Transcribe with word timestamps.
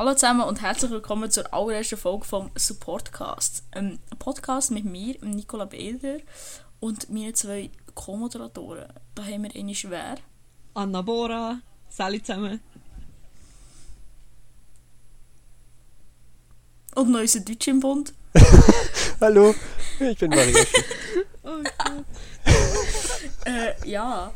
Hallo 0.00 0.14
zusammen 0.14 0.48
und 0.48 0.62
herzlich 0.62 0.90
willkommen 0.90 1.30
zur 1.30 1.52
allerersten 1.52 1.98
Folge 1.98 2.24
vom 2.24 2.50
Supportcast. 2.54 3.64
Ähm, 3.72 3.98
ein 4.10 4.18
Podcast 4.18 4.70
mit 4.70 4.86
mir, 4.86 5.16
Nicola 5.20 5.66
Beder 5.66 6.20
und 6.80 7.10
meinen 7.10 7.34
zwei 7.34 7.68
Co-Moderatoren. 7.94 8.90
Da 9.14 9.22
haben 9.22 9.42
wir 9.42 9.54
eine 9.54 9.74
schwer. 9.74 10.14
Anna 10.72 11.02
Bora, 11.02 11.60
Sally 11.90 12.22
zusammen. 12.22 12.62
Und 16.94 17.10
noch 17.10 17.20
unser 17.20 17.40
Deutsch 17.40 17.68
im 17.68 17.80
Bund. 17.80 18.14
Hallo, 19.20 19.54
ich 19.98 20.16
bin 20.16 20.30
Maria. 20.30 20.64
Oh 21.42 21.62
Gott. 21.62 22.04
Äh, 23.44 23.86
ja. 23.86 24.32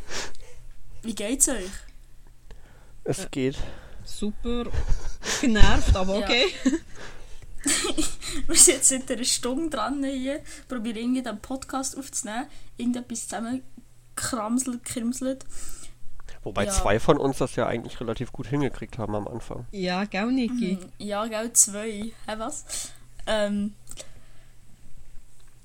Wie 1.00 1.14
geht's 1.14 1.48
euch? 1.48 1.70
Es 3.04 3.30
geht. 3.30 3.56
Super 4.04 4.64
genervt, 5.40 5.96
aber 5.96 6.14
okay. 6.18 6.46
Wir 8.46 8.56
sind 8.56 8.74
jetzt 8.74 8.88
seit 8.88 9.10
einer 9.10 9.24
Stunde 9.24 9.70
dran 9.76 10.04
hier, 10.04 10.40
probieren 10.68 10.96
irgendwie 10.96 11.22
den 11.22 11.40
Podcast 11.40 11.96
aufzunehmen, 11.96 12.46
irgendetwas 12.76 13.22
zusammenkramselt, 13.28 14.84
krimselt. 14.84 15.44
Wobei 16.42 16.64
Ja. 16.66 16.72
zwei 16.72 17.00
von 17.00 17.16
uns 17.16 17.38
das 17.38 17.56
ja 17.56 17.66
eigentlich 17.66 17.98
relativ 18.00 18.30
gut 18.32 18.48
hingekriegt 18.48 18.98
haben 18.98 19.14
am 19.14 19.26
Anfang. 19.26 19.66
Ja, 19.70 20.04
gell, 20.04 20.30
Niki? 20.30 20.78
Hm, 20.78 20.92
Ja, 20.98 21.26
gell, 21.26 21.52
zwei. 21.54 22.12
Hä, 22.26 22.34
was? 22.36 22.90
Ähm, 23.26 23.72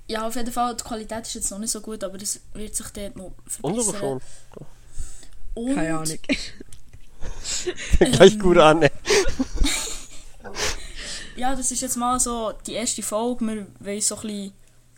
ja, 0.07 0.25
auf 0.25 0.35
jeden 0.37 0.53
Fall, 0.53 0.75
die 0.77 0.83
Qualität 0.85 1.23
ist 1.27 1.33
jetzt 1.33 1.51
noch 1.51 1.59
nicht 1.59 1.71
so 1.71 1.81
gut, 1.81 2.01
aber 2.03 2.17
das 2.17 2.39
wird 2.53 2.75
sich 2.75 2.87
dort 2.91 3.17
noch 3.17 3.33
verbessern. 3.45 3.77
Unsere 3.77 3.97
schon. 3.97 4.21
Und, 5.55 5.75
Keine 5.75 5.97
Ahnung. 5.97 6.17
Gleich 7.99 8.39
gut 8.39 8.57
an, 8.57 8.83
ey. 8.83 8.91
Ja, 11.35 11.55
das 11.55 11.71
ist 11.71 11.81
jetzt 11.81 11.95
mal 11.95 12.19
so 12.19 12.53
die 12.67 12.73
erste 12.73 13.01
Folge. 13.01 13.45
Wir 13.45 13.67
wollen 13.79 14.01
so 14.01 14.15
ein 14.15 14.21
bisschen 14.21 14.53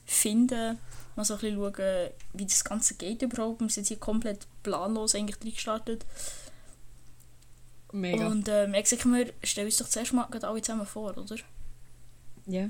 finden, 0.05 0.79
mal 1.15 1.23
so 1.23 1.35
ein 1.35 1.39
bisschen 1.39 1.57
schauen, 1.57 2.09
wie 2.33 2.45
das 2.45 2.63
Ganze 2.63 2.95
geht 2.95 3.21
überhaupt. 3.21 3.61
Wir 3.61 3.69
sind 3.69 3.87
hier 3.87 3.97
komplett 3.97 4.47
planlos 4.63 5.13
eigentlich 5.13 5.37
reingestartet. 5.39 6.05
Mega. 7.91 8.27
Und 8.27 8.47
ähm, 8.47 8.73
ich 8.73 8.87
sage 8.87 9.07
mir, 9.07 9.33
stell 9.43 9.65
uns 9.65 9.77
doch 9.77 9.87
zuerst 9.87 10.13
mal 10.13 10.25
gerade 10.31 10.47
alle 10.47 10.61
zusammen 10.61 10.87
vor, 10.87 11.15
oder? 11.15 11.35
Ja. 12.47 12.69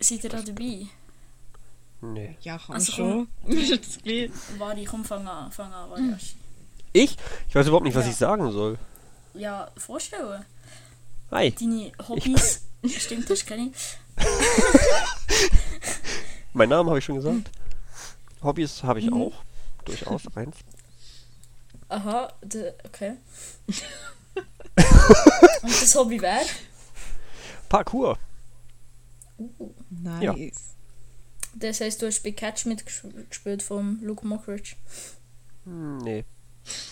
Seid 0.00 0.24
ihr 0.24 0.30
da 0.30 0.42
dabei? 0.42 0.86
Nee. 2.02 2.36
Ja, 2.42 2.58
kann 2.58 2.74
Also 2.74 2.92
schon. 2.92 3.28
Ist 3.46 3.70
jetzt 3.70 4.02
gleich. 4.02 4.30
Vari, 4.58 4.84
komm, 4.84 5.04
fang 5.04 5.26
an. 5.26 5.50
Fang 5.50 5.72
an, 5.72 5.88
Variashi. 5.88 6.34
Ich? 6.96 7.16
Ich 7.48 7.54
weiß 7.54 7.66
überhaupt 7.66 7.84
nicht, 7.84 7.96
was 7.96 8.04
Ja. 8.04 8.10
ich 8.12 8.16
sagen 8.16 8.50
soll. 8.52 8.78
Ja, 9.34 9.68
vorstellen. 9.76 10.44
Hi. 11.32 11.50
Deine 11.50 11.90
Hobbys. 12.08 12.62
Stimmt, 12.86 13.28
das 13.28 13.44
kenne 13.44 13.70
ich. 13.72 13.98
Mein 16.52 16.68
Name 16.68 16.88
habe 16.90 17.00
ich 17.00 17.04
schon 17.04 17.16
gesagt. 17.16 17.50
Hobbys 18.42 18.84
habe 18.84 19.00
ich 19.00 19.06
Mhm. 19.10 19.22
auch. 19.22 19.32
Durchaus 19.84 20.22
eins. 20.36 20.56
Aha, 21.88 22.32
de, 22.42 22.72
okay. 22.84 23.16
Und 25.62 25.70
das 25.82 25.94
Hobby 25.96 26.20
wäre? 26.22 26.44
Parkour. 27.68 28.18
Nice. 29.90 30.74
Das 31.54 31.80
heisst, 31.80 32.02
du 32.02 32.06
hast 32.06 32.22
bei 32.22 32.30
Catch 32.30 32.66
mitgespielt 32.66 33.62
vom 33.64 33.98
Luke 34.02 34.24
Mockridge. 34.26 34.76
Hm, 35.64 35.98
Nee. 35.98 36.24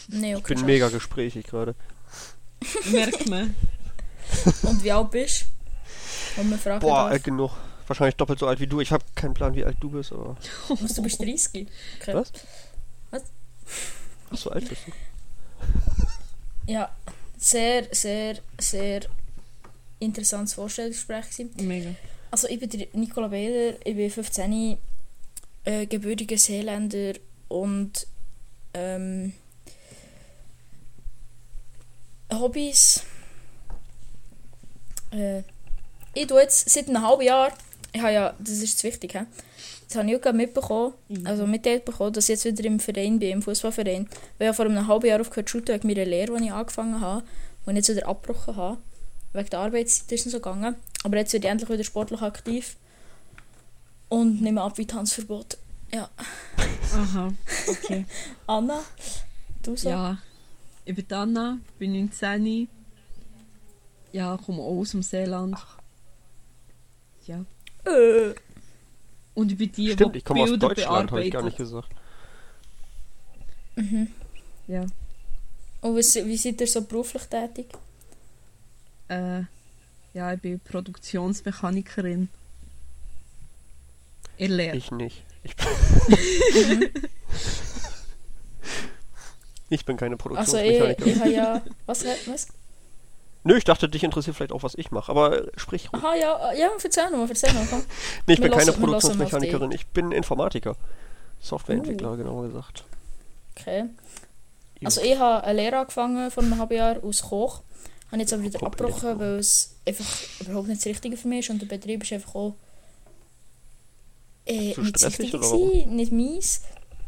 Nee, 0.09 0.35
okay. 0.35 0.43
Ich 0.43 0.49
bin 0.49 0.59
schade. 0.59 0.73
mega 0.73 0.89
gesprächig 0.89 1.47
gerade. 1.47 1.75
Merkt 2.91 3.29
man. 3.29 3.55
Und 4.63 4.83
wie 4.83 4.93
alt 4.93 5.11
bist 5.11 5.47
du? 6.37 6.43
Boah, 6.45 6.79
darf. 6.79 7.13
alt 7.13 7.25
genug. 7.25 7.53
Wahrscheinlich 7.87 8.17
doppelt 8.17 8.39
so 8.39 8.47
alt 8.47 8.61
wie 8.61 8.67
du. 8.67 8.81
Ich 8.81 8.93
habe 8.93 9.05
keinen 9.15 9.35
Plan, 9.35 9.55
wie 9.55 9.65
alt 9.65 9.77
du 9.81 9.91
bist, 9.91 10.13
aber. 10.13 10.37
Was, 10.69 10.95
du 10.95 11.03
bist 11.03 11.21
30? 11.21 11.67
Okay. 12.01 12.15
Was? 12.15 12.33
Was? 13.11 13.23
Ach, 14.31 14.37
so 14.37 14.51
alt 14.51 14.69
bist 14.69 14.83
du. 14.87 14.93
Ja, 16.73 16.91
sehr, 17.37 17.89
sehr, 17.93 18.39
sehr 18.59 19.03
interessantes 19.99 20.55
Vorstellungsgespräch 20.55 21.31
gewesen. 21.31 21.51
Mega. 21.67 21.91
Also 22.31 22.49
ich 22.49 22.59
bin 22.59 22.87
Nicola 22.95 23.29
Behler, 23.29 23.75
ich 23.85 23.97
bin 23.97 24.11
15, 24.11 24.79
äh, 25.65 25.87
gebürtiger 25.87 26.39
Seeländer 26.39 27.15
und 27.49 28.07
ähm, 28.75 29.35
Hobbys. 32.41 33.03
Äh, 35.13 35.43
ich 36.15 36.27
tue 36.27 36.41
jetzt 36.41 36.69
seit 36.69 36.89
einem 36.89 37.07
halben 37.07 37.23
Jahr, 37.23 37.53
ich 37.93 38.01
habe 38.01 38.13
ja, 38.13 38.35
das 38.39 38.59
ist 38.59 38.77
das 38.77 38.85
Wichtige, 38.85 39.21
hä? 39.21 39.25
das 39.89 39.97
habe 39.97 40.11
ich 40.11 40.25
auch 40.27 40.33
mitbekommen, 40.33 40.95
Mhm. 41.09 41.27
also 41.27 41.47
mitgeteilt 41.47 41.85
bekommen, 41.85 42.13
dass 42.13 42.29
ich 42.29 42.43
jetzt 42.43 42.45
wieder 42.45 42.65
im 42.65 42.81
Verein 42.81 43.19
bin, 43.19 43.31
im 43.31 43.43
Fußballverein, 43.43 44.09
weil 44.39 44.51
ich 44.51 44.57
vor 44.57 44.65
einem 44.67 44.87
halben 44.87 45.07
Jahr 45.07 45.21
aufgehört 45.21 45.49
zu 45.49 45.59
wegen 45.67 45.87
meiner 45.87 46.05
Lehre, 46.07 46.37
die 46.39 46.45
ich 46.47 46.53
angefangen 46.53 47.01
habe 47.01 47.25
und 47.67 47.77
jetzt 47.77 47.89
wieder 47.89 48.07
abgebrochen 48.09 48.57
habe. 48.57 48.79
Wegen 49.35 49.51
der 49.51 49.61
Arbeitszeit 49.61 50.13
ist 50.13 50.27
es 50.27 50.33
so 50.33 50.39
gegangen. 50.39 50.77
Aber 51.05 51.17
jetzt 51.17 51.33
werde 51.33 51.47
ich 51.47 51.51
endlich 51.51 51.71
wieder 51.71 51.85
sportlich 51.85 52.21
aktiv. 52.21 52.77
Und 54.11 54.43
nehme 54.43 54.61
ab 54.61 54.77
wie 54.77 54.87
Tanzverbot. 54.87 55.57
Ja. 55.93 56.11
Aha. 56.95 57.33
Okay. 57.67 58.05
Anna, 58.47 58.81
du 59.63 59.75
so? 59.75 59.89
Ja. 59.89 60.19
Ich 60.85 60.95
bin 60.95 61.13
Anna, 61.13 61.59
bin 61.79 61.93
19. 61.93 62.69
Ja, 64.13 64.37
komme 64.45 64.63
auch 64.63 64.81
aus 64.81 64.91
dem 64.91 65.03
Seeland. 65.03 65.57
Ja. 67.27 67.45
Äh. 67.85 68.35
Und 69.35 69.53
ich 69.53 69.59
bin 69.59 69.73
die, 69.73 69.93
Stimmt, 69.93 70.15
die 70.15 70.19
ich 70.19 70.25
komme 70.25 70.43
aus 70.43 70.59
Deutschland, 70.59 71.11
habe 71.11 71.25
ich 71.25 71.33
gar 71.33 71.43
nicht 71.43 71.57
gesagt. 71.57 71.89
Mhm. 73.77 74.09
Ja. 74.67 74.85
Und 75.81 75.97
was, 75.97 76.15
wie 76.17 76.37
seid 76.37 76.61
ihr 76.61 76.67
so 76.67 76.83
beruflich 76.83 77.25
tätig? 77.25 77.69
Äh, 79.09 79.43
ja, 80.15 80.33
ich 80.35 80.41
bin 80.41 80.61
Produktionsmechanikerin. 80.61 82.29
In 84.37 84.53
Lehre. 84.53 84.77
Ich 84.77 84.91
nicht. 84.91 85.25
Ich 85.45 85.57
bin, 85.57 86.91
ich 89.73 89.85
bin 89.85 89.97
keine 89.97 90.17
Produktionsmechanikerin. 90.17 91.13
ich 91.13 91.21
habe 91.21 91.31
ja... 91.31 91.63
Was? 91.87 92.05
was? 92.27 92.49
Nö, 93.45 93.57
ich 93.57 93.65
dachte, 93.65 93.89
dich 93.89 94.05
interessiert 94.05 94.37
vielleicht 94.37 94.53
auch, 94.53 94.63
was 94.63 94.75
ich 94.77 94.91
mache. 94.91 95.11
Aber 95.11 95.47
äh, 95.47 95.51
sprich 95.57 95.93
ruhig. 95.93 96.03
Aha, 96.03 96.15
ja, 96.15 96.53
ja, 96.53 96.71
erzähl 96.83 97.11
mal, 97.11 97.29
erzähl 97.29 97.53
mal. 97.53 97.67
Komm. 97.69 97.83
Nee, 98.27 98.35
ich 98.35 98.41
bin 98.41 98.53
keine 98.53 98.73
Produktionsmechanikerin. 98.73 99.73
Ich 99.73 99.87
bin 99.89 100.13
Informatiker. 100.13 100.77
Softwareentwickler, 101.41 102.17
genauer 102.17 102.47
gesagt. 102.47 102.85
Okay. 103.59 103.87
Also 104.85 105.01
ich 105.01 105.19
habe 105.19 105.45
eine 105.45 105.61
Lehre 105.61 105.79
angefangen 105.79 106.31
vor 106.31 106.43
einem 106.43 106.59
halben 106.59 106.75
Jahr 106.75 107.03
aus 107.03 107.23
Koch. 107.23 107.63
Habe 108.11 108.21
jetzt 108.21 108.33
aber 108.33 108.43
wieder 108.43 108.59
ich 108.59 108.67
abgebrochen, 108.67 109.19
weil 109.19 109.39
es 109.39 109.77
einfach 109.87 110.07
überhaupt 110.41 110.69
nicht 110.69 110.81
das 110.81 110.87
Richtige 110.87 111.17
für 111.17 111.29
mich 111.29 111.41
ist 111.41 111.51
und 111.51 111.63
der 111.63 111.67
Betrieb 111.67 112.03
ist 112.03 112.13
einfach 112.13 112.35
auch 112.35 112.55
äh, 114.45 114.75
nicht 114.79 114.95
das 114.97 115.05
Richtige 115.05 115.39
oder 115.39 115.51
gewesen, 115.51 115.97
nicht 115.97 116.13
meins. 116.13 116.63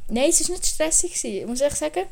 Nein, 0.09 0.31
es 0.31 0.49
war 0.49 0.57
nicht 0.57 0.67
stressig, 0.67 1.15
gewesen, 1.15 1.49
muss 1.49 1.61
ich 1.61 1.75
sagen. 1.75 2.05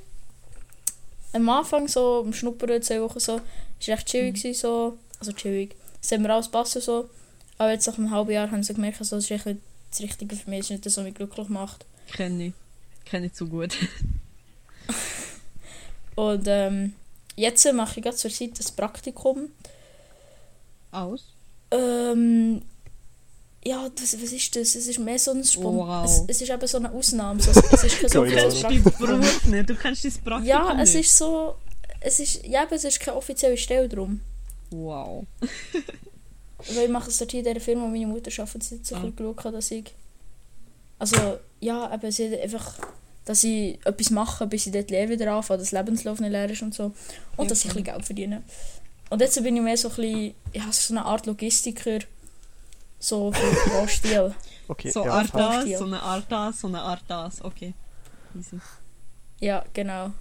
Am 1.32 1.48
Anfang, 1.48 1.88
so 1.88 2.22
am 2.25 2.32
Schnuppern, 2.32 2.82
zwei 2.82 3.00
Wochen 3.00 3.20
so, 3.20 3.34
war 3.34 3.43
es 3.81 3.88
recht 3.88 4.06
chillig. 4.06 4.34
gewesen, 4.34 4.60
So. 4.60 4.98
Also 5.19 5.32
chillig. 5.32 5.75
Es 6.03 6.10
hat 6.10 6.20
mir 6.20 6.32
alles 6.32 6.48
passen 6.48 6.82
so. 6.82 7.09
Aber 7.59 7.70
jetzt 7.70 7.87
nach 7.87 7.97
einem 7.97 8.10
halben 8.10 8.32
Jahr 8.32 8.50
habe 8.50 8.60
ich 8.60 8.66
so 8.66 8.75
gemerkt, 8.75 8.98
also, 9.00 9.16
das 9.16 9.25
ist 9.25 9.31
echt 9.31 9.47
nicht 9.47 9.60
das 9.91 10.00
Richtige 10.00 10.37
für 10.37 10.50
mich, 10.50 10.60
es 10.60 10.65
ist 10.66 10.70
nicht 10.70 10.87
das, 10.87 10.97
was 10.97 11.04
mich 11.04 11.15
glücklich 11.15 11.48
macht. 11.48 11.84
Kenne 12.12 12.47
ich. 12.47 12.53
Kenne 13.04 13.26
ich 13.26 13.34
zu 13.34 13.47
gut. 13.47 13.76
Und 16.16 16.44
ähm, 16.47 16.94
jetzt 17.37 17.70
mache 17.72 17.99
ich 17.99 18.04
gerade 18.04 18.16
zur 18.16 18.31
Zeit 18.31 18.59
das 18.59 18.72
Praktikum. 18.72 19.49
Aus? 20.91 21.25
Ähm, 21.70 22.62
ja, 23.64 23.88
das, 23.94 24.20
was 24.20 24.32
ist 24.32 24.56
das? 24.56 24.75
Es 24.75 24.87
ist 24.88 24.99
mehr 24.99 25.19
so 25.19 25.31
ein 25.32 25.44
Spon 25.44 25.76
Wow. 25.76 26.05
es, 26.05 26.23
es 26.26 26.43
ist 26.43 26.50
eben 26.50 26.67
so 26.67 26.79
eine 26.79 26.91
Ausnahme. 26.93 27.41
So, 27.43 27.50
es 27.50 27.85
ist 27.85 28.00
kein 28.00 28.09
so 28.11 28.23
offizielles 28.23 28.64
Ahnung. 28.64 28.82
Praktikum. 28.82 29.06
Beruf 29.20 29.44
nicht. 29.47 29.69
Du 29.70 29.75
kennst 29.76 30.05
dein 30.05 30.12
Praktikum 30.12 30.44
Ja, 30.47 30.81
es 30.81 30.94
nicht. 30.94 31.06
ist 31.06 31.17
so. 31.17 31.55
Es 32.00 32.19
ist, 32.19 32.44
ja, 32.44 32.62
aber 32.62 32.75
es 32.75 32.85
ist 32.85 32.99
keine 33.00 33.17
offizielle 33.17 33.56
Stelle 33.56 33.88
drum. 33.88 34.20
Wow. 34.70 35.25
Weil 36.75 36.85
ich 36.85 36.91
mache 36.91 37.11
es 37.11 37.19
dort 37.19 37.31
hier 37.31 37.41
in 37.41 37.47
dieser 37.47 37.61
Firma, 37.61 37.85
wo 37.85 37.88
meine 37.88 38.06
Mutter 38.06 38.31
arbeitet, 38.43 38.64
sie 38.64 38.76
hat 38.76 38.87
so 38.87 38.94
Ah. 38.97 38.99
ein 39.00 39.12
bisschen 39.12 39.37
geschaut, 39.37 39.55
dass 39.55 39.70
ich... 39.70 39.85
Also, 40.99 41.17
ja, 41.61 41.93
eben, 41.94 42.11
sie 42.11 42.31
hat 42.32 42.41
einfach... 42.41 42.79
Dass 43.25 43.44
ich 43.44 43.79
etwas 43.85 44.11
mache, 44.11 44.47
bis 44.49 44.67
ich 44.67 44.73
dort 44.73 44.91
die 44.91 44.94
Lehre 44.94 45.11
wieder 45.11 45.32
anfange, 45.32 45.61
dass 45.61 45.70
Lebenslauf 45.70 46.19
nicht 46.19 46.31
leer 46.32 46.50
ist 46.50 46.62
und 46.62 46.75
so. 46.75 46.87
Und 47.37 47.44
Ja, 47.44 47.50
dass 47.50 47.59
ich 47.61 47.67
ein 47.67 47.69
bisschen 47.69 47.85
Geld 47.85 48.05
verdiene. 48.05 48.43
Und 49.11 49.20
jetzt 49.20 49.41
bin 49.43 49.55
ich 49.56 49.62
mehr 49.62 49.76
so 49.76 49.88
ein 49.91 49.94
bisschen... 49.94 50.35
Ja, 50.55 50.73
so 50.73 50.93
eine 50.94 51.05
Art 51.05 51.26
Logistiker. 51.26 51.99
So 53.02 53.32
für 53.32 53.70
Baustil. 53.70 54.32
Okay, 54.69 54.90
So 54.93 55.04
ja, 55.04 55.10
Art 55.12 55.34
das, 55.34 55.78
so 55.78 55.84
eine 55.87 56.00
Art 56.00 56.25
das, 56.28 56.60
so 56.60 56.69
eine 56.69 56.81
Art 56.81 57.02
das. 57.08 57.43
Okay. 57.43 57.75
Easy. 58.38 58.60
Ja, 59.40 59.64
genau. 59.75 60.12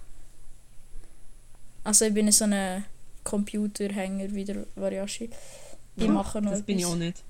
Also 1.84 2.06
ich 2.06 2.12
bin 2.14 2.26
in 2.26 2.32
so 2.32 2.42
eine 2.44 2.84
Computerhänger 3.22 4.32
wie 4.32 4.44
der 4.44 4.66
Variashi. 4.74 5.30
Die 5.94 6.06
Ja, 6.06 6.10
machen 6.10 6.44
noch 6.44 6.50
Das 6.50 6.62
bin 6.62 6.78
ich 6.78 6.82
etwas. 6.84 6.94
auch 6.94 6.98
nicht. 6.98 7.22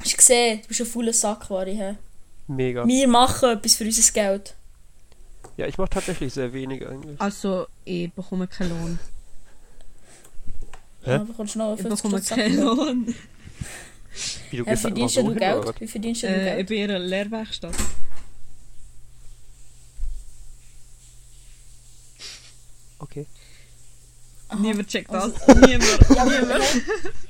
Hast 0.00 0.12
du 0.12 0.16
gesehen? 0.16 0.60
Du 0.62 0.68
bist 0.68 0.80
ein 0.80 0.86
fauler 0.86 1.12
Sack, 1.12 1.50
Vari. 1.50 1.76
hä? 1.76 1.96
Mega. 2.46 2.86
Wir 2.86 3.06
machen 3.08 3.50
etwas 3.50 3.74
für 3.74 3.84
unser 3.84 4.12
Geld. 4.12 4.54
Ja, 5.58 5.66
ich 5.66 5.76
mache 5.78 5.90
tatsächlich 5.90 6.32
sehr 6.32 6.52
wenig 6.54 6.86
eigentlich. 6.86 7.20
Also, 7.20 7.66
ich 7.84 8.10
bekomme 8.12 8.46
keinen 8.48 8.70
Lohn. 8.70 8.98
Hä? 11.04 11.16
Ich 11.28 11.36
50 11.36 11.54
bekomme 11.82 12.18
Stutz 12.18 12.28
keinen 12.28 12.56
Sachen. 12.56 12.76
Lohn. 12.76 13.14
Wie, 14.50 14.56
du 14.58 14.76
verdienst 14.76 15.16
du 15.16 15.34
Geld? 15.34 15.56
oder? 15.56 15.80
Wie 15.80 15.86
verdienst 15.88 16.22
du 16.22 16.26
Äh, 16.28 16.38
ich 16.38 16.44
Geld? 16.56 16.66
bin 16.68 16.78
in 16.84 16.90
einer 16.90 16.98
Lehrwerkstatt. 17.00 17.74
Okay. 22.98 23.26
Aha. 24.48 24.60
Niemand 24.60 24.88
checkt 24.88 25.12
das. 25.12 25.34
Also- 25.48 25.60
Niemand. 25.66 25.98
Ja, 26.14 26.26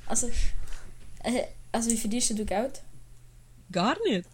also, 0.06 0.30
also 1.72 1.90
wie 1.90 1.96
verdienst 1.96 2.30
du 2.38 2.44
Geld? 2.44 2.82
Gar 3.72 3.96
nicht. 4.06 4.28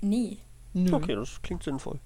Nie. 0.00 0.38
Nö. 0.74 0.92
Okay, 0.94 1.14
das 1.14 1.40
klingt 1.42 1.62
sinnvoll. 1.62 1.98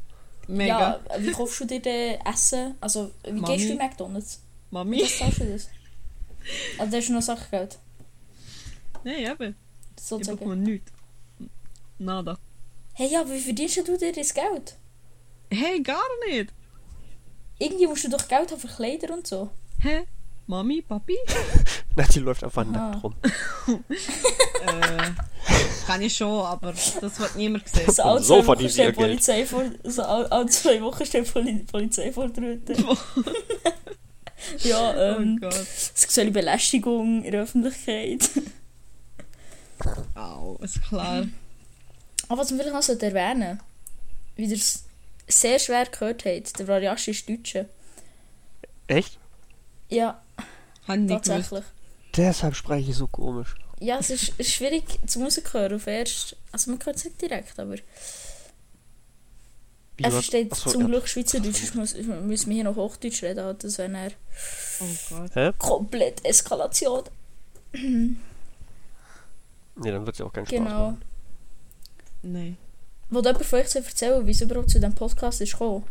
Mega. 0.46 1.00
Ja, 1.08 1.19
wie 1.19 1.32
kaufst 1.32 1.60
du 1.60 1.64
dir 1.66 1.81
denn 1.81 2.19
Essen? 2.25 2.76
Also, 2.81 3.10
wie 3.25 3.32
Mami. 3.32 3.56
gehst 3.56 3.69
du 3.69 3.72
in 3.72 3.78
McDonalds? 3.78 4.40
Mami? 4.70 5.02
Was 5.02 5.19
zahlst 5.19 5.40
du 5.40 5.44
das? 5.52 5.69
Also, 6.79 6.93
das 6.93 7.05
ist 7.05 7.11
noch 7.11 7.23
Sachgeld. 7.23 7.79
Nein, 9.05 9.25
eben. 9.31 9.56
Ich 9.97 10.05
Sozusagen. 10.05 10.39
bekomme 10.39 10.56
nichts. 10.56 10.93
Nada. 11.99 12.39
Hey, 12.95 13.09
ja, 13.09 13.29
wie 13.29 13.41
verdienst 13.41 13.77
du 13.87 13.97
dir 13.97 14.12
das 14.12 14.35
Geld? 14.35 14.77
Hey, 15.50 15.81
gar 15.83 16.03
nicht. 16.29 16.53
Irgendwie 17.59 17.87
musst 17.87 18.05
du 18.05 18.09
doch 18.11 18.29
Geld 18.29 18.50
haben 18.53 18.61
für 18.61 18.69
Kleider 18.69 19.12
und 19.15 19.27
so. 19.27 19.50
Hä? 19.81 20.05
Mami? 20.47 20.83
Papi? 20.83 21.17
Nein, 21.97 22.06
die 22.15 22.21
läuft 22.21 22.43
einfach 22.43 22.62
Aha. 22.67 22.71
nackt 22.71 23.05
rum. 23.05 23.15
äh, 24.67 25.11
kann 25.87 26.03
ich 26.03 26.17
schon, 26.17 26.41
aber 26.44 26.73
das 26.73 27.01
wird 27.19 27.37
niemand 27.37 27.69
sehen. 27.69 27.91
So, 27.91 28.03
alle 28.03 28.23
so 28.23 28.43
verdient 28.43 28.77
ihr 28.77 28.85
Geld. 28.85 28.97
Polizei 28.97 29.44
vor, 29.47 29.65
so, 29.85 30.03
alle, 30.03 30.47
zwei 30.47 30.81
Wochen 30.83 31.05
steht 31.05 31.33
Poli 31.33 31.65
Polizei 31.71 32.12
vor 32.12 32.29
der. 32.29 32.59
Ja, 34.64 34.90
Oh 34.90 35.20
ähm, 35.20 35.38
Gott. 35.40 35.55
sexuelle 35.55 36.31
Belästigung 36.31 37.25
in 37.25 37.32
der 37.32 37.43
Öffentlichkeit. 37.43 38.31
Au, 40.14 40.56
ist 40.62 40.82
klar. 40.82 41.26
Aber 42.28 42.40
was 42.40 42.50
man 42.50 42.58
vielleicht 42.58 42.75
noch 42.75 42.82
sollte 42.82 43.06
erwähnen 43.06 43.60
wie 44.38 44.44
ihr 44.46 44.56
es 44.56 44.84
sehr 45.26 45.58
schwer 45.58 45.84
gehört 45.87 46.25
habt, 46.25 46.58
der 46.58 46.69
Variashi 46.69 47.10
ist 47.10 47.28
Deutsche. 47.28 47.69
Echt? 48.87 49.19
Ja, 49.90 50.22
tatsächlich. 50.87 51.64
Deshalb 52.16 52.55
spreche 52.55 52.90
ich 52.90 52.96
so 52.96 53.06
komisch. 53.08 53.56
Ja, 53.81 53.99
es 53.99 54.10
ist, 54.10 54.32
es 54.38 54.46
ist 54.46 54.55
schwierig 54.55 54.84
zu 55.06 55.20
Musik 55.20 55.52
hören 55.52 55.75
auf 55.75 55.87
erst. 55.87 56.37
Also 56.52 56.70
man 56.70 56.81
hört 56.84 56.96
es 56.96 57.05
nicht 57.05 57.20
direkt, 57.20 57.58
aber 57.58 57.76
Er 60.05 60.09
was- 60.09 60.15
versteht 60.15 60.53
Achso, 60.53 60.71
zum 60.71 60.83
ja. 60.83 60.87
Glück 60.87 61.09
Schweizerdeutsch. 61.09 61.73
sonst 61.73 61.75
muss, 61.75 61.95
müssen 62.23 62.49
wir 62.50 62.55
hier 62.55 62.65
noch 62.65 62.77
Hochdeutsch 62.77 63.23
reden, 63.23 63.56
das 63.59 63.79
wäre 63.79 63.89
dann 63.89 64.12
Oh 64.81 65.53
komplett 65.59 66.25
Eskalation. 66.25 67.03
Nee, 67.73 68.17
dann 69.91 70.06
wird 70.06 70.15
es 70.15 70.19
ja 70.19 70.27
auch 70.27 70.33
keinen 70.33 70.47
Spaß 70.47 70.59
Genau. 70.59 70.71
machen. 70.91 71.03
Nein. 72.23 72.56
Wollt 73.11 73.27
jemand 73.27 73.47
von 73.47 73.59
euch 73.61 73.69
so 73.69 73.79
erzählen, 73.79 74.27
wie 74.27 74.31
es 74.33 74.41
überhaupt 74.41 74.71
zu 74.71 74.79
diesem 74.79 74.95
Podcast 74.95 75.41
ist 75.41 75.53
gekommen? 75.53 75.85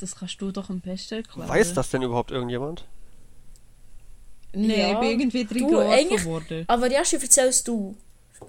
Das 0.00 0.14
kannst 0.16 0.40
du 0.40 0.50
doch 0.50 0.70
am 0.70 0.80
besten 0.80 1.16
erklären. 1.16 1.48
Weiß 1.48 1.72
das 1.74 1.90
denn 1.90 2.02
überhaupt 2.02 2.30
irgendjemand? 2.30 2.84
Nein, 4.52 4.70
Ja, 4.70 4.92
ich 4.92 4.98
bin 5.00 5.10
irgendwie 5.20 5.44
du, 5.44 5.54
reingeworfen 5.76 5.92
eigentlich- 5.92 6.24
worden. 6.24 6.64
Aber 6.68 6.90
ja, 6.90 7.04
erzählst 7.22 7.66
du. 7.68 7.96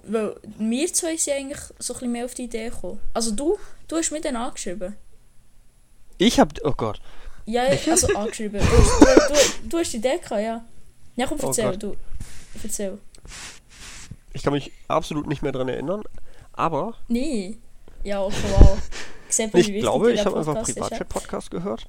Weil 0.06 0.36
wir 0.58 0.92
zwei 0.92 1.16
sind 1.16 1.34
eigentlich 1.34 1.58
so 1.78 1.94
ein 1.94 1.98
bisschen 1.98 2.12
mehr 2.12 2.24
auf 2.24 2.34
die 2.34 2.44
Idee 2.44 2.68
gekommen. 2.68 3.00
Also 3.14 3.30
du, 3.30 3.58
du 3.88 3.96
hast 3.96 4.10
mir 4.12 4.20
dann 4.20 4.36
angeschrieben. 4.36 4.96
Ich 6.18 6.38
hab. 6.40 6.52
Oh 6.64 6.72
Gott. 6.72 7.00
Ja, 7.44 7.62
also 7.64 8.14
angeschrieben. 8.16 8.60
Du, 8.60 8.66
hast- 8.66 9.00
du, 9.00 9.34
du, 9.64 9.68
du 9.68 9.78
hast 9.78 9.92
die 9.92 9.96
Idee 9.98 10.18
gehabt, 10.18 10.42
ja. 10.42 10.64
Ja, 11.16 11.26
komm, 11.26 11.38
Oh 11.42 11.46
erzähl, 11.46 11.70
Gott. 11.72 11.82
du. 11.82 11.96
Erzähl. 12.62 12.98
Ich 14.32 14.42
kann 14.42 14.52
mich 14.52 14.72
absolut 14.88 15.26
nicht 15.26 15.42
mehr 15.42 15.52
dran 15.52 15.68
erinnern. 15.68 16.02
Aber 16.52 16.94
Nee. 17.08 17.58
Ja, 18.04 18.22
okay, 18.22 18.36
wow. 18.58 18.78
Sieht 19.28 19.52
man, 19.52 19.62
wie 19.66 19.76
ich 19.76 19.80
glaube, 19.80 20.12
ich 20.12 20.24
habe 20.24 20.36
einfach 20.38 20.54
ja? 20.54 20.62
Privatchat-Podcast 20.62 21.50
gehört. 21.50 21.86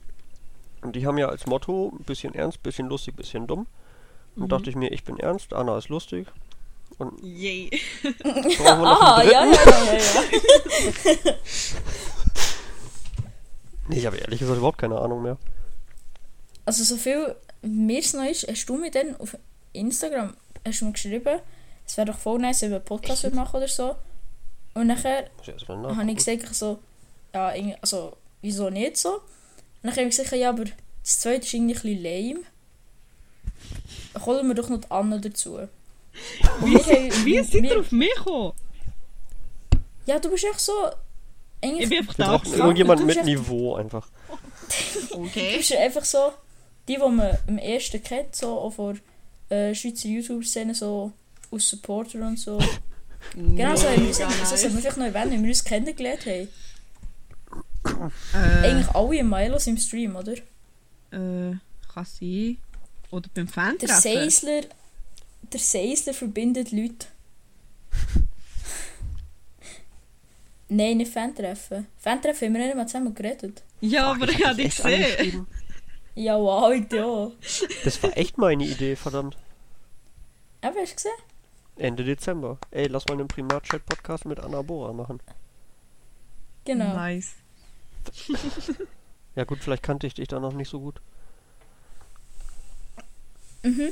Und 0.81 0.95
die 0.95 1.05
haben 1.05 1.17
ja 1.17 1.27
als 1.29 1.45
Motto 1.45 1.91
ein 1.97 2.03
bisschen 2.03 2.33
ernst, 2.35 2.63
bisschen 2.63 2.87
lustig, 2.87 3.15
bisschen 3.15 3.47
dumm. 3.47 3.67
Und 4.35 4.43
Mhm. 4.43 4.49
dachte 4.49 4.69
ich 4.69 4.75
mir, 4.75 4.91
ich 4.91 5.03
bin 5.03 5.17
ernst, 5.19 5.53
Anna 5.53 5.77
ist 5.77 5.89
lustig. 5.89 6.27
Und 6.97 7.21
Yay. 7.23 7.69
brauchen 8.01 8.63
wir 8.63 8.75
noch 8.77 9.01
Ah, 9.01 9.15
einen 9.17 9.31
ja, 9.31 9.45
ja, 9.45 9.51
ja, 9.53 9.93
ja, 9.93 11.23
ja. 11.25 11.33
Nee, 13.89 13.99
ich 13.99 14.05
habe 14.05 14.17
ehrlich 14.17 14.39
gesagt 14.39 14.57
überhaupt 14.57 14.79
keine 14.79 14.99
Ahnung 14.99 15.21
mehr. 15.23 15.37
Also 16.65 16.83
so 16.83 16.97
viel 16.97 17.35
mir 17.61 17.99
es 17.99 18.13
noch 18.13 18.25
ist, 18.25 18.47
hast 18.47 18.65
du 18.65 18.77
mir 18.77 18.91
dann 18.91 19.15
auf 19.17 19.37
Instagram 19.73 20.35
hast 20.65 20.81
du 20.81 20.85
mir 20.85 20.91
geschrieben, 20.91 21.39
es 21.85 21.95
wäre 21.97 22.07
doch 22.07 22.17
voll 22.17 22.39
nice, 22.39 22.61
wenn 22.63 22.71
wir 22.71 22.77
einen 22.77 22.85
Podcast 22.85 23.23
Echt? 23.23 23.33
machen 23.33 23.55
oder 23.57 23.67
so. 23.67 23.95
Und 24.73 24.87
nachher 24.87 25.29
habe 25.45 26.11
ich 26.11 26.15
gesagt, 26.17 26.53
so, 26.53 26.79
ja, 27.33 27.53
also, 27.81 28.17
wieso 28.41 28.69
nicht 28.69 28.97
so? 28.97 29.13
Und 29.15 29.21
dann 29.83 29.91
habe 29.91 30.01
ich 30.03 30.09
gesagt, 30.17 30.31
ja, 30.33 30.49
aber 30.49 30.65
das 30.65 31.19
zweite 31.19 31.45
ist 31.45 31.53
irgendwie 31.53 31.73
ein 31.75 31.81
bisschen 31.81 32.03
lame. 32.03 32.43
Dann 34.13 34.25
holen 34.25 34.47
wir 34.47 34.55
doch 34.55 34.69
noch 34.69 34.81
die 34.81 34.91
Anna 34.91 35.17
dazu. 35.17 35.59
Wie, 36.61 36.75
haben- 36.77 37.25
wie 37.25 37.37
seid 37.43 37.53
wir- 37.63 37.71
ihr 37.71 37.79
auf 37.79 37.91
mich 37.91 38.13
gekommen? 38.15 38.53
Ja, 40.05 40.19
du 40.19 40.29
bist 40.29 40.43
echt 40.45 40.59
so... 40.59 40.71
Ich 41.61 41.89
bin 41.89 41.97
einfach 41.99 42.13
da. 42.15 42.37
du 42.95 43.03
mit 43.05 43.17
echt- 43.17 43.25
Niveau 43.25 43.75
einfach. 43.75 44.07
du 45.11 45.23
Okay. 45.23 45.57
bist 45.57 45.73
einfach 45.75 46.05
so... 46.05 46.31
Die, 46.87 46.93
die 46.95 46.99
man 46.99 47.37
am 47.47 47.57
ersten 47.57 48.01
kennt, 48.01 48.33
so 48.35 48.59
auch 48.59 48.71
vor 48.71 48.95
äh, 49.49 49.75
Schweizer 49.75 50.07
YouTube-Szene, 50.07 50.73
so 50.73 51.11
aus 51.51 51.69
Supporter 51.69 52.19
und 52.19 52.39
so. 52.39 52.59
Genau 53.33 53.75
so 53.75 53.89
haben 53.89 54.01
wir 54.03 54.07
uns, 54.09 54.19
vielleicht 54.19 54.97
noch 54.97 55.05
erwähnen, 55.05 55.39
wie 55.39 55.43
wir 55.43 55.49
uns 55.49 55.63
kennengelernt 55.63 56.25
haben. 56.25 56.47
Äh, 58.33 58.67
Eigentlich 58.67 58.89
alle 58.95 59.17
im 59.17 59.29
Milos 59.29 59.67
im 59.67 59.77
Stream, 59.77 60.15
oder? 60.15 60.33
äh, 60.33 60.37
kann 61.93 62.05
sein. 62.05 62.57
Oder 63.11 63.27
beim 63.33 63.45
Der 63.45 63.47
Fan-Treffen. 63.47 64.01
Seisler, 64.01 64.61
der 65.53 65.59
Seisler 65.59 66.13
verbindet 66.13 66.71
Leute. 66.71 67.07
Nein, 70.69 70.97
nicht 70.97 71.13
Fantreffen. 71.13 71.87
Fantreffen 71.97 72.47
haben 72.47 72.55
wir 72.55 72.65
nicht 72.65 72.75
mal 72.75 72.87
zusammen 72.87 73.15
geredet. 73.15 73.63
Ja, 73.79 74.11
aber 74.11 74.27
ich 74.27 74.45
habe 74.45 74.55
dich 74.55 74.75
gesehen. 74.75 75.47
Ja, 76.15 76.37
wow, 76.37 76.73
ja. 76.91 77.31
Das 77.83 78.03
war 78.03 78.17
echt 78.17 78.37
meine 78.37 78.65
Idee, 78.65 78.95
verdammt. 78.95 79.37
Aber 80.61 80.81
hast 80.81 80.91
du 80.91 80.95
gesehen? 80.95 81.11
Ende 81.77 82.03
Dezember. 82.03 82.57
Ey, 82.71 82.87
lass 82.87 83.05
mal 83.05 83.13
einen 83.13 83.27
Primat-Chat-Podcast 83.27 84.25
mit 84.25 84.39
Anna 84.39 84.61
Bora 84.61 84.93
machen. 84.93 85.21
Genau. 86.65 86.95
Nice. 86.95 87.35
Ja 89.35 89.43
gut, 89.43 89.59
vielleicht 89.59 89.83
kannte 89.83 90.07
ich 90.07 90.15
dich 90.15 90.27
da 90.27 90.39
noch 90.39 90.53
nicht 90.53 90.69
so 90.69 90.79
gut. 90.79 90.99
Mhm. 93.63 93.89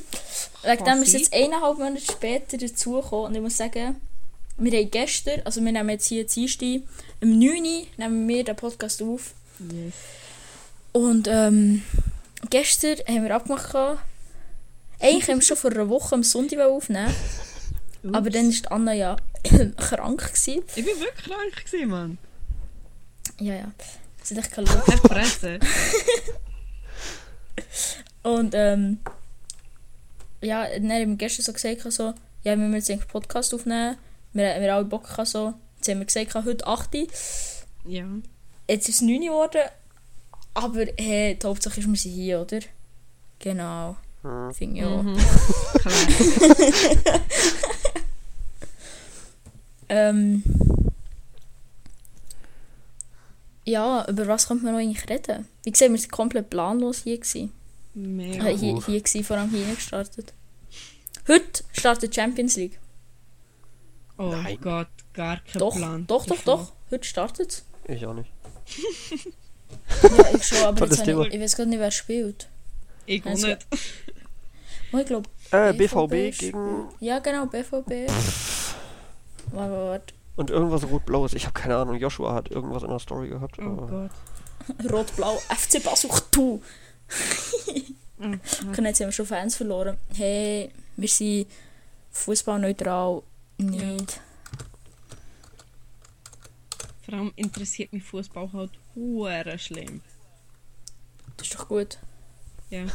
Wegen 0.63 0.85
dem 0.85 1.03
ist 1.03 1.13
jetzt 1.13 1.33
eineinhalb 1.33 1.77
Monate 1.77 2.01
später 2.01 2.57
dazugekommen 2.57 3.27
und 3.27 3.35
ich 3.35 3.41
muss 3.41 3.57
sagen, 3.57 3.95
wir 4.57 4.79
haben 4.79 4.91
gestern, 4.91 5.41
also 5.43 5.63
wir 5.63 5.71
nehmen 5.71 5.89
jetzt 5.89 6.07
hier 6.07 6.25
Dienstag, 6.25 6.81
am 7.21 7.37
9. 7.37 7.49
Uhr 7.49 7.87
nehmen 7.97 8.27
wir 8.27 8.43
den 8.43 8.55
Podcast 8.55 9.01
auf. 9.01 9.33
Yes. 9.59 9.93
Und 10.93 11.27
ähm, 11.29 11.83
gestern 12.49 12.97
haben 13.07 13.23
wir 13.23 13.35
abgemacht, 13.35 13.71
gehabt, 13.71 14.01
eigentlich 14.99 15.29
haben 15.29 15.39
wir 15.39 15.45
schon 15.45 15.57
vor 15.57 15.71
einer 15.71 15.89
Woche 15.89 16.15
am 16.15 16.23
Sonntag 16.23 16.59
aufnehmen 16.59 17.13
aber 18.13 18.29
dann 18.29 18.49
war 18.49 18.71
Anna 18.71 18.93
ja 18.93 19.17
krank. 19.77 20.21
Gewesen. 20.21 20.63
Ich 20.75 20.85
bin 20.85 20.99
wirklich 20.99 21.25
krank 21.25 21.65
gewesen, 21.65 21.89
Mann. 21.89 22.17
Ja, 23.39 23.55
ja. 23.55 23.71
Sie 24.23 24.35
hat 24.35 24.45
echt 24.45 24.53
keine 24.53 24.67
Luft. 24.67 24.85
Keine 24.85 25.01
Fresse. 25.01 25.59
Und 28.23 28.55
ähm, 28.55 28.99
ja, 30.45 30.67
dann 30.67 30.91
haben 30.91 31.09
wir 31.11 31.15
gestern 31.17 31.43
so 31.43 31.53
gesagt, 31.53 31.81
so, 31.91 32.13
ja, 32.43 32.57
wir 32.57 32.57
müssen 32.57 32.75
jetzt 32.75 32.91
einen 32.91 33.01
Podcast 33.01 33.53
aufnehmen. 33.53 33.97
Wir, 34.33 34.43
wir 34.43 34.53
haben 34.55 34.77
alle 34.77 34.85
Bock 34.85 35.07
gehabt, 35.07 35.27
so. 35.27 35.53
Jetzt 35.77 35.89
haben 35.89 35.99
wir 35.99 36.05
gesagt, 36.05 36.35
heute 36.35 36.67
8 36.67 36.95
Uhr. 36.95 37.07
Ja. 37.85 38.05
Jetzt 38.69 38.89
ist 38.89 38.95
es 38.95 39.01
9 39.01 39.15
Uhr 39.15 39.19
geworden. 39.19 39.61
Aber 40.53 40.85
hey, 40.97 41.37
die 41.37 41.47
Hauptsache 41.47 41.79
ist, 41.79 41.87
wir 41.87 41.95
sind 41.95 42.11
hier, 42.11 42.41
oder? 42.41 42.59
Genau. 43.39 43.97
Hm. 44.21 44.53
Finde 44.53 44.77
ich 44.79 44.85
auch. 44.85 45.03
Mhm. 45.03 45.17
Ähm, 49.87 50.43
Ja, 53.65 54.05
über 54.07 54.27
was 54.27 54.47
könnte 54.47 54.63
man 54.63 54.73
noch 54.73 54.79
eigentlich 54.79 55.09
reden? 55.09 55.47
Wie 55.63 55.71
gesagt, 55.71 55.91
wir 55.91 55.99
waren 55.99 56.09
komplett 56.09 56.49
planlos 56.51 57.01
hier. 57.03 57.17
Gewesen. 57.17 57.51
Mega. 57.95 58.45
Äh, 58.47 58.57
hier, 58.57 58.75
hier 58.85 58.99
gewesen, 59.01 59.23
vor 59.23 59.37
allem 59.37 59.49
hier 59.49 59.73
gestartet. 59.73 60.33
Heute 61.27 61.63
startet 61.71 62.13
Champions 62.13 62.55
League. 62.57 62.79
Oh 64.17 64.29
Nein. 64.31 64.57
Gott, 64.61 64.87
gar 65.13 65.37
kein 65.37 65.59
Doch, 65.59 65.75
Plan. 65.75 66.05
doch, 66.07 66.25
doch, 66.25 66.35
davon. 66.37 66.65
doch. 66.65 66.71
Heute 66.91 67.03
startet 67.07 67.49
es. 67.51 67.65
Ich 67.87 68.05
auch 68.05 68.13
nicht. 68.13 68.29
Ja, 70.03 70.29
ich 70.35 70.43
schon, 70.45 70.57
aber 70.59 70.85
jetzt 70.89 71.01
habe 71.07 71.27
ich, 71.27 71.33
ich 71.33 71.41
weiß 71.41 71.55
gar 71.57 71.65
nicht, 71.65 71.79
wer 71.79 71.91
spielt. 71.91 72.47
Ich 73.05 73.23
auch 73.25 73.29
Also- 73.31 73.47
nicht. 73.47 73.65
Oh, 74.93 74.97
ich 74.99 75.05
glaube, 75.07 75.29
Äh, 75.51 75.73
BVB 75.73 76.09
BVB 76.09 76.37
gegen 76.39 76.89
ja 76.99 77.19
genau, 77.19 77.45
BVB. 77.47 78.09
Warte, 79.51 79.73
warte, 79.73 80.13
und 80.37 80.49
irgendwas 80.49 80.83
rot-blaues. 80.89 81.33
Ich 81.33 81.45
habe 81.45 81.53
keine 81.53 81.77
Ahnung. 81.77 81.95
Joshua 81.95 82.33
hat 82.33 82.49
irgendwas 82.51 82.83
in 82.83 82.89
der 82.89 82.99
Story 82.99 83.29
gehabt. 83.29 83.57
Oh 83.59 83.63
aber- 83.63 84.09
Gott. 84.67 84.91
Rot-Blau, 84.91 85.37
FC 85.49 85.83
Basel, 85.83 86.09
du. 86.31 86.61
Gott. 88.17 88.77
Jetzt 88.77 88.99
haben 88.99 89.07
wir 89.07 89.11
schon 89.11 89.25
Fans 89.25 89.55
verloren. 89.55 89.97
Hey, 90.13 90.71
wir 90.95 91.07
sind 91.07 91.47
fußballneutral 92.11 93.23
nicht. 93.57 94.21
Vor 97.03 97.13
allem 97.13 97.33
interessiert 97.35 97.93
mich 97.93 98.03
Fußball 98.03 98.51
halt 98.51 98.71
hure 98.95 99.59
schlimm. 99.59 100.01
Das 101.37 101.47
ist 101.47 101.55
doch 101.55 101.67
gut. 101.67 101.99
Ja. 102.69 102.85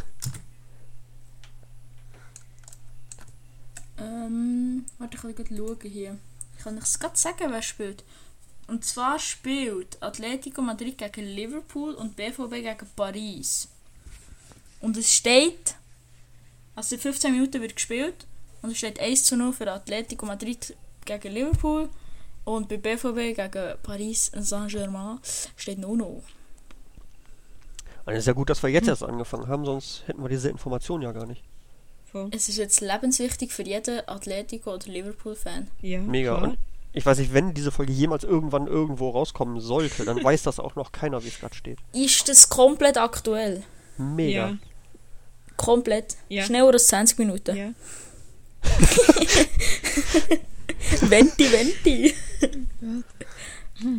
Ähm, 3.98 4.84
warte, 4.98 5.16
ich 5.16 5.22
kann 5.22 5.56
schauen 5.56 5.78
hier. 5.82 6.18
Ich 6.56 6.64
kann 6.64 6.78
euch 6.78 6.98
gerade 6.98 7.16
sagen, 7.16 7.50
wer 7.50 7.62
spielt. 7.62 8.04
Und 8.66 8.84
zwar 8.84 9.18
spielt 9.18 10.02
Atletico 10.02 10.62
Madrid 10.62 10.98
gegen 10.98 11.26
Liverpool 11.26 11.94
und 11.94 12.16
BVB 12.16 12.50
gegen 12.50 12.86
Paris. 12.96 13.68
Und 14.80 14.96
es 14.96 15.12
steht, 15.12 15.74
also 16.74 16.94
in 16.94 17.00
15 17.00 17.32
Minuten 17.32 17.60
wird 17.60 17.76
gespielt 17.76 18.26
und 18.62 18.70
es 18.70 18.78
steht 18.78 18.98
1 18.98 19.24
zu 19.24 19.36
0 19.36 19.52
für 19.52 19.70
Atletico 19.70 20.26
Madrid 20.26 20.74
gegen 21.04 21.32
Liverpool 21.32 21.88
und 22.44 22.68
bei 22.68 22.76
BVB 22.78 23.36
gegen 23.36 23.74
Paris 23.82 24.30
Saint-Germain 24.34 25.18
steht 25.56 25.78
0-0. 25.78 26.02
Und 26.02 26.22
es 28.06 28.20
ist 28.20 28.26
ja 28.26 28.32
gut, 28.32 28.50
dass 28.50 28.62
wir 28.62 28.70
jetzt 28.70 28.88
erst 28.88 29.02
angefangen 29.02 29.46
haben, 29.48 29.64
sonst 29.64 30.02
hätten 30.06 30.22
wir 30.22 30.28
diese 30.28 30.48
Information 30.48 31.02
ja 31.02 31.12
gar 31.12 31.26
nicht. 31.26 31.44
Voll. 32.10 32.28
Es 32.32 32.48
ist 32.48 32.56
jetzt 32.56 32.80
lebenswichtig 32.80 33.52
für 33.52 33.62
jeden 33.62 34.00
Atletico- 34.08 34.74
oder 34.74 34.86
Liverpool-Fan. 34.88 35.68
Ja, 35.80 36.00
Mega. 36.00 36.36
klar. 36.36 36.50
Und 36.50 36.58
ich 36.92 37.06
weiß 37.06 37.18
nicht, 37.18 37.32
wenn 37.32 37.54
diese 37.54 37.70
Folge 37.70 37.92
jemals 37.92 38.24
irgendwann 38.24 38.66
irgendwo 38.66 39.10
rauskommen 39.10 39.60
sollte, 39.60 40.04
dann 40.04 40.24
weiß 40.24 40.42
das 40.42 40.58
auch 40.58 40.74
noch 40.74 40.90
keiner, 40.90 41.22
wie 41.22 41.28
es 41.28 41.38
gerade 41.38 41.54
steht. 41.54 41.78
Ist 41.92 42.28
das 42.28 42.48
komplett 42.48 42.98
aktuell? 42.98 43.62
Mega. 43.96 44.48
Ja, 44.48 44.58
Komplett. 45.60 46.16
Ja. 46.30 46.44
Schneller 46.44 46.72
als 46.72 46.86
20 46.86 47.18
Minuten. 47.18 47.54
ja. 47.54 47.72
Venti, 51.02 51.52
Venti. 51.52 52.14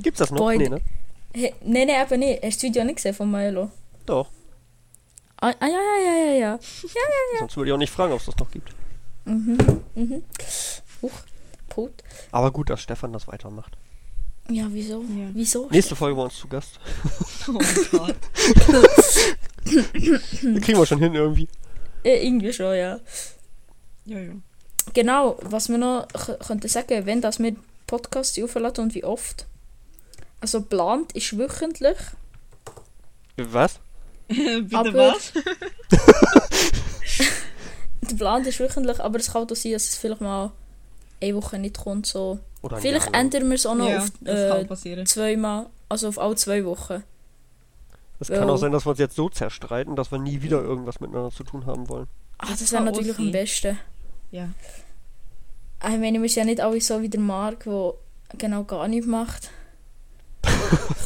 Gibt's 0.02 0.18
das 0.20 0.32
noch? 0.32 0.40
Boy, 0.40 0.58
nee, 0.58 0.70
ne? 0.70 0.82
Hey, 1.34 1.54
nein, 1.62 1.86
nein, 1.88 2.06
eben 2.06 2.20
nicht. 2.20 2.44
Hast 2.44 2.64
du 2.64 2.68
das 2.68 2.74
Video 2.76 2.84
nicht 2.84 2.96
gesehen 2.96 3.14
von 3.14 3.30
Milo? 3.30 3.70
Doch. 4.08 4.32
Ah, 5.38 5.54
ah 5.60 5.68
ja, 5.68 5.68
ja, 5.68 5.78
ja, 6.04 6.16
ja, 6.24 6.34
ja. 6.34 6.60
Sonst 7.40 7.56
würde 7.58 7.70
ich 7.70 7.74
auch 7.74 7.78
nicht 7.78 7.94
fragen, 7.94 8.14
ob 8.14 8.20
es 8.20 8.26
das 8.26 8.38
noch 8.38 8.50
gibt. 8.50 8.74
Mhm, 9.26 9.84
mhm. 9.94 10.24
Huch, 11.04 11.12
Put. 11.70 11.94
Aber 12.32 12.50
gut, 12.52 12.72
dass 12.72 12.82
Stefan 12.82 13.14
das 13.14 13.28
weitermacht. 13.28 13.78
Ja, 14.52 14.68
wieso? 14.70 15.02
Ja. 15.02 15.30
Wieso? 15.34 15.68
Nächste 15.72 15.96
Folge 15.96 16.16
bei 16.16 16.24
uns 16.24 16.36
zu 16.38 16.48
Gast. 16.48 16.80
Oh 17.48 17.54
Gott. 17.92 18.16
Kriegen 19.64 20.78
wir 20.78 20.86
schon 20.86 21.00
hin 21.00 21.16
irgendwie. 21.16 21.48
Äh, 22.04 22.26
irgendwie 22.26 22.54
schon, 22.54 22.76
ja. 22.76 23.00
Ja, 24.06 24.20
ja. 24.20 24.34
Genau, 24.94 25.38
was 25.42 25.70
wir 25.70 25.78
noch 25.80 26.08
könnten 26.46 26.68
sagen, 26.68 27.06
wenn 27.06 27.22
das 27.22 27.40
wir 27.40 27.56
Podcasts 27.88 28.40
aufladen 28.42 28.86
und 28.86 28.96
wie 28.96 29.04
oft. 29.04 29.48
Also 30.40 30.62
geplant 30.62 31.14
ist 31.14 31.38
wöchentlich. 31.38 31.98
Was? 33.38 33.80
Bitte 34.28 34.68
Aber- 34.78 34.94
was? 34.94 35.34
Der 38.10 38.16
Plan 38.18 38.46
ist 38.46 38.60
wöchentlich, 38.60 39.00
aber 39.00 39.20
es 39.20 39.32
kann 39.32 39.44
auch 39.50 39.56
sein, 39.56 39.72
dass 39.74 39.84
es 39.90 39.96
vielleicht 39.98 40.22
mal 40.22 40.52
eine 41.22 41.36
Woche 41.36 41.58
nicht 41.60 41.78
kommt. 41.78 42.06
So. 42.08 42.40
Oder 42.62 42.78
ein 42.78 42.82
Vielleicht 42.82 43.16
ändern 43.16 43.50
wir 43.50 43.56
es 43.56 43.66
auch 43.66 43.76
noch 43.76 43.90
ja, 43.90 44.00
auf 44.00 44.12
äh, 44.26 45.06
zweimal, 45.06 45.68
also 45.90 46.08
auf 46.08 46.20
alle 46.20 46.36
zwei 46.36 46.64
Wochen. 46.66 47.04
Es 48.20 48.28
kann 48.28 48.50
auch 48.50 48.58
sein, 48.58 48.72
dass 48.72 48.86
wir 48.86 48.92
uns 48.92 49.00
jetzt 49.00 49.16
so 49.16 49.30
zerstreiten, 49.30 49.96
dass 49.96 50.12
wir 50.12 50.20
nie 50.20 50.44
wieder 50.44 50.62
irgendwas 50.62 51.00
miteinander 51.00 51.32
zu 51.32 51.44
tun 51.44 51.66
haben 51.66 51.90
wollen. 51.90 52.08
Ah, 52.38 52.48
Das 52.52 52.60
das 52.60 52.72
wäre 52.72 52.84
auch 52.84 52.86
natürlich 52.86 53.18
am 53.18 53.32
besten. 53.32 53.80
Ja. 54.30 54.50
Ah, 55.80 55.94
Ich 55.94 56.00
meine, 56.00 56.22
wir 56.22 56.30
sind 56.30 56.38
ja 56.44 56.46
nicht 56.46 56.62
alle 56.62 56.80
so 56.82 57.02
wie 57.02 57.10
der 57.10 57.20
Marc, 57.20 57.64
der 57.64 57.94
genau 58.38 58.64
gar 58.64 58.88
nichts 58.88 59.08
macht. 59.08 59.50
Ein 60.44 60.52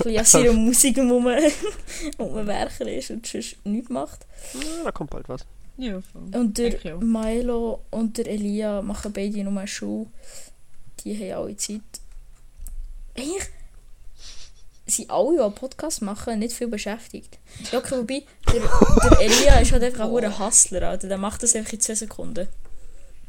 bisschen 0.03 0.17
an 0.19 0.25
seiner 0.25 0.53
Musik 0.53 0.97
um 0.97 1.11
um 1.11 1.25
Werker 2.47 2.91
ist 2.91 3.11
und 3.11 3.25
sonst 3.25 3.55
nichts 3.65 3.89
macht. 3.89 4.25
Ja, 4.53 4.83
da 4.83 4.91
kommt 4.91 5.09
bald 5.11 5.29
was. 5.29 5.45
Ja, 5.77 5.99
voll. 6.01 6.23
Und 6.39 6.57
der. 6.57 6.97
Milo 6.97 7.81
und 7.91 8.17
der 8.17 8.27
Elia 8.27 8.81
machen 8.81 9.11
beide 9.13 9.43
nur 9.43 9.67
Schule. 9.67 10.07
Die 11.05 11.17
haben 11.17 11.43
alle 11.43 11.55
Zeit. 11.55 11.81
Eigentlich 13.15 13.43
sind 14.87 15.09
alle, 15.09 15.49
die 15.49 15.59
Podcast 15.59 16.01
machen, 16.01 16.39
nicht 16.39 16.53
viel 16.53 16.67
beschäftigt. 16.67 17.39
Ja, 17.71 17.79
okay, 17.79 17.97
wobei, 17.97 18.23
der, 18.51 18.61
der 19.09 19.21
Elia 19.21 19.59
ist 19.59 19.71
halt 19.71 19.83
einfach 19.83 20.05
ein 20.05 20.11
hoher 20.11 20.39
Hustler, 20.39 20.89
Alter. 20.89 21.07
Der 21.07 21.17
macht 21.17 21.41
das 21.43 21.55
einfach 21.55 21.73
in 21.73 21.79
10 21.79 21.95
Sekunden. 21.95 22.47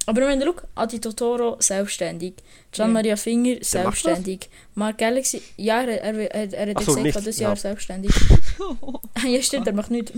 Aber 0.06 0.21
wenn 0.23 0.38
du 0.38 0.47
schau, 0.47 0.62
Adi 0.75 1.00
Totoro, 1.00 1.56
selbstständig. 1.59 2.35
Gian 2.71 2.88
Ja. 2.88 2.92
Maria 2.92 3.16
Finger, 3.16 3.56
selbstständig. 3.61 4.49
Mark 4.75 4.99
Galaxy, 4.99 5.42
ja, 5.56 5.83
er, 5.83 6.00
er, 6.00 6.35
er, 6.35 6.52
er 6.52 6.75
hat 6.75 6.85
so, 6.85 6.95
gesagt, 6.95 7.26
das 7.26 7.38
ja. 7.38 7.49
Jahr 7.49 7.56
selbstständig. 7.56 8.12
ja, 9.26 9.42
stimmt, 9.42 9.66
er 9.66 9.73
macht 9.73 9.90
nichts. 9.90 10.12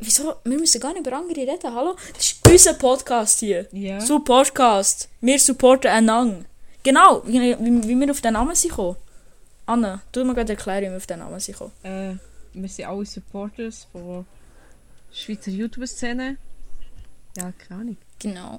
Wieso? 0.00 0.34
Wir 0.44 0.58
müssen 0.58 0.80
gar 0.80 0.92
nicht 0.92 1.06
über 1.06 1.16
andere 1.16 1.40
reden, 1.40 1.74
hallo? 1.74 1.94
Das 2.14 2.24
ist 2.26 2.48
unser 2.48 2.74
Podcast 2.74 3.40
hier. 3.40 3.66
Ja. 3.72 4.00
So 4.00 4.20
Podcast. 4.20 5.08
Wir 5.20 5.38
supporten 5.38 5.90
einander. 5.90 6.44
Genau, 6.82 7.22
wie, 7.26 7.38
wie, 7.58 7.88
wie 7.88 8.00
wir 8.00 8.10
auf 8.10 8.20
den 8.22 8.32
Namen 8.32 8.54
sind 8.54 8.70
gekommen. 8.70 8.96
Anna, 9.66 10.00
tu 10.10 10.24
mir 10.24 10.34
gerade 10.34 10.54
erklären, 10.54 10.84
wie 10.84 10.88
wir 10.90 10.96
auf 10.96 11.06
den 11.06 11.18
Namen 11.18 11.38
sind 11.38 11.52
gekommen. 11.58 11.72
Äh, 11.82 12.14
wir 12.54 12.68
sind 12.68 12.86
alle 12.86 13.04
Supporters 13.04 13.86
von 13.92 14.24
Schweizer 15.12 15.50
YouTube-Szene. 15.50 16.38
Ja, 17.36 17.52
keine 17.68 17.80
Ahnung. 17.80 17.96
Genau. 18.18 18.58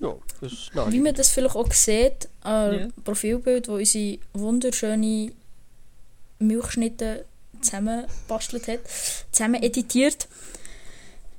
Ja, 0.00 0.14
das 0.40 0.52
ist 0.52 0.72
Wie 0.72 0.76
naheliegend. 0.76 1.04
man 1.04 1.14
das 1.14 1.30
vielleicht 1.30 1.56
auch 1.56 1.72
sieht, 1.72 2.28
ein 2.42 2.72
Ja. 2.78 2.88
Profilbild, 3.04 3.68
wo 3.68 3.74
unsere 3.74 4.18
wunderschöne 4.32 5.32
Milchschnitte 6.38 7.24
zusammengebastelt 7.64 8.68
hat, 8.68 8.80
zusammen 9.32 9.62
editiert, 9.62 10.28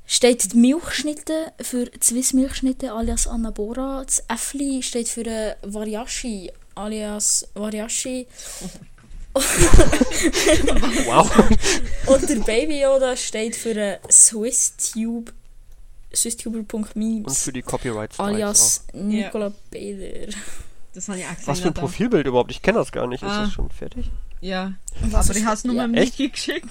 steht 0.05 0.53
die 0.53 0.57
Milchschnitte 0.57 1.53
für 1.61 1.89
Swiss 2.03 2.33
Milchschnitte 2.33 2.91
alias 2.91 3.27
Anabora. 3.27 4.03
Das 4.05 4.23
Äffli 4.27 4.83
steht 4.83 5.07
für 5.09 5.25
äh, 5.25 5.55
Variashi 5.63 6.51
alias 6.75 7.47
Variashi. 7.53 8.27
Wow. 11.05 11.29
Und 12.07 12.29
der 12.29 12.35
Baby 12.37 12.81
Yoda 12.81 13.15
steht 13.17 13.55
für 13.55 13.75
äh, 13.75 13.99
SwissTube. 14.09 15.33
SwissTuber.memes. 16.13 17.27
Und 17.27 17.37
für 17.37 17.51
die 17.51 17.61
Copyright 17.61 18.17
alias 18.19 18.85
Nicola 18.93 19.51
Bader. 19.71 20.31
Das 20.93 21.09
habe 21.09 21.19
ich 21.19 21.25
auch 21.25 21.31
gesehen. 21.31 21.47
Was 21.47 21.59
für 21.59 21.67
ein. 21.67 21.73
Profilbild 21.73 22.25
überhaupt? 22.27 22.51
Ich 22.51 22.61
kenne 22.61 22.77
das 22.79 22.91
gar 22.93 23.05
nicht. 23.07 23.21
Ist 23.23 23.29
Ah. 23.29 23.43
das 23.43 23.51
schon 23.51 23.69
fertig? 23.69 24.09
Ja, 24.45 24.73
Was 25.01 25.29
aber 25.29 25.39
ich 25.39 25.45
habe 25.45 25.55
es 25.55 25.63
nur 25.63 25.75
ja. 25.75 25.85
Echt? 25.85 26.19
Niki 26.19 26.29
geschickt. 26.29 26.69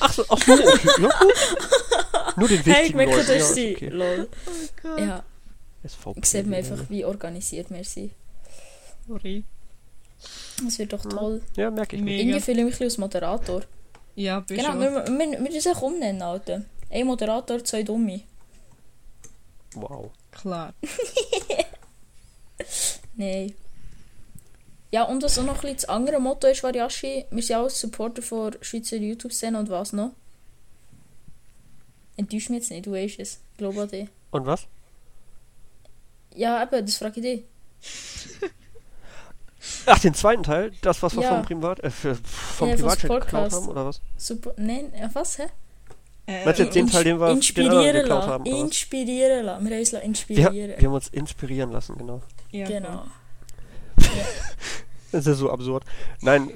Ach 0.00 0.12
so, 0.12 0.24
ach 0.28 0.38
so, 0.38 0.52
okay. 0.52 0.88
Ja, 1.02 1.08
gut. 1.20 2.36
Nur 2.36 2.48
den 2.48 2.62
Hey, 2.62 2.86
ich 2.86 2.94
wichtigen 2.96 3.10
Ja, 3.10 3.16
ist 3.18 3.28
ist 3.30 3.54
sie. 3.54 3.74
okay. 3.76 3.88
Lol. 3.88 4.28
Oh 4.46 4.50
Gott. 4.82 5.00
Ja, 5.00 5.24
SVP. 5.86 6.20
sieht 6.24 6.46
man 6.46 6.54
einfach, 6.54 6.78
wie 6.88 7.04
organisiert 7.04 7.70
wir 7.70 7.84
sind. 7.84 8.12
Sorry. 9.06 9.44
Das 10.64 10.78
wird 10.78 10.92
doch 10.92 11.02
toll. 11.04 11.42
Ja, 11.56 11.70
merke 11.70 11.96
ich 11.96 12.02
mir. 12.02 12.10
Mega. 12.10 12.22
Irgendwie 12.22 12.40
fühle 12.40 12.60
ich 12.60 12.64
mich 12.66 12.80
als 12.80 12.98
Moderator. 12.98 13.62
Ja, 14.16 14.40
bist 14.40 14.60
Genau, 14.60 14.74
du. 14.74 14.80
wir, 14.80 14.92
wir, 15.06 15.30
wir 15.30 15.40
müssen 15.40 15.56
es 15.56 15.66
auch 15.66 15.82
umnennen, 15.82 16.22
Alter. 16.22 16.62
Ein 16.90 17.06
Moderator, 17.06 17.62
zwei 17.64 17.82
Dumme. 17.82 18.20
Wow. 19.74 20.10
Klar. 20.30 20.72
Nein. 23.16 23.54
Ja, 24.94 25.02
und 25.02 25.24
was 25.24 25.40
auch 25.40 25.42
noch 25.42 25.56
ein 25.56 25.60
bisschen 25.60 25.74
das 25.78 25.84
andere 25.86 26.20
Motto 26.20 26.46
ist, 26.46 26.62
Variashi, 26.62 27.24
wir 27.28 27.42
sind 27.42 27.56
auch 27.56 27.68
Supporter 27.68 28.22
von 28.22 28.54
Schweizer 28.60 28.94
YouTube-Szene 28.96 29.58
und 29.58 29.68
was 29.68 29.92
noch? 29.92 30.12
Enttäusch 32.16 32.48
mich 32.48 32.60
jetzt 32.60 32.70
nicht, 32.70 32.86
du 32.86 32.92
weißt 32.92 33.18
es. 33.18 33.40
Ich 33.50 33.58
glaube 33.58 33.82
an 33.82 33.88
dich. 33.88 34.06
Und 34.30 34.46
was? 34.46 34.68
Ja, 36.36 36.62
eben, 36.62 36.86
das 36.86 36.96
frage 36.98 37.18
ich 37.20 37.22
dich. 37.26 37.42
Ach, 39.86 39.98
den 39.98 40.14
zweiten 40.14 40.44
Teil? 40.44 40.70
Das, 40.80 41.02
was 41.02 41.16
wir 41.16 41.24
Ja. 41.24 41.34
vom 41.34 41.42
Privat, 41.44 41.80
äh, 41.80 41.90
vom 41.90 42.68
Ja, 42.68 42.76
Privatchat 42.76 43.10
geklaut 43.10 43.52
haben, 43.52 43.68
oder 43.68 43.86
was? 43.86 44.00
Super. 44.16 44.54
Nein, 44.58 44.92
ja, 44.96 45.10
was, 45.12 45.38
hä? 45.38 45.46
Äh, 46.28 46.44
Meinst 46.44 46.60
du 46.60 46.64
jetzt 46.66 46.76
den 46.76 46.86
Teil, 46.86 47.02
den 47.02 47.18
wir 47.18 47.26
den 47.26 47.32
anderen 47.32 47.36
inspirieren 47.38 47.94
geklaut 47.96 48.18
lassen. 48.20 48.30
haben? 48.30 48.46
Inspirieren 48.46 49.44
lassen. 49.44 49.64
Wir 49.64 49.72
haben 49.74 49.80
uns 49.80 49.90
lassen 49.90 50.02
Wir, 50.02 50.08
inspirieren. 50.08 50.80
wir 50.80 50.86
haben 50.86 50.94
uns 50.94 51.08
inspirieren 51.08 51.72
lassen, 51.72 51.98
genau. 51.98 52.22
ja, 52.52 52.68
genau. 52.68 53.06
Das 55.14 55.20
ist 55.20 55.26
ja 55.28 55.34
so 55.34 55.50
absurd. 55.52 55.84
Nein, 56.22 56.50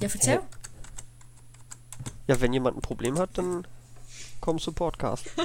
Ja, 0.00 0.08
erzähl. 0.12 0.40
ja, 2.26 2.40
wenn 2.40 2.52
jemand 2.52 2.76
ein 2.76 2.80
Problem 2.82 3.16
hat, 3.18 3.30
dann 3.38 3.64
komm 4.40 4.58
zu 4.58 4.72
Podcast. 4.72 5.24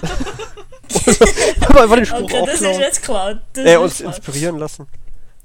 Einfach 1.60 1.96
den 1.96 2.06
Spruch 2.06 2.24
Okay, 2.24 2.44
das 2.48 2.62
ist 2.62 2.80
jetzt 2.80 3.02
klar. 3.04 3.42
Das 3.54 3.66
Äh, 3.66 3.78
uns 3.78 4.02
inspirieren 4.02 4.58
lassen. 4.58 4.88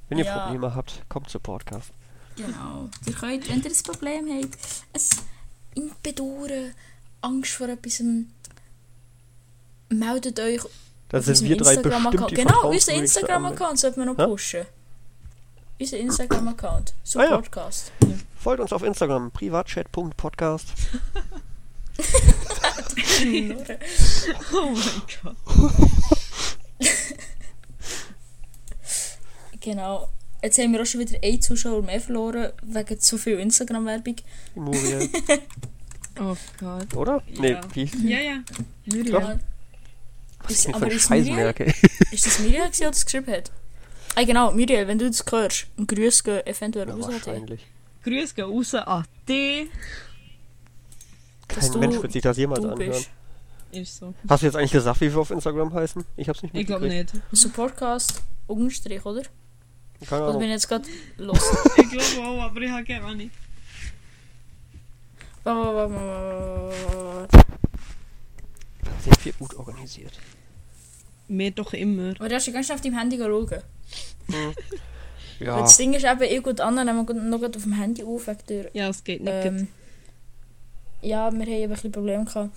Wenn 0.09 0.19
ihr 0.19 0.25
Ja. 0.25 0.39
Probleme 0.39 0.75
habt, 0.75 1.03
kommt 1.11 1.29
zu 1.29 1.39
Podcast. 1.39 1.91
Genau. 2.37 2.89
Ihr 3.07 3.13
könnt, 3.13 3.47
wenn 3.49 3.61
ihr 3.63 3.71
ein 3.71 3.83
Problem 3.83 4.27
habt, 4.43 4.57
ein 5.77 5.91
Bedauern, 6.03 6.73
Angst 7.21 7.53
vor 7.53 7.69
etwas, 7.69 8.03
meldet 9.91 10.41
euch 10.41 10.63
Da 11.11 11.21
sind 11.21 11.43
wir 11.49 11.57
drei 11.59 11.75
Instagram-Account. 11.75 12.13
bestimmt 12.17 12.31
die 12.31 12.35
Genau, 12.37 12.49
unser 12.49 12.53
vertrauenswürdigste 12.61 12.93
Instagram-Account 13.21 13.79
sollte 13.79 13.99
man 13.99 14.09
noch 14.09 14.19
Hä? 14.19 14.67
Unser 15.81 15.99
Instagram-Account. 15.99 16.93
So 17.05 17.21
Ah 17.21 17.25
ja. 17.25 17.37
Podcast. 17.37 17.93
Anwälte. 18.03 18.25
Folgt 18.41 18.61
uns 18.61 18.73
auf 18.73 18.83
Instagram, 18.83 19.31
privatchat.podcast. 19.31 20.67
Oh 24.53 24.71
mein 24.71 25.03
Gott. 25.23 25.37
genau. 29.61 30.09
Jetzt 30.43 30.59
haben 30.59 30.73
wir 30.73 30.83
auch 30.83 30.87
schon 30.87 31.01
wieder 31.01 31.19
einen 31.23 31.43
Zuschauer 31.43 31.83
mehr 31.83 32.01
verloren, 32.01 32.53
wegen 32.63 33.01
zu 33.01 33.19
viel 33.19 33.39
Instagram-Werbung. 33.41 34.17
Muriel, 34.55 35.09
Oh 36.21 36.37
Gott. 36.59 36.95
oder? 36.95 37.23
Nee, 37.39 37.53
Ja. 37.53 37.61
wie? 37.75 37.85
Ja, 38.09 38.19
ja. 38.21 38.39
Muriel. 38.87 39.13
Ja. 39.13 39.39
Was 40.45 40.53
Ist- 40.53 40.69
aber 40.69 40.89
für 40.91 40.97
ist 40.97 41.11
Muriel? 41.11 41.75
Ist 42.13 42.27
das 42.27 42.39
Miriam, 42.39 42.71
die 42.71 42.81
das 42.83 43.05
geschrieben 43.05 43.33
hat? 43.33 43.51
Ah, 44.21 44.25
genau, 44.25 44.51
Muriel, 44.53 44.89
wenn 44.89 44.99
du 44.99 45.07
das 45.09 45.25
hörst, 45.31 45.67
ein 45.79 45.87
Grüß 45.87 46.25
gehen 46.25 46.45
eventuell 46.45 46.89
Ja, 46.89 46.95
raus 46.95 47.05
an 47.29 47.47
dich. 47.47 47.65
gehen 48.35 48.45
raus 48.45 48.75
an 48.75 49.05
dich. 49.29 49.69
Kein 51.47 51.73
du- 51.73 51.79
Mensch 51.79 52.03
wird 52.03 52.13
sich 52.13 52.23
das 52.23 52.37
jemals 52.37 52.65
anhören. 52.65 52.79
bist. 52.79 53.11
Ist 53.71 53.99
so. 53.99 54.15
Hast 54.29 54.43
du 54.43 54.47
jetzt 54.47 54.57
eigentlich 54.57 54.73
gesagt, 54.73 55.01
wie 55.03 55.13
wir 55.13 55.19
auf 55.21 55.31
Instagram 55.31 55.73
heißen? 55.73 56.05
Ich 56.17 56.29
hab's 56.29 56.43
nicht 56.43 56.53
Ich 56.55 56.67
glaube 56.67 56.89
nicht. 56.89 57.13
Supportcast, 57.31 58.23
Unterstrich, 58.49 59.05
oder? 59.05 59.23
Keine 60.09 60.23
Oder 60.23 60.33
bin 60.33 60.37
Ahnung. 60.37 60.43
ich 60.43 60.51
jetzt 60.51 60.69
gerade 60.69 60.89
los? 61.19 61.39
Ich 61.77 61.89
glaube 61.91 62.27
auch, 62.27 62.43
aber 62.43 62.61
ich 62.61 62.71
habe 62.71 62.85
keine 62.85 63.05
Ahnung. 63.05 63.31
Warte, 65.45 65.75
warte, 65.75 65.95
warte, 65.95 67.29
warte. 67.31 67.47
Sind 69.05 69.25
wir 69.25 69.33
gut 69.35 69.55
organisiert. 69.55 70.19
Mehr 71.29 71.51
doch 71.53 71.73
immer. 71.73 72.15
Aber 72.19 72.29
du 72.29 72.35
hast 72.35 72.47
ja 72.47 72.53
ganz 72.53 72.67
schnell 72.67 72.77
auf 72.77 72.83
deinem 72.83 72.99
Handy 72.99 73.17
schauen. 74.31 74.55
Ja, 75.41 75.61
Das 75.61 75.77
Ding 75.77 75.93
ist 75.95 76.05
eben, 76.05 76.23
ich 76.23 76.43
gut 76.43 76.61
an, 76.61 76.75
nehmen 76.75 77.07
wir 77.07 77.15
noch 77.15 77.43
auf 77.43 77.51
dem 77.63 77.73
Handy 77.75 78.03
auf, 78.03 78.27
wegen 78.27 78.67
Ja, 78.73 78.89
es 78.89 79.05
geht 79.05 79.23
nicht. 79.23 79.33
ähm, 79.33 79.69
Ja, 81.01 81.31
wir 81.33 81.41
haben 81.41 81.41
ein 81.43 81.69
bisschen 81.71 81.93
Probleme 81.93 82.25
gehabt. 82.25 82.51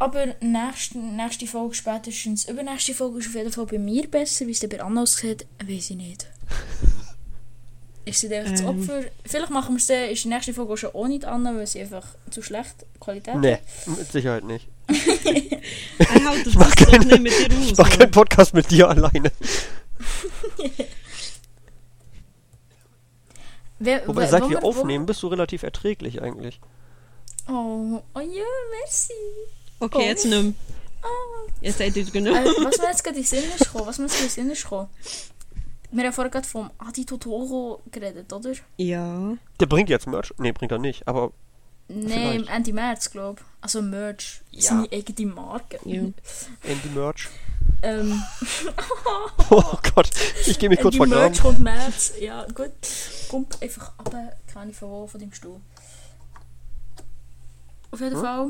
Aber 0.00 0.26
nächste, 0.40 0.98
nächste 0.98 1.46
Folge, 1.46 1.74
spätestens 1.74 2.48
übernächste 2.48 2.94
Folge 2.94 3.18
ist 3.18 3.28
auf 3.28 3.34
jeden 3.34 3.52
Fall 3.52 3.66
bei 3.66 3.78
mir 3.78 4.08
besser. 4.08 4.46
Wie 4.46 4.52
es 4.52 4.60
dann 4.60 4.70
bei 4.70 4.80
Anna 4.80 5.02
aussieht, 5.02 5.44
weiß 5.62 5.90
ich 5.90 5.96
nicht. 5.96 6.26
Ist 8.04 8.20
sie 8.20 8.28
dann 8.30 8.50
das 8.50 8.60
Ähm. 8.60 8.68
Opfer? 8.68 9.02
Vielleicht 9.26 9.50
machen 9.50 9.74
wir 9.74 9.78
es 9.78 9.86
dann, 9.86 10.08
ist 10.08 10.24
die 10.24 10.28
nächste 10.28 10.54
Folge 10.54 10.72
auch 10.72 10.76
schon 10.78 10.90
ohne 10.92 11.18
die 11.18 11.26
Anna, 11.26 11.54
weil 11.54 11.66
sie 11.66 11.82
einfach 11.82 12.06
zu 12.30 12.40
schlecht 12.40 12.86
Qualität 13.00 13.34
nee, 13.36 13.52
hat. 13.54 13.98
mit 13.98 14.10
Sicherheit 14.10 14.44
nicht. 14.44 14.66
ich 17.26 17.36
dir 17.36 17.52
Ich 17.60 17.72
aus. 17.72 17.76
mach 17.76 17.90
keinen 17.90 18.10
Podcast 18.10 18.54
mit 18.54 18.70
dir 18.70 18.88
alleine. 18.88 19.30
Wer, 23.80 24.06
Wobei, 24.08 24.22
wer- 24.22 24.28
seit 24.28 24.40
wollen 24.42 24.50
wir 24.50 24.64
aufnehmen, 24.64 25.06
bist 25.06 25.22
du 25.22 25.28
relativ 25.28 25.62
erträglich 25.62 26.20
eigentlich. 26.20 26.60
Oh, 27.48 28.02
oh 28.14 28.20
ja, 28.20 28.44
merci. 28.80 29.12
Okay, 29.80 29.98
Oh. 29.98 30.02
jetzt 30.02 30.24
nicht 30.24 30.42
mehr. 30.42 30.52
Ah. 31.02 31.06
Jetzt 31.60 31.78
seid 31.78 31.96
ihr 31.96 32.04
genug. 32.04 32.34
was 32.34 32.78
mir 32.78 32.88
jetzt 32.88 33.04
gerade 33.04 33.18
in 33.18 33.24
Sinn 33.24 33.44
ist 33.56 33.72
was 33.86 33.98
mir 33.98 34.06
jetzt 34.06 34.20
in 34.20 34.28
Sinn 34.28 34.50
ist. 34.50 34.68
Wir 35.90 36.04
haben 36.04 36.12
vorher 36.12 36.30
gerade 36.30 36.46
vom 36.46 36.70
Adi 36.78 37.06
Totoro 37.06 37.80
geredet, 37.90 38.30
oder? 38.32 38.52
Ja. 38.76 39.34
Der 39.60 39.66
bringt 39.66 39.88
jetzt 39.88 40.06
Merch. 40.06 40.34
Nee, 40.38 40.52
bringt 40.52 40.72
er 40.72 40.78
nicht. 40.78 41.06
Aber 41.08 41.32
Nein, 41.88 42.46
März, 42.72 43.10
glaube 43.10 43.40
ich. 43.40 43.46
Also 43.62 43.80
Merch. 43.80 44.42
Ja. 44.50 44.60
Seine 44.60 44.88
eigene 44.92 45.32
Marke. 45.32 45.78
Ja. 45.84 46.02
Andy 46.64 46.88
Merch. 46.94 47.28
Ähm, 47.82 48.22
Oh 49.50 49.78
Gott, 49.94 50.10
ich 50.46 50.58
gehe 50.58 50.68
mich 50.68 50.80
kurz 50.80 50.94
Ende 50.96 50.96
vergraben. 50.96 51.30
Merch 51.30 51.40
kommt 51.40 51.60
März. 51.60 52.12
Ja, 52.20 52.44
gut. 52.46 52.72
Kommt 53.28 53.62
einfach 53.62 53.92
ab, 53.98 54.10
keine 54.52 54.72
Ahnung 54.82 55.08
von 55.08 55.20
dem 55.20 55.32
Stuhl. 55.32 55.60
Auf 57.90 58.00
jeden 58.00 58.16
Hm? 58.16 58.22
Fall 58.22 58.48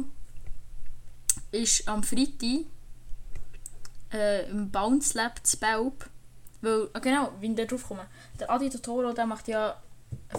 ist 1.53 1.87
am 1.89 2.03
Freitag 2.03 2.65
äh, 4.13 4.49
im 4.51 4.69
Bounce 4.71 5.17
Lab 5.17 5.47
zu 5.47 5.57
Belp. 5.59 6.09
Weil, 6.61 6.89
ah, 6.93 6.99
genau, 6.99 7.31
wie 7.41 7.47
ich 7.51 7.55
da 7.55 7.65
drauf 7.65 7.87
komme. 7.87 8.07
Der 8.41 8.51
Adi 8.51 8.69
Totoro, 8.69 9.13
der 9.13 9.27
macht 9.27 9.47
ja 9.49 9.81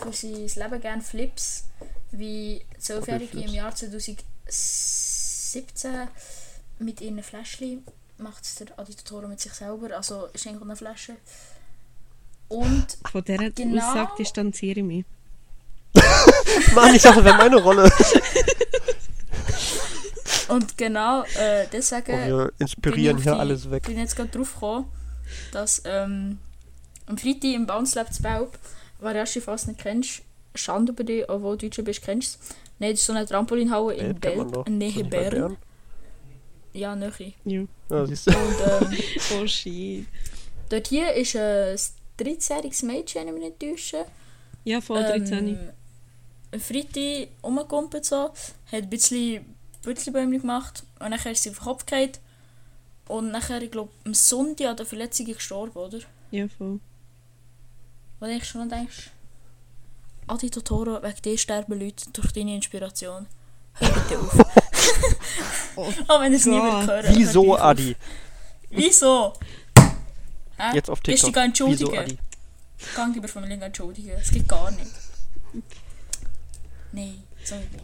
für 0.02 0.12
sein 0.12 0.34
Leben 0.34 0.82
gerne 0.82 1.02
Flips. 1.02 1.64
Wie 2.12 2.66
Zwölfjährige 2.78 3.40
im? 3.40 3.54
Jahr 3.54 3.74
2017 3.74 6.10
mit 6.80 7.00
ihren 7.02 7.24
Fläschchen 7.24 7.86
macht 8.20 8.44
es 8.44 8.56
der 8.56 8.68
Adi 8.78 8.94
Totoro 8.96 9.28
mit 9.28 9.40
sich 9.40 9.54
selber. 9.54 9.96
Also 9.96 10.28
ist 10.34 10.46
eigentlich 10.48 10.62
eine 10.62 10.76
Flasche. 10.76 11.16
Und 12.48 12.98
Von 13.12 13.24
dieser 13.24 13.50
Genau. 13.52 13.82
Aussage 13.90 14.12
distanziere 14.20 14.80
ich 14.80 14.86
mich. 14.86 15.06
Mann, 16.76 16.94
ich 16.96 17.02
dachte, 17.02 17.18
das 17.18 17.26
wäre 17.26 17.38
meine 17.38 17.58
Rolle. 17.58 17.92
Und 20.50 20.78
genau 20.78 21.24
äh, 21.38 21.68
deswegen 21.72 22.12
Oh, 22.12 22.28
wir 22.38 22.52
inspirieren 22.58 23.18
ich 23.18 23.24
hier 23.24 23.34
die- 23.34 23.40
alles 23.40 23.70
weg. 23.70 23.84
bin 23.84 23.98
jetzt 24.00 24.16
gerade 24.16 24.30
drauf 24.30 24.54
gekommen, 24.54 24.86
dass 25.52 25.82
ähm, 25.86 26.40
am 27.06 27.18
Freitag 27.18 27.44
im 27.54 27.66
Bounce 27.68 27.96
Lab 28.00 28.12
zu 28.14 28.22
Belp, 28.24 28.58
wer 29.00 29.24
du 29.24 29.42
fast 29.42 29.68
nicht 29.68 29.80
kennst, 29.80 30.22
Schande 30.56 30.92
über 30.92 31.04
dich, 31.04 31.30
obwohl 31.30 31.56
du 31.58 31.68
Deutscher 31.68 31.84
bist, 31.84 32.02
kennst 32.02 32.36
du 32.36 32.40
es. 32.42 32.50
Nein, 32.80 32.92
das 32.92 33.00
ist 33.02 33.06
so 33.06 33.14
eine 33.14 33.26
Trampolinhalle 33.28 33.94
in 33.94 34.18
Ist 34.18 34.70
Nähe 34.70 35.04
Bern. 35.04 35.58
Ja, 36.74 36.96
Nähe. 36.96 37.34
Ja. 37.46 37.64
Ja, 37.90 38.06
siehst 38.06 38.28
du. 38.28 38.32
Und 38.32 38.56
ähm, 38.92 38.98
Oh 39.42 39.48
shit. 39.48 40.06
dort 40.70 40.88
hier 40.88 41.14
ist 41.14 41.36
ein 41.36 41.78
13-jähriges 42.20 42.86
Mädchen, 42.86 43.22
wenn 43.28 43.36
ich 43.38 43.42
mich 43.42 43.44
nicht 43.44 43.60
täusche. 43.60 44.06
Ja, 44.64 44.82
vor 44.82 45.00
13. 45.02 45.48
Ähm, 45.48 45.70
am 46.52 46.60
Freitag 46.60 47.30
rumgekumpelt 47.44 48.06
so, 48.06 48.16
hat 48.26 48.34
ein 48.72 48.90
bisschen 48.90 49.46
Bützelbäumchen 49.84 50.42
gemacht 50.42 50.84
und 51.00 51.12
dann 51.12 51.32
ist 51.32 51.44
sie 51.44 51.50
auf 51.52 51.58
den 51.58 51.64
Kopf 51.64 51.86
gefallen. 51.86 52.12
Und 53.08 53.32
nachher, 53.32 53.62
ich 53.62 53.72
glaube, 53.72 53.92
am 54.06 54.14
Sonntag 54.14 54.68
an 54.68 54.78
der 54.78 54.86
Verletzung 54.86 55.26
gestorben, 55.26 55.78
oder? 55.78 56.00
Ja, 56.32 56.48
voll. 56.48 56.80
Wo 58.20 58.26
du 58.26 58.42
schon 58.46 58.68
noch 58.68 58.76
denkst, 58.76 59.10
Adi 60.28 60.50
Totoro, 60.52 61.02
wegen 61.02 61.22
dir 61.24 61.38
sterben 61.38 61.80
Leute 61.80 62.06
durch 62.14 62.32
deine 62.34 62.56
Inspiration. 62.56 63.26
Hör 63.74 63.90
bitte 63.90 64.20
auf. 64.20 64.59
Oh 65.76 65.92
Auch 66.08 66.22
wenn 66.22 66.32
ihr 66.34 66.38
es 66.38 66.46
nie 66.46 66.58
Gott. 66.60 66.86
mehr 66.86 66.88
hören. 67.04 67.16
Wieso. 67.16 67.58
Adi? 67.58 67.96
Wieso? 68.70 69.34
Hä? 70.58 70.76
Jetzt 70.76 70.90
auf 70.90 71.00
TikTok. 71.02 71.26
dich 71.26 71.34
gar 71.34 71.44
Wieso, 71.48 71.66
entschuldigen? 71.66 71.98
Adi? 71.98 72.18
Gang 72.96 73.14
lieber 73.16 73.28
von 73.28 73.48
mir 73.48 73.62
entschuldigen. 73.62 74.12
Es 74.12 74.32
geht 74.32 74.48
gar 74.48 74.72
nicht. 74.72 74.86
Nein, 76.92 77.24
so 77.44 77.56
nicht. 77.56 77.84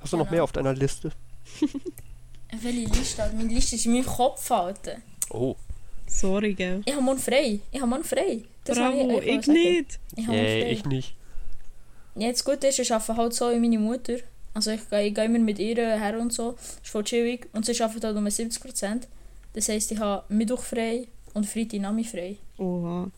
Hast 0.00 0.12
du 0.12 0.16
noch 0.16 0.24
Genau. 0.24 0.30
mehr 0.32 0.44
auf 0.44 0.52
deiner 0.52 0.72
Liste? 0.74 1.12
Welche 2.60 2.80
Liste? 2.86 3.22
Also 3.22 3.36
Meine 3.36 3.52
Liste 3.52 3.76
ist 3.76 3.86
in 3.86 3.92
meinem 3.92 4.06
Kopf 4.06 4.48
halten. 4.50 5.02
Oh, 5.30 5.56
Sorry, 6.06 6.54
gell. 6.54 6.80
Ich 6.86 6.92
habe 6.94 7.02
morgen 7.02 7.18
frei. 7.20 7.60
Ich 7.70 7.78
habe 7.80 7.86
morgen 7.90 8.04
frei. 8.04 8.42
Das 8.68 8.76
Bravo, 8.76 9.16
euch 9.16 9.26
ich 9.26 9.46
sagen. 9.46 9.52
nicht. 9.52 9.98
Ich 10.14 10.28
yeah, 10.28 10.66
ich 10.66 10.84
nicht. 10.84 11.14
Ja, 12.16 12.30
das 12.30 12.44
Gute 12.44 12.66
ist, 12.66 12.78
ich 12.78 12.92
arbeite 12.92 13.16
halt 13.16 13.32
so 13.32 13.50
wie 13.50 13.58
meine 13.58 13.78
Mutter. 13.78 14.16
Also 14.52 14.72
ich 14.72 14.90
gehe, 14.90 15.06
ich 15.06 15.14
gehe 15.14 15.24
immer 15.24 15.38
mit 15.38 15.58
ihr 15.58 15.76
her 15.76 16.18
und 16.20 16.34
so. 16.34 16.52
Das 16.52 16.74
ist 16.82 16.88
voll 16.88 17.04
chillig. 17.04 17.48
Und 17.54 17.64
sie 17.64 17.80
arbeitet 17.82 18.04
halt 18.04 18.16
um 18.16 18.26
70%. 18.26 19.04
Das 19.54 19.68
heisst, 19.70 19.90
ich 19.90 19.98
habe 19.98 20.22
Mittwoch 20.28 20.62
frei 20.62 21.08
und 21.32 21.46
Freitag 21.46 21.80
Nami 21.80 22.04
frei. 22.04 22.36
Oha. 22.58 23.10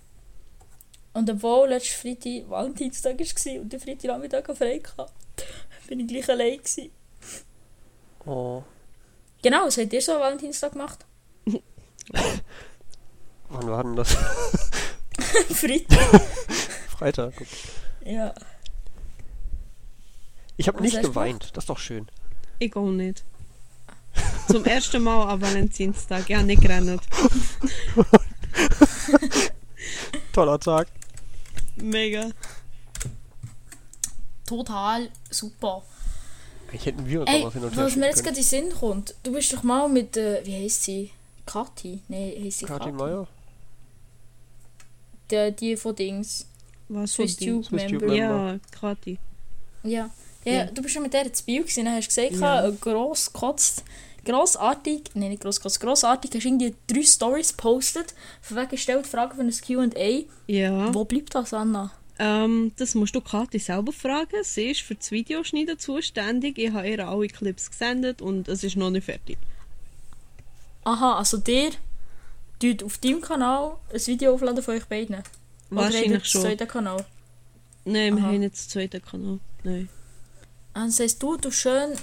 Und 1.14 1.30
obwohl 1.30 1.70
letztes 1.70 1.96
Freitag 1.96 2.48
Valentinstag 2.48 3.18
war 3.18 3.60
und 3.60 3.72
der 3.72 3.80
Freitag 3.80 4.04
Nachmittag 4.04 4.56
frei 4.56 4.80
hatte, 4.96 5.12
bin 5.88 5.98
ich 5.98 6.06
gleich 6.06 6.28
allein. 6.28 6.58
Gewesen. 6.58 6.90
Oh. 8.24 8.62
Genau, 9.42 9.66
was 9.66 9.78
habt 9.78 9.92
ihr 9.92 10.00
so 10.00 10.12
am 10.12 10.20
Valentinstag 10.20 10.72
gemacht? 10.72 11.04
Wann 13.48 13.68
war 13.68 13.82
denn 13.82 13.96
das? 13.96 14.16
Freitag. 15.54 16.20
Freitag. 16.98 17.34
Ja. 18.04 18.34
Ich 20.56 20.68
habe 20.68 20.82
nicht 20.82 21.00
geweint. 21.00 21.50
Das 21.54 21.64
ist 21.64 21.70
doch 21.70 21.78
schön. 21.78 22.08
Ich 22.58 22.74
auch 22.76 22.90
nicht. 22.90 23.24
Zum 24.50 24.64
ersten 24.64 25.02
Mal 25.02 25.28
am 25.28 25.40
Valentinstag. 25.40 26.28
Ja, 26.28 26.42
nicht 26.42 26.62
gerannt. 26.62 27.02
Toller 30.32 30.58
Tag. 30.58 30.88
Mega. 31.76 32.30
Total 34.46 35.08
super. 35.30 35.82
Ich 36.72 36.86
hätten 36.86 37.06
wir 37.06 37.20
uns 37.20 37.30
Ey, 37.30 37.42
auch 37.42 37.46
was 37.46 37.54
hin 37.54 37.64
und 37.64 37.76
her 37.76 37.84
was 37.84 37.96
mir 37.96 38.06
jetzt 38.06 38.22
gerade 38.22 38.36
in 38.36 38.42
den 38.42 38.44
Sinn 38.44 38.72
kommt, 38.78 39.14
du 39.22 39.32
bist 39.32 39.52
doch 39.52 39.62
mal 39.62 39.88
mit, 39.88 40.16
äh, 40.16 40.44
wie 40.44 40.64
heisst 40.64 40.84
sie? 40.84 41.10
Kathi? 41.46 42.00
Nein, 42.08 42.32
heisst 42.42 42.58
sie. 42.58 42.66
Kathi? 42.66 42.90
Kathi 42.90 42.92
Meier? 42.92 43.26
Die, 45.30 45.52
die 45.52 45.76
von 45.76 45.94
Dings. 45.94 46.46
Was 46.88 47.14
für? 47.14 47.26
Tube 47.26 47.70
Member. 47.70 48.14
Ja, 48.14 48.58
Kathi. 48.78 49.18
Ja. 49.82 50.10
Ja, 50.44 50.52
Ja. 50.52 50.64
du 50.66 50.82
bist 50.82 50.94
schon 50.94 51.02
mit 51.02 51.12
der 51.12 51.32
zu 51.32 51.44
Bio 51.44 51.62
gewesen, 51.62 51.88
hast 51.88 52.04
du 52.16 52.22
gesagt, 52.30 52.40
Ja. 52.40 52.70
gross 52.80 53.32
gekotzt, 53.32 53.84
grossartig, 54.24 55.02
nein 55.14 55.28
nicht 55.30 55.42
gross 55.42 55.56
gekotzt, 55.60 55.80
grossartig, 55.80 56.30
hast 56.34 56.44
irgendwie 56.46 56.74
drei 56.86 57.02
Stories 57.02 57.56
gepostet, 57.56 58.14
von 58.40 58.56
wegen 58.56 58.76
stellt 58.78 59.06
Fragen 59.06 59.36
für 59.36 59.42
ein 59.76 59.90
Q&A. 59.92 60.24
Ja. 60.46 60.92
Wo 60.94 61.04
bleibt 61.04 61.34
das, 61.34 61.52
Anna? 61.52 61.90
Ähm, 62.18 62.72
das 62.78 62.94
musst 62.94 63.14
du 63.14 63.20
Kathi 63.20 63.58
selber 63.58 63.92
fragen. 63.92 64.42
Sie 64.42 64.70
ist 64.70 64.80
für 64.82 64.94
das 64.94 65.10
Videoschneiden 65.10 65.78
zuständig. 65.78 66.58
Ich 66.58 66.70
habe 66.72 66.88
ihr 66.88 67.06
alle 67.06 67.28
Clips 67.28 67.70
gesendet 67.70 68.20
und 68.20 68.48
es 68.48 68.62
ist 68.64 68.76
noch 68.76 68.90
nicht 68.90 69.04
fertig. 69.04 69.38
Aha, 70.84 71.18
also 71.18 71.36
der 71.38 71.70
tut 72.60 72.82
auf 72.84 72.98
deinem 72.98 73.20
Kanal 73.20 73.76
ein 73.92 74.06
Video 74.06 74.34
aufladen 74.34 74.62
von 74.62 74.74
euch 74.76 74.84
beiden? 74.86 75.22
Wahrscheinlich 75.70 76.24
schon. 76.26 76.42
zweiten 76.42 76.68
Kanal? 76.68 77.04
Nein, 77.84 78.14
wir 78.16 78.22
Aha. 78.22 78.28
haben 78.28 78.38
nicht 78.40 78.54
den 78.54 78.68
zweiten 78.68 79.02
Kanal. 79.02 79.40
Nein. 79.64 79.88
Ah, 80.74 80.84
Das 80.86 81.00
heisst, 81.00 81.22
du 81.22 81.36
tust 81.36 81.58
schön 81.58 81.96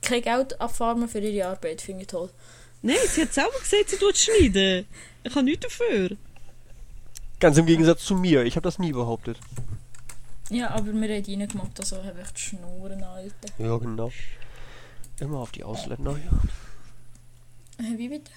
kein 0.00 0.22
Geld 0.22 0.60
abfarmen 0.60 1.08
für 1.08 1.18
ihre 1.18 1.48
Arbeit, 1.48 1.80
finde 1.80 2.02
ich 2.02 2.08
toll. 2.08 2.30
Nein, 2.82 2.96
sie 3.08 3.22
hat 3.22 3.32
selber 3.32 3.58
gesagt, 3.58 3.88
sie 3.90 3.96
tut 3.96 4.16
schneiden. 4.16 4.86
Ich 5.22 5.34
habe 5.34 5.44
nichts 5.44 5.62
dafür. 5.66 6.16
Ganz 7.40 7.56
im 7.56 7.66
Gegensatz 7.66 8.04
zu 8.04 8.14
mir. 8.14 8.44
Ich 8.44 8.56
habe 8.56 8.64
das 8.64 8.78
nie 8.78 8.92
behauptet. 8.92 9.38
Ja, 10.50 10.70
aber 10.70 10.92
wir 10.92 10.92
haben 10.92 11.02
reingemacht, 11.04 11.80
also 11.80 12.04
habe 12.04 12.20
ich 12.22 12.30
die 12.32 12.40
Schnurren, 12.40 13.02
Alter. 13.02 13.48
Ja, 13.58 13.76
genau. 13.78 14.12
Immer 15.18 15.38
auf 15.38 15.52
die 15.52 15.64
Ausländer, 15.64 16.12
ja. 16.18 17.84
Äh, 17.84 17.96
Wie 17.98 18.08
bitte? 18.10 18.30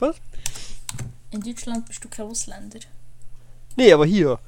Was? 0.00 0.16
In 1.30 1.40
Deutschland 1.40 1.86
bist 1.86 2.02
du 2.04 2.08
kein 2.08 2.26
Ausländer. 2.26 2.80
Nee, 3.76 3.92
aber 3.92 4.06
hier. 4.06 4.38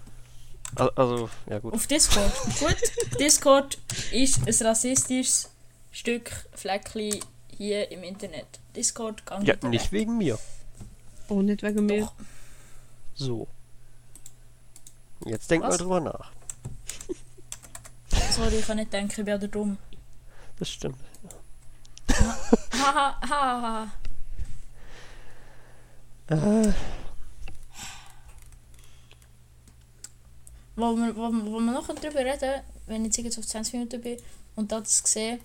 Al- 0.75 0.91
Also, 0.97 1.31
ja 1.49 1.59
gut. 1.59 1.75
Auf 1.75 1.87
Discord. 1.87 2.33
Gut, 2.59 2.77
Discord 3.21 3.79
ist 4.11 4.47
ein 4.47 4.67
rassistisches 4.67 5.51
Stück 5.93 6.31
Fleckchen 6.55 7.21
hier 7.57 7.91
im 7.93 8.03
Internet. 8.03 8.47
Discord 8.75 9.25
kann 9.27 9.45
Ja, 9.45 9.55
nicht 9.69 9.93
wegen 9.93 10.17
mir. 10.19 10.39
Oh, 11.29 11.43
nicht 11.43 11.63
wegen 11.63 11.87
mir. 11.87 12.01
Doch. 12.07 12.15
So. 13.15 13.47
Jetzt 15.27 15.51
denk 15.51 15.63
mal 15.63 15.71
Was? 15.71 15.79
drüber 15.79 16.01
nach. 16.01 16.33
Sorry, 18.33 18.57
ich 18.57 18.67
kann 18.67 18.79
nicht 18.79 18.93
denken, 18.93 19.11
ich 19.11 19.17
bin 19.17 19.27
ja 19.29 19.39
dumm. 19.39 19.77
Das 20.59 20.71
stimmt. 20.71 20.97
Haha, 22.73 23.17
haha. 23.29 23.91
Äh, 26.33 26.73
Wo 30.75 30.97
wir, 30.97 31.15
wo, 31.15 31.23
wo 31.23 31.61
wir 31.61 31.73
noch 31.73 31.87
darüber 31.95 32.21
reden, 32.21 32.63
wenn 32.87 33.05
ich 33.05 33.15
jetzt 33.17 33.39
auf 33.39 33.47
20 33.47 33.75
Minuten 33.75 34.01
bin 34.01 34.17
und 34.57 34.73
das 34.73 35.03
sehe, 35.05 35.39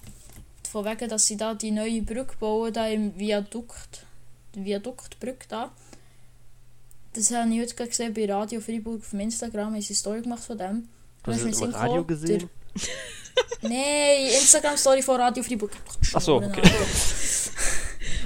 von 0.71 0.85
wegen, 0.85 1.09
dass 1.09 1.25
sie 1.25 1.35
da 1.35 1.53
die 1.53 1.71
neue 1.71 2.01
Brücke 2.01 2.37
bauen, 2.39 2.71
da 2.71 2.87
im 2.87 3.17
Viadukt, 3.19 4.05
die 4.55 4.63
Viaduktbrücke 4.63 5.47
da. 5.49 5.71
Das 7.13 7.31
habe 7.31 7.53
ich 7.53 7.59
heute 7.61 7.87
gesehen 7.87 8.13
bei 8.13 8.31
Radio 8.31 8.61
Freiburg 8.61 9.01
auf 9.01 9.13
Instagram, 9.13 9.81
sie 9.81 9.89
eine 9.89 9.95
Story 9.95 10.21
gemacht 10.21 10.43
von 10.43 10.57
dem. 10.57 10.87
du 11.23 11.31
hast 11.31 11.41
es 11.41 11.45
ist 11.47 11.61
im 11.61 11.71
Radio 11.71 12.03
gekommen, 12.05 12.07
gesehen? 12.07 12.49
Nein, 13.61 14.27
Instagram-Story 14.39 15.01
von 15.01 15.19
Radio 15.19 15.43
Freiburg. 15.43 15.71
Ach 16.13 16.21
so, 16.21 16.37
Schnurren, 16.37 16.57
okay. 16.57 16.71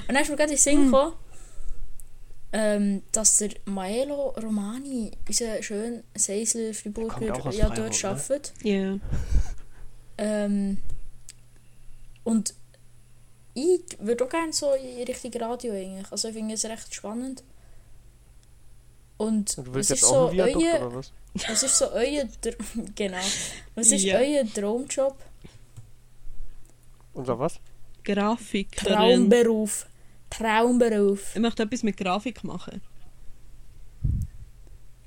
Und 0.08 0.16
dann 0.16 0.24
ist 0.24 0.30
mir 0.30 0.36
gerade 0.36 0.52
in 0.52 0.58
den 0.58 0.62
Sinn 0.62 0.86
gekommen, 0.86 1.14
ähm, 2.54 3.04
dass 3.12 3.38
der 3.38 3.52
Maelo 3.66 4.30
Romani, 4.42 5.12
unser 5.28 5.62
schöner 5.64 6.02
auch 7.34 7.46
aus 7.46 7.58
ja 7.58 7.70
dort 7.70 8.04
ne? 8.04 8.10
arbeitet. 8.10 8.54
Ja. 8.64 8.98
Ähm, 10.18 10.78
und 12.24 12.54
ich 13.54 13.82
würde 14.00 14.26
auch 14.26 14.30
gerne 14.30 14.54
so 14.54 14.74
in 14.74 15.04
Richtung 15.04 15.34
Radio 15.42 15.74
eigentlich. 15.74 16.12
Also 16.12 16.28
ich 16.30 16.34
finde 16.36 16.54
es 16.56 16.66
recht 16.66 16.94
spannend. 16.94 17.44
Und 19.18 19.56
was 19.58 19.92
ist 19.92 20.02
so 20.02 20.30
euer, 20.30 20.96
was? 20.96 21.12
was 21.48 21.64
ist 21.64 21.78
so 21.78 21.92
euer 21.92 22.26
Dr 22.42 22.66
genau. 22.96 23.18
Was 23.76 23.92
ist 23.92 24.04
Ja. 24.04 24.18
euer 24.18 24.46
Traumjob? 24.52 25.16
Unser 27.14 27.40
was? 27.40 27.60
Grafikerin. 28.04 28.94
Traumberuf. 28.96 29.86
Traumberuf. 30.32 31.36
Ich 31.36 31.42
möchte 31.42 31.64
etwas 31.64 31.84
mit 31.84 31.98
Grafik 31.98 32.44
machen. 32.44 32.82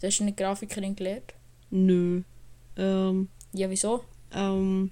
Du 0.00 0.06
hast 0.06 0.20
eine 0.20 0.32
Grafikerin 0.32 0.94
gelernt. 0.94 1.34
Nö. 1.70 2.22
Ähm, 2.76 3.28
Ja, 3.52 3.68
wieso? 3.70 4.04
ähm, 4.32 4.90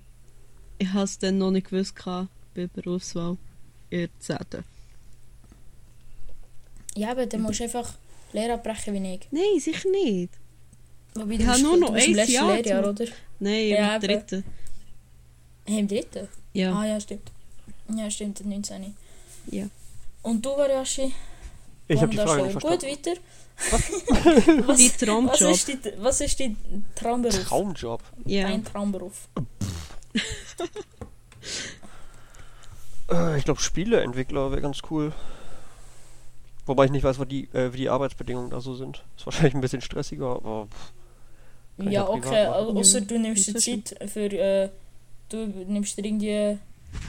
ich 0.79 0.89
habe 0.93 1.05
es 1.05 1.19
dann 1.19 1.39
noch 1.39 1.51
nicht 1.53 1.69
gewusst 1.71 1.95
bei 2.05 2.27
der 2.57 2.67
Berufswahl. 2.69 3.37
In 3.91 4.01
der 4.01 4.39
10. 4.51 4.65
Ja, 6.97 7.11
aber 7.13 7.27
dann 7.27 7.43
musst 7.43 7.61
du 7.61 7.65
einfach 7.65 7.95
Lehre 8.33 8.55
abbrechen 8.55 8.95
wie 8.95 9.15
ich. 9.15 9.29
Nein, 9.31 9.61
sicher 9.61 9.89
nicht. 9.91 10.33
Wobei, 11.15 11.35
Ich 11.35 11.47
habe 11.47 11.61
nur 11.61 11.77
noch 11.77 11.93
ein 11.93 12.15
Jahr 12.15 12.55
Lehrjahr, 12.55 12.89
oder? 12.89 13.05
Nein, 13.39 13.69
Ja, 13.69 13.97
im 13.97 14.01
dritten. 14.01 14.45
Im 15.67 15.87
dritten? 15.89 16.29
Ja. 16.55 16.73
Ah 16.75 16.87
ja, 16.87 16.99
stimmt. 17.01 17.31
Ja, 17.95 18.11
stimmt, 18.11 18.39
der 18.39 18.47
19. 18.47 18.95
Ja. 19.51 19.67
Und 20.23 20.45
du, 20.45 20.51
Variashi? 20.57 21.13
Ich 21.89 22.01
habe 22.01 22.11
die 22.11 22.17
Frage 22.17 22.43
nicht 22.45 22.61
Gut, 22.61 22.81
verstanden. 22.83 22.99
weiter. 23.07 23.21
was, 23.71 24.77
Die 24.79 24.89
was, 24.91 24.97
Traumjob. 24.97 25.41
ist 25.51 25.69
die, 25.69 25.79
was 25.99 26.21
ist 26.21 26.41
dein 26.41 26.57
Traumberuf? 26.95 27.45
Traumjob. 27.45 28.03
Ja. 28.25 28.49
Dein 28.49 28.65
Traumberuf. 28.65 29.29
Äh, 33.11 33.39
ich 33.39 33.45
glaube, 33.45 33.61
Spieleentwickler 33.61 34.51
wäre 34.51 34.61
ganz 34.61 34.79
cool. 34.91 35.13
Wobei 36.67 36.85
ich 36.87 36.91
nicht 36.93 37.03
weiß, 37.03 37.19
was 37.19 37.29
die, 37.29 37.45
äh, 37.53 37.73
wie 37.73 37.79
die 37.79 37.89
Arbeitsbedingungen 37.89 38.51
da 38.51 38.61
so 38.61 38.75
sind. 38.75 39.03
Ist 39.17 39.27
wahrscheinlich 39.27 39.55
ein 39.55 39.61
bisschen 39.61 39.81
stressiger, 39.81 40.37
aber 40.37 40.69
Ja, 41.79 42.09
okay, 42.09 42.47
machen. 42.49 42.69
au- 42.77 42.79
außer 42.79 43.01
du 43.01 43.19
nimmst 43.19 43.49
die 43.49 43.55
Zeit 43.55 44.11
für. 44.11 44.33
Äh, 44.33 44.71
du 45.29 45.47
nimmst 45.47 45.99
dir 45.99 46.05
irgendwie. 46.05 46.59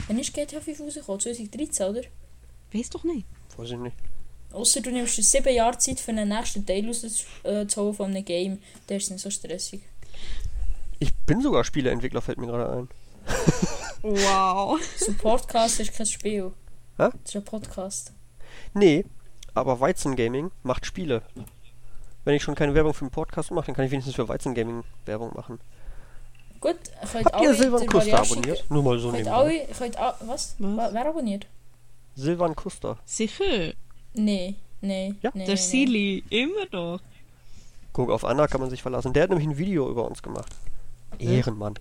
Wann 0.08 0.18
ist 0.18 0.32
GTA 0.34 0.60
5 0.60 0.80
rausgekommen? 0.80 1.20
2013, 1.20 1.86
oder? 1.88 2.00
Weiß 2.74 2.90
doch 2.90 3.04
nicht. 3.04 3.26
weiß 3.56 3.70
ich 3.70 3.78
nicht. 3.78 3.96
Außer 4.52 4.80
du 4.80 4.90
nimmst 4.90 5.16
dir 5.16 5.22
7 5.22 5.52
Jahre 5.54 5.78
Zeit 5.78 5.98
für 6.00 6.10
einen 6.12 6.28
nächsten 6.28 6.64
Teil 6.66 6.86
rauszuholen 6.86 7.68
zu 7.68 7.82
holen 7.82 7.94
von 7.94 8.10
einem 8.10 8.24
Game. 8.24 8.58
Der 8.88 8.98
ist 8.98 9.10
nicht 9.10 9.20
so 9.22 9.30
stressig. 9.30 9.82
Ich 11.00 11.12
bin 11.26 11.40
sogar 11.42 11.64
Spieleentwickler, 11.64 12.20
fällt 12.22 12.38
mir 12.38 12.46
gerade 12.46 12.70
ein. 12.72 12.88
Wow. 14.02 14.78
So 14.98 15.10
ein 15.10 15.16
Podcast 15.18 15.80
ist 15.80 15.92
kein 15.94 16.06
Spiel. 16.06 16.52
Hä? 16.98 17.08
Das 17.10 17.10
ist 17.24 17.36
ein 17.36 17.44
Podcast. 17.44 18.12
Nee, 18.74 19.04
aber 19.54 19.80
Weizen 19.80 20.14
Gaming 20.14 20.50
macht 20.62 20.86
Spiele. 20.86 21.22
Wenn 22.24 22.34
ich 22.36 22.42
schon 22.42 22.54
keine 22.54 22.74
Werbung 22.74 22.94
für 22.94 23.02
einen 23.02 23.10
Podcast 23.10 23.50
mache, 23.50 23.66
dann 23.66 23.74
kann 23.74 23.84
ich 23.86 23.90
wenigstens 23.90 24.14
für 24.14 24.28
Weizen 24.28 24.54
Gaming 24.54 24.84
Werbung 25.04 25.32
machen. 25.34 25.58
Gut, 26.60 26.76
könnt 27.12 27.26
Habt 27.26 27.42
ihr 27.44 27.54
den 27.54 27.86
Kuster 27.86 28.20
abonniert? 28.20 28.64
Nur 28.70 28.82
mal 28.82 28.98
so 28.98 29.08
Könnt 29.10 29.18
nebenbei. 29.24 29.36
alle, 29.36 29.66
könnt 29.76 29.96
alle, 29.96 30.14
was? 30.20 30.54
Was? 30.58 30.76
Wa- 30.76 30.90
Wer 30.92 31.06
abonniert? 31.06 31.46
Silvan 32.16 32.54
Kuster. 32.54 32.98
Sicher. 33.04 33.72
Nee, 34.14 34.54
nee. 34.80 35.14
Ja? 35.22 35.30
nee, 35.34 35.44
Der 35.46 35.54
nee, 35.54 35.60
Silly. 35.60 36.24
Immer 36.30 36.66
doch. 36.70 37.00
Guck, 37.92 38.10
auf 38.10 38.24
Anna 38.24 38.46
kann 38.46 38.60
man 38.60 38.70
sich 38.70 38.82
verlassen. 38.82 39.12
Der 39.12 39.24
hat 39.24 39.30
nämlich 39.30 39.48
ein 39.48 39.58
Video 39.58 39.88
über 39.90 40.06
uns 40.06 40.22
gemacht. 40.22 40.52
Ehrenmann. 41.18 41.74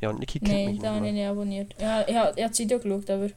Ja, 0.00 0.08
und 0.10 0.18
Niki 0.20 0.38
kennt 0.40 0.52
Nee, 0.52 0.68
mich 0.70 0.78
da 0.80 0.88
habe 0.94 0.96
ich 1.06 1.12
nicht. 1.12 1.20
nicht 1.20 1.26
abonniert. 1.28 1.74
Ja, 1.78 2.00
er, 2.00 2.20
hat- 2.22 2.38
er 2.38 2.44
hat 2.46 2.50
das 2.52 2.58
Video 2.58 2.78
geschaut, 2.78 3.10
aber 3.10 3.28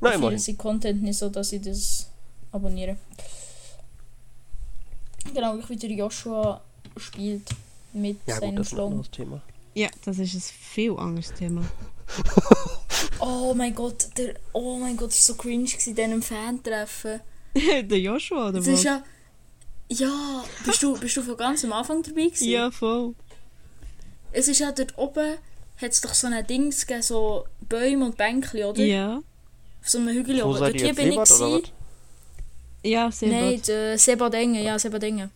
Na, 0.00 0.30
ich 0.32 0.42
sein 0.44 0.58
Content 0.58 1.02
nicht 1.02 1.18
so, 1.18 1.28
dass 1.30 1.52
ich 1.52 1.62
das 1.62 2.10
abonniere. 2.52 2.96
Genau, 5.32 5.56
ich 5.58 5.68
wieder 5.70 5.88
Joshua 5.88 6.60
spielt 6.98 7.48
mit 7.92 8.18
Ja 8.26 8.34
gut, 8.34 8.40
seinem 8.42 8.56
das 8.56 8.66
ist 8.68 8.74
ein 8.74 8.80
anderes 8.80 9.10
Thema. 9.10 9.42
Ja, 9.74 9.88
das 10.04 10.18
ist 10.18 10.34
ein 10.34 10.40
viel 10.40 10.96
anderes 10.98 11.32
Thema. 11.32 11.64
Oh 13.20 13.54
mein 13.54 13.74
Gott, 13.74 14.08
der, 14.16 14.34
oh 14.52 14.76
mein 14.78 14.96
Gott, 14.96 15.10
das 15.10 15.28
war 15.28 15.34
so 15.36 15.42
cringe 15.42 15.68
dann 15.94 16.12
im 16.12 16.22
Fan-Treffen. 16.22 17.20
der 17.54 18.00
Joshua, 18.00 18.48
oder 18.48 18.58
Das 18.58 18.66
was? 18.66 18.74
ist 18.74 18.84
ja... 18.84 19.02
Ja, 19.90 20.44
bist 20.64 20.82
du, 20.82 20.98
bist 20.98 21.16
du 21.16 21.22
von 21.22 21.36
ganz 21.36 21.62
am 21.64 21.72
Anfang 21.72 22.02
dabei 22.02 22.24
gewesen? 22.24 22.48
ja, 22.48 22.70
voll. 22.70 23.14
Es 24.32 24.48
ist 24.48 24.58
ja 24.58 24.72
dort 24.72 24.96
oben, 24.98 25.34
hat 25.76 25.92
es 25.92 26.00
doch 26.00 26.14
so 26.14 26.26
ein 26.26 26.46
Dings 26.46 26.86
gegeben, 26.86 27.02
so 27.02 27.44
Bäume 27.68 28.06
und 28.06 28.16
Bänkchen, 28.16 28.64
oder? 28.64 28.82
Ja. 28.82 29.16
Auf 29.82 29.88
so 29.88 29.98
einem 29.98 30.08
Hügel 30.08 30.42
Wo 30.42 30.48
oben. 30.50 30.58
Dort 30.58 30.80
hier 30.80 30.94
bin 30.94 31.12
ich 31.12 31.24
Seebad 31.26 31.28
gewesen. 31.28 31.72
Ja, 32.82 33.10
sehr 33.10 33.28
Nein, 33.28 33.62
äh, 33.68 33.96
Sebadenge, 33.96 34.62
ja, 34.62 34.78
Sebadenge. 34.78 35.30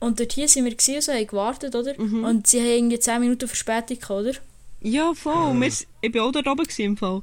Und 0.00 0.20
dort 0.20 0.32
hier 0.32 0.48
sind 0.48 0.64
wir 0.64 0.74
gewesen, 0.74 1.00
so, 1.00 1.12
haben 1.12 1.26
gewartet, 1.26 1.74
oder? 1.74 2.00
Mhm. 2.00 2.24
Und 2.24 2.46
sie 2.46 2.60
haben 2.60 2.66
irgendwie 2.66 2.98
10 3.00 3.20
Minuten 3.20 3.48
Verspätung 3.48 3.98
oder? 4.16 4.32
Ja, 4.80 5.14
voll. 5.14 5.60
Wir, 5.60 5.72
ich 6.00 6.14
war 6.14 6.24
auch 6.24 6.32
da 6.32 6.38
oben 6.50 6.62
gewesen, 6.64 6.82
im 6.82 6.96
Fall. 6.96 7.22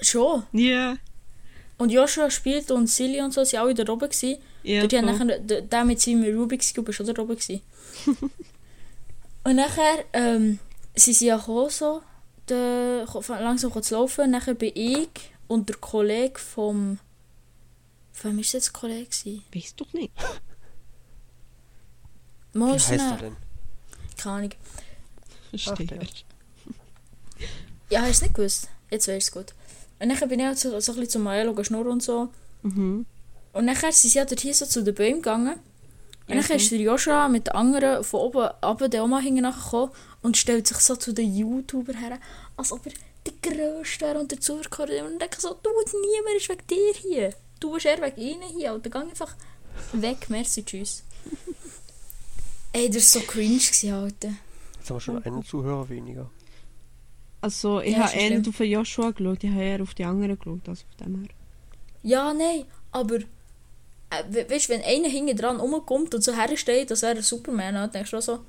Schon. 0.00 0.44
Ja. 0.52 0.96
Und 1.76 1.90
Joshua 1.90 2.30
spielt 2.30 2.70
und 2.70 2.86
Silly 2.86 3.20
und 3.20 3.32
so, 3.34 3.44
sind 3.44 3.58
alle 3.58 3.74
da 3.74 3.92
oben 3.92 4.08
gewesen. 4.08 4.38
Ja, 4.62 4.80
Dort 4.80 4.92
haben 4.94 5.16
voll. 5.16 5.26
nachher, 5.26 5.38
der 5.40 5.62
der 5.62 5.84
mit 5.84 6.00
seinem 6.00 6.24
Rubik's 6.38 6.72
Cube 6.72 6.90
ist 6.90 6.96
schon 6.96 7.06
da 7.06 7.20
oben 7.20 7.36
gewesen. 7.36 7.60
und 9.44 9.56
nachher, 9.56 10.04
ähm, 10.12 10.58
sie 10.94 11.12
sind 11.12 11.28
ja 11.28 11.36
gekommen, 11.36 11.70
so, 11.70 12.02
der, 12.48 13.06
langsam 13.28 13.82
zu 13.82 13.94
laufen. 13.94 14.30
Nachher 14.30 14.54
bin 14.54 14.72
ich 14.74 15.08
und 15.48 15.68
der 15.68 15.76
Kollege 15.76 16.38
vom... 16.38 16.98
Von 18.12 18.30
wem 18.30 18.38
war 18.38 18.44
das 18.52 18.72
Kollege? 18.72 19.10
Weißt 19.52 19.80
doch 19.80 19.92
nicht. 19.92 20.12
Wie 22.52 22.62
heißt 22.62 22.92
er 22.92 23.16
denn? 23.16 23.36
Keine 24.16 24.34
Ahnung. 24.36 24.50
Verstehe. 25.50 25.98
Der. 27.94 28.00
Ja, 28.00 28.06
hast 28.06 28.08
du 28.08 28.10
es 28.10 28.22
nicht 28.22 28.34
gewusst? 28.34 28.68
Jetzt 28.90 29.08
weißt 29.08 29.34
du 29.34 29.40
es 29.40 29.46
gut. 29.46 29.54
Und 30.00 30.08
dann 30.08 30.28
bin 30.28 30.40
ich 30.40 30.46
halt 30.46 30.58
so, 30.58 30.68
so 30.80 30.92
ein 30.92 30.96
bisschen 30.96 31.10
zum 31.10 31.22
Maelo 31.22 31.62
schnurren 31.64 31.92
und 31.92 32.02
so. 32.02 32.28
Mhm. 32.62 33.06
Und 33.52 33.66
dann 33.66 33.76
sind 33.76 33.94
sie 33.94 34.18
dort 34.18 34.40
hier 34.40 34.54
so 34.54 34.66
zu 34.66 34.82
den 34.82 34.94
Bäumen 34.94 35.22
gegangen. 35.22 35.54
Und 36.26 36.34
Ja, 36.34 36.42
dann 36.42 36.56
ist 36.56 36.70
der 36.70 36.80
Joshua 36.80 37.28
mit 37.28 37.46
den 37.46 37.54
anderen 37.54 38.02
von 38.02 38.20
oben 38.20 38.48
runter, 38.64 38.88
der 38.88 39.04
Oma 39.04 39.18
hinten 39.18 39.42
nachgekommen 39.42 39.90
und 40.22 40.36
stellt 40.36 40.66
sich 40.66 40.78
so 40.78 40.96
zu 40.96 41.12
den 41.12 41.34
YouTubern 41.36 41.96
her, 41.96 42.18
als 42.56 42.72
ob 42.72 42.86
er 42.86 42.92
der 43.26 43.34
Größte 43.42 44.06
wäre 44.06 44.18
und 44.18 44.32
dazu 44.32 44.60
gehört. 44.70 44.90
Und 44.90 45.12
ich 45.12 45.18
denke 45.18 45.40
so, 45.40 45.56
du, 45.62 45.70
niemand 45.70 46.36
ist 46.36 46.48
wegen 46.48 46.66
dir 46.66 46.94
hier. 46.94 47.34
Du 47.60 47.72
bist 47.72 47.86
eher 47.86 48.00
wegen 48.02 48.20
ihnen 48.20 48.42
hier. 48.56 48.74
Und 48.74 48.84
dann 48.84 48.92
gang 48.92 49.10
einfach 49.10 49.34
weg. 49.92 50.26
Merci, 50.28 50.64
tschüss. 50.64 51.02
Ey, 52.72 52.90
das 52.90 53.14
war 53.14 53.22
so 53.22 53.26
cringe, 53.26 53.58
gewesen, 53.58 53.92
Alter. 53.92 54.34
Jetzt 54.78 54.90
haben 54.90 54.96
wir 54.96 55.00
schon 55.00 55.22
einen 55.22 55.44
Zuhörer 55.44 55.88
weniger. 55.88 56.28
Also, 57.44 57.80
ich 57.80 57.96
Ja, 57.96 58.04
habe 58.04 58.16
eher 58.16 58.30
nicht 58.30 58.48
auf 58.48 58.56
den 58.58 58.70
Joshua 58.70 59.10
geschaut, 59.10 59.44
ich 59.44 59.50
habe 59.50 59.62
eher 59.62 59.82
auf 59.82 59.94
die 59.94 60.04
anderen 60.04 60.38
geschaut, 60.38 60.68
also 60.68 60.84
auf 60.90 60.96
dem 60.96 61.14
her. 61.20 61.28
Ja, 62.02 62.32
nein, 62.34 62.64
aber 62.92 63.16
äh, 63.16 64.24
we 64.30 64.48
weißt, 64.50 64.68
wenn 64.68 64.82
einer 64.82 65.08
hinten 65.08 65.36
dran 65.36 65.60
rumkommt 65.60 66.14
und 66.14 66.22
so 66.22 66.32
hersteht, 66.34 66.90
das 66.90 67.02
wäre 67.02 67.16
ein 67.16 67.22
Superman, 67.22 67.74
dann 67.74 67.90
denkst 67.90 68.10
du 68.12 68.18
auch 68.18 68.22
so, 68.22 68.46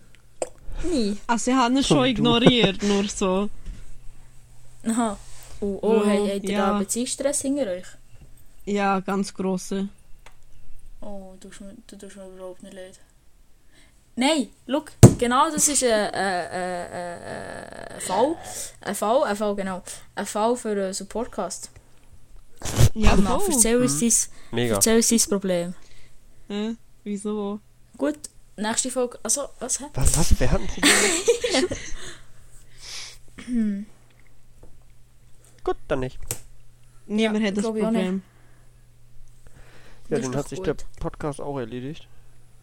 nie. 0.84 1.18
Also, 1.28 1.52
ich 1.52 1.58
habe 1.58 1.76
ihn 1.76 1.84
schon 1.84 2.06
du. 2.14 2.14
ignoriert, 2.14 2.82
nur 2.84 3.08
so. 3.10 3.50
Aha. 4.84 5.20
Oh, 5.60 5.80
oh 5.82 6.04
Ja, 6.04 6.04
hey, 6.04 6.28
habt 6.28 6.50
ihr 6.50 6.52
ja. 6.52 6.58
da 6.58 6.74
Beziehungsstress 6.74 7.42
hinter 7.42 7.68
euch? 7.72 7.88
Ja, 8.66 9.00
ganz 9.00 9.34
grosse. 9.34 9.90
Oh, 11.02 11.36
du 11.40 11.48
tust 11.50 11.62
mir, 11.62 11.76
du 11.88 11.96
tust 11.98 12.18
mir 12.18 12.28
überhaupt 12.28 12.64
nicht 12.64 12.74
leid. 12.74 13.00
Nein, 14.16 14.48
look, 14.66 14.92
genau 15.18 15.52
das 15.52 15.68
ist 15.68 15.84
ein, 15.84 15.92
ein, 15.92 16.14
ein, 16.14 16.92
ein, 16.92 17.96
ein 17.96 18.02
Fall. 18.02 18.36
Ein 18.82 18.96
Fall, 18.96 19.24
ein 19.24 19.36
Fall, 19.36 19.56
genau. 19.56 19.84
Ein 20.16 20.26
Fall 20.26 20.56
für 20.56 20.70
einen 20.70 20.94
Supportcast. 20.94 21.70
Ja, 22.94 23.12
Anna, 23.12 23.40
voll. 23.40 23.54
erzähl 23.54 23.82
uns, 23.82 24.00
dein, 24.00 24.12
Mega. 24.52 24.76
erzähl 24.76 24.96
uns 24.96 25.10
dein 25.10 25.20
Problem. 25.20 25.74
Hä? 26.48 26.76
Wieso? 27.04 27.60
Gut, 27.98 28.18
nächste 28.56 28.90
Folge. 28.90 29.20
Also, 29.22 29.50
was, 29.60 29.80
hä? 29.82 29.86
Was, 29.94 30.18
was? 30.18 30.40
Wer 30.40 30.52
hat 30.52 30.62
ein 30.62 30.68
Problem? 30.68 31.76
Gut, 35.64 35.78
dann 35.88 36.00
nicht. 36.00 36.20
Niemand 37.08 37.46
hat 37.46 37.58
das 37.58 37.66
Problem. 37.66 38.22
Ja, 40.10 40.20
dann 40.20 40.36
hat 40.36 40.48
sich 40.48 40.60
gut. 40.60 40.68
der 40.68 40.76
Podcast 41.00 41.42
auch 41.42 41.58
erledigt. 41.58 42.08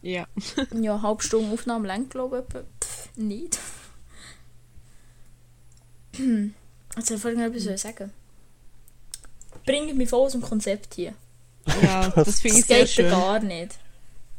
Ja. 0.03 0.27
Ja, 0.73 1.01
halbe 1.01 1.23
Stunde 1.23 1.51
Aufnahme 1.53 1.87
lang, 1.87 2.09
glaube 2.09 2.39
ich. 2.47 2.55
etwa. 2.55 2.67
Pff, 2.83 3.09
Nicht. 3.15 3.57
Jetzt 6.95 7.07
soll 7.07 7.15
ich 7.17 7.21
vorhin 7.21 7.39
noch 7.39 7.47
etwas 7.47 7.81
sagen. 7.81 8.11
Bringt 9.65 9.95
mich 9.95 10.09
voll 10.09 10.25
aus 10.25 10.33
dem 10.33 10.41
Konzept 10.41 10.93
hier. 10.93 11.13
Ja, 11.81 12.09
das 12.15 12.41
finde 12.41 12.57
Das 12.57 12.59
ich 12.59 12.65
sehr 12.65 12.79
geht 12.79 12.89
schön. 12.89 13.09
gar 13.09 13.39
nicht. 13.39 13.79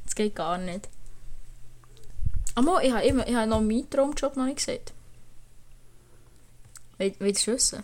Das 0.05 0.15
geht 0.15 0.35
gar 0.37 0.59
nicht. 0.59 0.89
Aber 2.55 2.85
ich 2.85 2.93
habe 2.93 3.05
immer, 3.07 3.27
ich 3.27 3.35
habe 3.35 3.49
noch 3.49 3.61
meinen 3.61 3.89
Traumjob 3.91 4.37
noch 4.37 4.45
nicht. 4.45 4.93
Will- 6.99 7.15
Willst 7.19 7.47
du 7.47 7.53
wissen? 7.55 7.83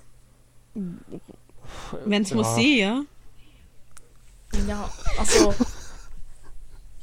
Wenn 2.04 2.22
es 2.22 2.30
Ja. 2.30 2.36
muss 2.36 2.54
sein, 2.54 2.76
ja. 2.76 3.02
Ja, 4.68 4.90
also... 5.18 5.54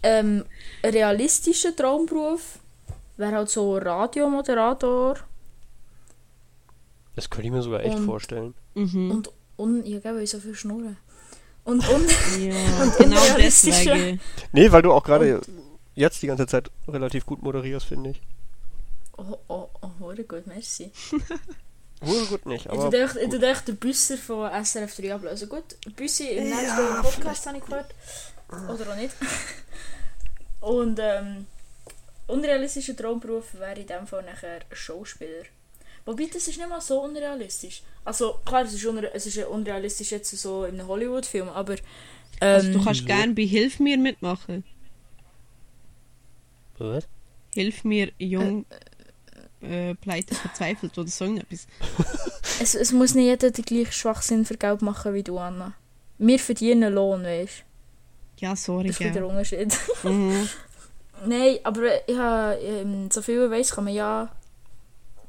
ähm, 0.03 0.45
realistischer 0.83 1.75
Traumberuf 1.75 2.59
wäre 3.17 3.31
halt 3.31 3.49
so 3.49 3.77
Radiomoderator 3.77 5.17
Das 7.15 7.29
könnte 7.29 7.47
ich 7.47 7.53
mir 7.53 7.61
sogar 7.63 7.81
echt 7.83 7.97
Und- 7.97 8.05
vorstellen. 8.05 8.53
Mhm. 8.75 9.11
und 9.11 9.31
un... 9.57 9.85
Ja, 9.85 9.99
gell, 9.99 10.15
weil 10.15 10.23
ich 10.23 10.29
so 10.29 10.39
viel 10.39 10.55
schnurren. 10.55 10.97
Und 11.63 11.87
un... 11.89 12.05
ja, 12.39 12.55
und 12.83 12.95
genau 12.97 13.21
deswegen. 13.37 14.21
Nee, 14.51 14.71
weil 14.71 14.81
du 14.83 14.93
auch 14.93 15.03
gerade 15.03 15.41
jetzt 15.95 16.21
die 16.21 16.27
ganze 16.27 16.45
Zeit 16.47 16.69
relativ 16.87 17.25
gut 17.25 17.41
moderierst, 17.41 17.87
finde 17.87 18.11
ich. 18.11 18.21
Oh, 19.17 19.37
oh, 19.47 19.67
oh, 19.81 19.89
hure 19.99 20.23
gut, 20.23 20.45
merci. 20.45 20.91
Wohl 22.01 22.25
gut 22.27 22.45
nicht, 22.45 22.67
Ich 22.67 22.71
aber 22.71 22.91
tue 22.91 23.49
echt 23.49 23.67
den 23.67 23.77
Büsser 23.77 24.17
von 24.17 24.51
SRF 24.63 24.95
3 24.97 25.15
ablösen. 25.15 25.49
Gut, 25.49 25.63
Büssi 25.95 26.27
im 26.27 26.49
nächsten 26.49 27.01
Podcast 27.01 27.47
habe 27.47 27.57
ich 27.57 27.65
gehört. 27.65 27.95
Oder 28.49 28.91
auch 28.91 28.95
nicht. 28.95 29.15
Und 30.61 30.99
ähm, 31.01 31.45
unrealistischer 32.27 32.95
Traumberuf 32.95 33.53
wäre 33.53 33.79
in 33.79 33.87
dem 33.87 34.07
Fall 34.07 34.23
nachher 34.23 34.61
Schauspieler. 34.71 35.43
Wobei, 36.05 36.25
das 36.25 36.47
ist 36.47 36.57
nicht 36.57 36.69
mal 36.69 36.79
so 36.79 37.01
unrealistisch. 37.01 37.81
Also, 38.05 38.39
klar, 38.45 38.63
es 38.63 38.73
ist, 38.73 38.85
unre 38.85 39.13
es 39.13 39.25
ist 39.25 39.37
unrealistisch 39.45 40.11
jetzt 40.11 40.35
so 40.37 40.63
in 40.63 40.79
einem 40.79 40.87
Hollywood-Film, 40.87 41.49
aber... 41.49 41.73
Ähm, 41.73 41.79
Also, 42.39 42.71
du 42.73 42.83
kannst 42.83 43.05
gerne 43.05 43.33
bei 43.33 43.43
Hilf 43.43 43.79
mir 43.79 43.97
mitmachen. 43.97 44.63
Was? 46.77 47.07
Hilf 47.53 47.83
mir 47.83 48.11
jung, 48.17 48.65
äh, 49.61 49.95
pleite, 49.95 50.35
verzweifelt 50.35 50.97
oder 50.97 51.09
so 51.09 51.25
irgendetwas. 51.25 51.67
es, 52.61 52.75
es 52.75 52.91
muss 52.93 53.15
nicht 53.15 53.25
jeder 53.25 53.51
den 53.51 53.65
gleichen 53.65 53.91
Schwachsinn 53.91 54.45
für 54.45 54.55
Geld 54.55 54.81
machen 54.81 55.13
wie 55.13 55.23
du, 55.23 55.37
Anna. 55.37 55.73
Wir 56.19 56.39
verdienen 56.39 56.93
Lohn, 56.93 57.23
weißt 57.23 57.59
du? 57.59 57.66
Ja, 58.37 58.55
sorry, 58.55 58.87
Das 58.87 58.95
ist 58.95 58.99
wieder 58.99 59.11
der. 59.11 59.27
Unterschied. 59.27 59.77
Mhm. 60.03 60.49
Nein, 61.25 61.57
aber 61.63 62.07
ich 62.07 62.17
habe, 62.17 62.59
ähm, 62.61 63.09
so 63.11 63.21
viel 63.21 63.43
ich 63.45 63.51
weiss, 63.51 63.71
kann 63.71 63.85
man 63.85 63.93
ja. 63.93 64.29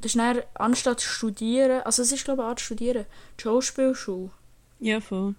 Das 0.00 0.12
ist 0.12 0.18
dann, 0.18 0.42
anstatt 0.54 1.00
studieren, 1.00 1.82
also 1.82 2.02
es 2.02 2.12
ist 2.12 2.24
glaube 2.24 2.40
ich 2.40 2.44
eine 2.44 2.50
Art 2.50 2.60
studieren, 2.60 3.04
die 3.38 3.42
Schauspielschule. 3.42 4.30
Ja, 4.80 5.00
voll. 5.00 5.34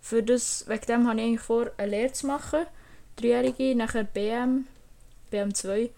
Für 0.00 0.22
das, 0.22 0.64
wegen 0.66 0.86
dem 0.86 1.08
habe 1.08 1.20
ich 1.20 1.26
eigentlich 1.26 1.40
vor, 1.40 1.70
eine 1.76 1.90
Lehre 1.90 2.12
zu 2.12 2.26
machen. 2.26 2.66
Dreijährige, 3.16 3.74
nachher 3.76 4.04
BM, 4.04 4.66
BM2 5.30 5.90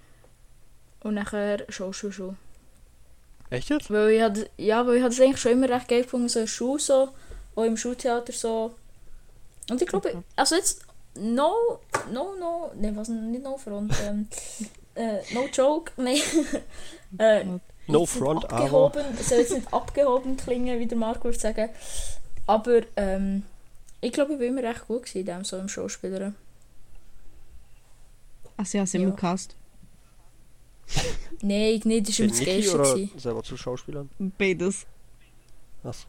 und 1.05 1.14
nachher 1.14 1.64
Schauspielschule. 1.70 2.37
Echt 3.50 3.70
jetzt? 3.70 3.90
Weil 3.90 4.11
ich 4.11 4.22
hatte, 4.22 4.50
ja, 4.57 4.87
weil 4.87 4.96
ich 4.96 5.03
hatte 5.03 5.14
es 5.14 5.20
eigentlich 5.20 5.40
schon 5.40 5.53
immer 5.53 5.68
recht 5.68 5.88
geil 5.88 6.03
gefunden, 6.03 6.29
so 6.29 6.46
Schule 6.46 6.81
so, 6.81 7.09
auch 7.55 7.64
im 7.64 7.76
Schultheater 7.76 8.33
so. 8.33 8.74
Und 9.71 9.81
ich 9.81 9.89
glaube, 9.89 10.23
also 10.37 10.55
jetzt, 10.57 10.83
no, 11.15 11.53
no, 12.13 12.35
no, 12.39 12.73
ne, 12.77 12.95
was, 12.97 13.09
nicht 13.09 13.43
no 13.43 13.57
front, 13.57 13.93
ähm, 14.05 14.27
äh, 14.95 15.19
no 15.33 15.47
joke, 15.53 15.93
nein. 15.97 16.21
äh, 17.19 17.45
No 17.87 18.01
jetzt 18.03 18.15
nicht 18.15 18.23
front, 18.23 18.45
aber. 18.53 18.87
abgehoben, 18.87 19.05
Es 19.19 19.29
soll 19.31 19.39
jetzt 19.39 19.53
nicht 19.53 19.73
abgehoben 19.73 20.37
klingen, 20.37 20.79
wie 20.79 20.87
der 20.87 20.99
Marco 20.99 21.25
würde 21.25 21.39
sagen. 21.39 21.71
Aber 22.47 22.81
ähm, 22.97 23.43
ich 24.01 24.13
glaube, 24.13 24.35
ich 24.35 24.39
war 24.41 24.47
immer 24.47 24.63
recht 24.63 24.87
gut 24.87 25.15
in 25.15 25.27
dem, 25.27 25.45
so 25.45 25.57
im 25.57 25.69
Schauspielern. 25.69 26.35
Also, 28.57 28.79
ja, 28.79 28.87
sind 28.87 29.03
Ja. 29.03 29.09
wir 29.09 29.17
Cast. 29.17 29.57
Nein, 31.43 31.75
ich 31.75 31.85
nicht, 31.85 32.09
das 32.09 32.19
war 32.19 32.27
oder 32.81 32.95
gewesen. 32.95 33.19
selber 33.19 33.43
zu 33.43 33.57
Schauspielern? 33.57 34.11
Beides. 34.19 34.87
Achso. 35.83 36.07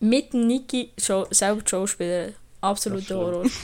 Mit 0.00 0.34
Niki 0.34 0.92
Schau 0.98 1.26
selber 1.30 1.62
Schauspieler. 1.66 2.32
Absoluter 2.66 3.16
Horror. 3.16 3.44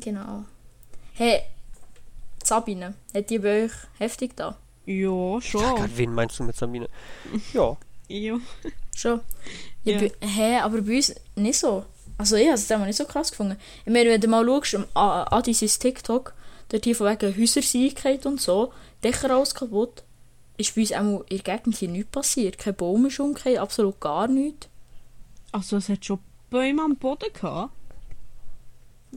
genau. 0.00 0.44
Hey, 1.14 1.42
Sabine, 2.42 2.94
hat 3.14 3.30
die 3.30 3.38
bei 3.38 3.64
euch 3.64 3.72
heftig 3.98 4.36
da? 4.36 4.56
Ja, 4.86 5.40
schon. 5.40 5.60
grad, 5.76 5.96
wen 5.96 6.12
meinst 6.14 6.38
du 6.38 6.44
mit 6.44 6.56
Sabine? 6.56 6.88
Ja. 7.52 7.76
Ja. 8.08 8.38
Schon. 8.94 9.20
Ja, 9.84 10.00
Ja. 10.00 10.08
Hä, 10.20 10.58
aber 10.58 10.82
bei 10.82 10.96
uns 10.96 11.14
nicht 11.36 11.58
so. 11.58 11.84
Also 12.18 12.36
ich 12.36 12.44
habe 12.46 12.54
es 12.54 12.66
damals 12.66 12.88
nicht 12.88 12.96
so 12.96 13.04
krass 13.06 13.30
gefunden. 13.30 13.56
Ich 13.84 13.92
meine, 13.92 14.10
wenn 14.10 14.20
du 14.20 14.28
mal 14.28 14.44
schaust, 14.44 14.74
am 14.76 14.84
A- 14.94 15.24
Adi 15.36 15.54
sein 15.54 15.68
TikTok, 15.68 16.34
dort 16.68 16.84
hier 16.84 16.94
von 16.94 17.06
wegen 17.08 17.36
Häusersicherheit 17.36 18.26
und 18.26 18.40
so, 18.40 18.72
Dächer 19.02 19.30
alles 19.30 19.54
kaputt, 19.54 20.03
ist 20.56 20.74
bei 20.74 20.82
uns 20.82 20.92
auch 20.92 21.24
in 21.28 21.38
der 21.42 21.56
Gegend 21.56 21.76
hier 21.76 21.88
nichts 21.88 22.10
passiert. 22.10 22.58
Kein 22.58 22.74
Baum 22.74 23.06
ist 23.06 23.18
umgekehrt, 23.20 23.58
absolut 23.58 24.00
gar 24.00 24.28
nichts. 24.28 24.68
Also 25.52 25.76
es 25.76 25.88
hat 25.88 26.04
schon 26.04 26.18
Bäume 26.50 26.82
am 26.82 26.96
Boden 26.96 27.32
gehabt. 27.32 27.72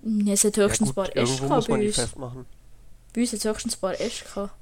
Ja, 0.04 0.34
Es 0.34 0.44
hat 0.44 0.58
ja 0.58 0.64
höchstens 0.64 0.94
gut, 0.94 0.98
ein 1.10 1.14
paar 1.14 1.24
Äste 1.24 1.42
gehabt 1.48 1.68
bei 1.68 1.86
uns. 1.86 1.96
festmachen. 1.96 2.46
Bei 3.14 3.22
uns 3.22 3.32
hat 3.32 3.40
es 3.40 3.46
höchstens 3.46 3.76
ein 3.76 3.80
paar 3.82 4.00
Äste 4.00 4.26
gehabt. 4.26 4.54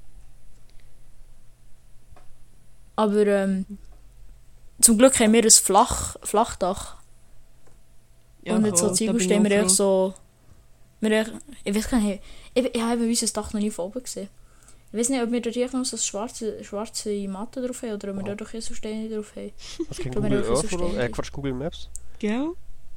Aber 2.96 3.26
ähm, 3.26 3.66
zum 4.80 4.98
Glück 4.98 5.18
haben 5.20 5.32
wir 5.32 5.44
ein 5.44 5.50
Flach, 5.50 6.16
Flachdach. 6.22 6.96
und 8.46 8.62
nicht 8.62 8.78
so 8.78 8.88
bin 8.92 9.20
stehen 9.20 9.44
wir 9.44 9.50
echt 9.50 9.70
so. 9.70 10.14
Wir 11.00 11.26
ich 11.64 11.74
weiß 11.74 11.90
gar 11.90 12.00
nicht, 12.00 12.22
ich, 12.54 12.74
ich 12.74 12.82
habe 12.82 13.02
unser 13.02 13.26
Dach 13.26 13.52
noch 13.52 13.60
nie 13.60 13.70
von 13.70 13.86
oben 13.86 14.02
gesehen. 14.02 14.28
Ich 14.96 15.00
weiß 15.00 15.08
nicht, 15.10 15.22
ob 15.22 15.30
wir 15.30 15.42
da 15.42 15.50
hier 15.50 15.68
noch 15.74 15.84
so 15.84 15.98
schwarze, 15.98 16.64
schwarze 16.64 17.10
Matte 17.28 17.60
drauf 17.60 17.82
haben 17.82 17.92
oder 17.92 18.08
ob 18.12 18.16
wir 18.16 18.22
Oh. 18.22 18.26
da 18.28 18.34
doch 18.34 18.48
hier 18.50 18.62
so 18.62 18.72
Steine 18.72 19.10
drauf 19.10 19.36
haben. 19.36 19.52
Was 19.90 19.98
kein 19.98 20.12
Google 20.12 20.40
ich 20.40 20.48
auch 20.48 20.56
so 20.56 20.62
Earth 20.62 20.72
oder? 20.72 21.04
Äh. 21.04 21.08
Quatsch, 21.10 21.32
Google 21.32 21.52
Maps. 21.52 21.90
Gell? 22.18 22.52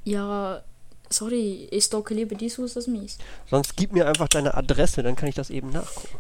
Ja, 0.06 0.64
sorry, 1.10 1.68
ich 1.70 1.84
stocke 1.84 2.14
lieber 2.14 2.36
dies 2.36 2.58
Haus 2.58 2.78
als 2.78 2.88
meins. 2.88 3.18
Sonst 3.50 3.76
gib 3.76 3.92
mir 3.92 4.08
einfach 4.08 4.30
deine 4.30 4.54
Adresse, 4.54 5.04
dann 5.04 5.18
kann 5.18 5.28
ich 5.28 5.36
das 5.36 5.50
eben 5.50 5.72
nachgucken. 5.72 6.18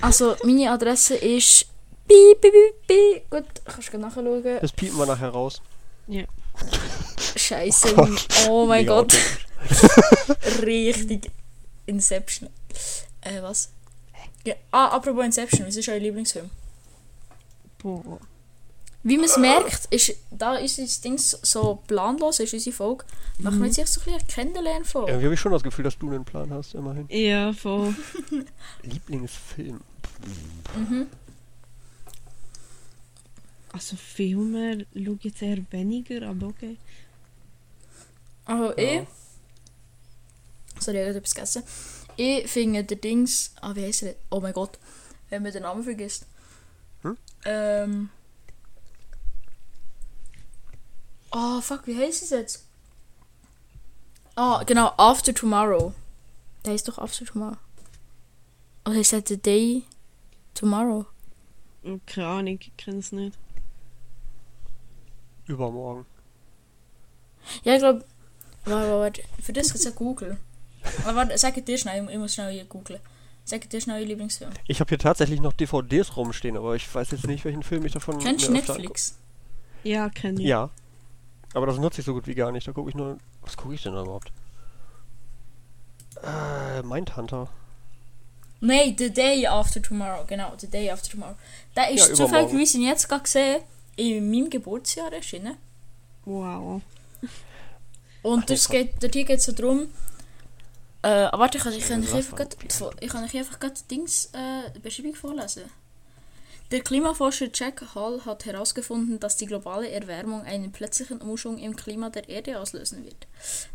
Also, 0.00 0.34
meine 0.42 0.68
Adresse 0.72 1.14
ist. 1.14 1.66
Piep, 2.08 2.40
piep, 2.40 2.52
piep, 2.52 2.86
piep. 2.88 3.30
Gut, 3.30 3.44
kannst 3.64 3.92
du 3.92 3.98
nachschauen. 3.98 4.42
Das 4.60 4.72
piepen 4.72 4.98
wir 4.98 5.06
nachher 5.06 5.28
raus. 5.28 5.62
Scheiße. 7.36 7.92
Oh 7.92 8.04
Gott. 8.04 8.28
Oh 8.48 8.66
mein 8.66 8.84
Gott. 8.84 9.14
Richtig. 10.62 11.30
Inception. 11.86 12.50
Äh, 13.20 13.40
was? 13.42 13.70
Ja, 14.44 14.54
ah, 14.70 14.88
apropos 14.88 15.24
Inception, 15.24 15.66
was 15.66 15.76
ist 15.76 15.88
euer 15.88 15.98
Lieblingsfilm? 15.98 16.50
Boah. 17.78 18.18
Wie 19.02 19.16
man 19.16 19.24
es 19.24 19.38
merkt, 19.38 19.86
ist, 19.90 20.14
da 20.30 20.56
ist 20.56 20.78
das 20.78 21.00
Ding 21.00 21.16
so 21.16 21.82
planlos, 21.86 22.38
ist 22.38 22.52
unsere 22.52 22.76
Folge. 22.76 23.04
Machen 23.38 23.60
wir 23.60 23.66
jetzt 23.66 23.78
echt 23.78 23.88
so 23.88 24.00
ein 24.02 24.12
bisschen 24.12 24.28
kennenlernen 24.28 24.84
von. 24.84 25.08
Irgendwie 25.08 25.24
habe 25.24 25.34
ich 25.34 25.40
schon 25.40 25.52
das 25.52 25.62
Gefühl, 25.62 25.84
dass 25.84 25.98
du 25.98 26.10
einen 26.10 26.24
Plan 26.24 26.50
hast, 26.50 26.74
immerhin. 26.74 27.06
Ja, 27.08 27.52
voll. 27.54 27.94
Lieblingsfilm. 28.82 29.80
Mhm. 30.76 31.06
Also 33.72 33.96
Filme 33.96 34.86
schaue 34.92 35.16
ich 35.16 35.24
jetzt 35.24 35.42
eher 35.42 35.58
weniger, 35.70 36.28
aber 36.28 36.48
okay. 36.48 36.76
Also 38.44 38.76
ich. 38.76 39.02
Sorry, 40.78 40.98
ich 40.98 41.08
habe 41.08 41.18
etwas 41.18 41.34
gegessen. 41.34 41.62
Ich 42.22 42.50
finde 42.50 42.84
der 42.84 42.98
Dings. 42.98 43.54
Ah, 43.62 43.74
wie 43.74 43.86
heißt 43.86 44.02
er? 44.02 44.14
Oh 44.28 44.40
mein 44.40 44.52
Gott. 44.52 44.78
Wenn 45.30 45.42
man 45.42 45.52
den 45.52 45.62
Namen 45.62 45.82
vergisst. 45.82 46.26
Hm? 47.00 47.16
Ähm. 47.46 48.10
Oh, 51.32 51.62
fuck, 51.62 51.86
wie 51.86 51.96
heißt 51.96 52.22
es 52.22 52.28
jetzt? 52.28 52.66
Ah, 54.36 54.62
genau, 54.64 54.92
After 54.98 55.32
Tomorrow. 55.32 55.94
Der 56.66 56.74
heißt 56.74 56.88
doch 56.88 56.98
After 56.98 57.24
Tomorrow. 57.24 57.56
Oder 58.84 59.00
ist 59.00 59.14
das 59.14 59.22
The 59.26 59.38
Day 59.38 59.84
Tomorrow? 60.52 61.06
Oh, 61.84 62.00
Keine 62.04 62.26
Ahnung, 62.26 62.58
ich 62.60 62.76
kenne 62.76 62.98
es 62.98 63.12
nicht. 63.12 63.38
Übermorgen. 65.46 66.04
Ja, 67.64 67.76
ich 67.76 67.80
glaube. 67.80 68.04
Warte, 68.66 68.90
warte, 68.90 69.22
für 69.40 69.54
das 69.54 69.68
gibt 69.68 69.78
es 69.78 69.84
ja 69.84 69.90
Google. 69.92 70.38
Aber 71.04 71.16
warte, 71.16 71.38
sag 71.38 71.64
dir 71.64 71.78
schnell, 71.78 72.08
ich 72.10 72.18
muss 72.18 72.34
schnell 72.34 72.52
hier 72.52 72.64
googlen. 72.64 73.00
Sag 73.44 73.68
dir 73.68 73.80
schnell 73.80 74.00
Ihr 74.02 74.06
Lieblingsfilm. 74.08 74.50
Ich 74.68 74.80
habe 74.80 74.88
hier 74.88 74.98
tatsächlich 74.98 75.40
noch 75.40 75.52
DVDs 75.52 76.16
rumstehen, 76.16 76.56
aber 76.56 76.76
ich 76.76 76.94
weiß 76.94 77.10
jetzt 77.10 77.26
nicht, 77.26 77.44
welchen 77.44 77.62
Film 77.62 77.84
ich 77.84 77.92
davon 77.92 78.18
Kennst 78.18 78.46
du 78.48 78.52
Netflix? 78.52 79.16
Ja, 79.82 80.04
angucke. 80.04 80.34
ich. 80.34 80.40
Ja. 80.40 80.70
Aber 81.54 81.66
das 81.66 81.78
nutze 81.78 82.00
ich 82.00 82.06
so 82.06 82.14
gut 82.14 82.26
wie 82.26 82.34
gar 82.34 82.52
nicht. 82.52 82.68
Da 82.68 82.72
gucke 82.72 82.90
ich 82.90 82.94
nur. 82.94 83.18
Was 83.42 83.56
gucke 83.56 83.74
ich 83.74 83.82
denn 83.82 83.94
da 83.94 84.02
überhaupt? 84.02 84.30
Äh, 86.22 86.82
Mindhunter. 86.82 87.48
Nein, 88.60 88.94
The 88.96 89.10
Day 89.10 89.46
After 89.46 89.82
Tomorrow. 89.82 90.24
Genau, 90.26 90.52
The 90.58 90.68
Day 90.68 90.90
After 90.90 91.10
Tomorrow. 91.10 91.34
Der 91.74 91.90
ist 91.90 92.08
Ja, 92.08 92.14
zufälligerweise 92.14 92.78
jetzt 92.78 93.08
gerade 93.08 93.22
gesehen, 93.22 93.62
in 93.96 94.30
meinem 94.30 94.50
Geburtsjahr 94.50 95.12
erschienen. 95.12 95.56
Wow. 96.26 96.82
Und 98.22 98.40
Ach, 98.42 98.46
das 98.46 98.68
nee, 98.68 98.84
geht, 98.84 99.02
dort 99.02 99.14
hier 99.14 99.24
geht 99.24 99.38
es 99.38 99.44
so 99.46 99.52
darum. 99.52 99.88
Äh, 101.02 101.28
warte, 101.32 101.58
ich 101.58 101.64
kann, 101.64 101.72
ich 101.72 101.88
kann, 101.88 102.02
einfach 102.02 102.36
grad, 102.36 102.56
ich 103.00 103.08
kann 103.08 103.24
euch 103.24 103.36
einfach 103.36 103.58
gerade 103.58 103.80
Dings, 103.90 104.30
äh, 104.32 104.78
Beschreibung 104.80 105.14
vorlesen. 105.14 105.62
Der 106.70 106.82
Klimaforscher 106.82 107.48
Jack 107.52 107.96
Hall 107.96 108.24
hat 108.24 108.44
herausgefunden, 108.44 109.18
dass 109.18 109.36
die 109.36 109.46
globale 109.46 109.90
Erwärmung 109.90 110.42
einen 110.42 110.70
plötzlichen 110.70 111.20
Umschwung 111.20 111.58
im 111.58 111.74
Klima 111.74 112.10
der 112.10 112.28
Erde 112.28 112.60
auslösen 112.60 113.04
wird. 113.04 113.26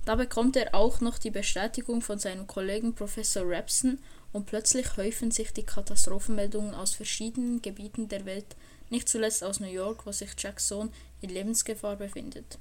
Da 0.05 0.15
bekommt 0.15 0.55
er 0.55 0.73
auch 0.73 1.01
noch 1.01 1.17
die 1.17 1.31
Bestätigung 1.31 2.01
von 2.01 2.19
seinem 2.19 2.47
Kollegen 2.47 2.93
Professor 2.93 3.43
Rapson 3.45 3.99
und 4.31 4.45
plötzlich 4.45 4.95
häufen 4.95 5.31
sich 5.31 5.51
die 5.51 5.65
Katastrophenmeldungen 5.65 6.73
aus 6.73 6.93
verschiedenen 6.93 7.61
Gebieten 7.61 8.07
der 8.07 8.25
Welt, 8.25 8.55
nicht 8.89 9.09
zuletzt 9.09 9.43
aus 9.43 9.59
New 9.59 9.67
York, 9.67 10.05
wo 10.05 10.13
sich 10.13 10.29
Jacks 10.37 10.69
Sohn 10.69 10.93
in 11.19 11.31
Lebensgefahr 11.31 11.97
befindet. 11.97 12.57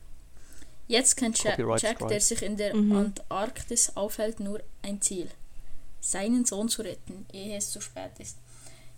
Jetzt 0.86 1.16
kennt 1.16 1.42
Ja- 1.42 1.52
Copyright 1.52 1.82
Jack, 1.82 2.06
der 2.08 2.20
sich 2.20 2.42
in 2.42 2.56
der 2.56 2.74
Mhm. 2.76 2.96
Antarktis 2.96 3.92
aufhält, 3.96 4.40
nur 4.40 4.60
ein 4.82 5.00
Ziel. 5.00 5.28
Seinen 6.00 6.44
Sohn 6.44 6.68
zu 6.68 6.82
retten, 6.82 7.26
ehe 7.32 7.56
es 7.56 7.70
zu 7.70 7.80
spät 7.80 8.10
ist. 8.18 8.36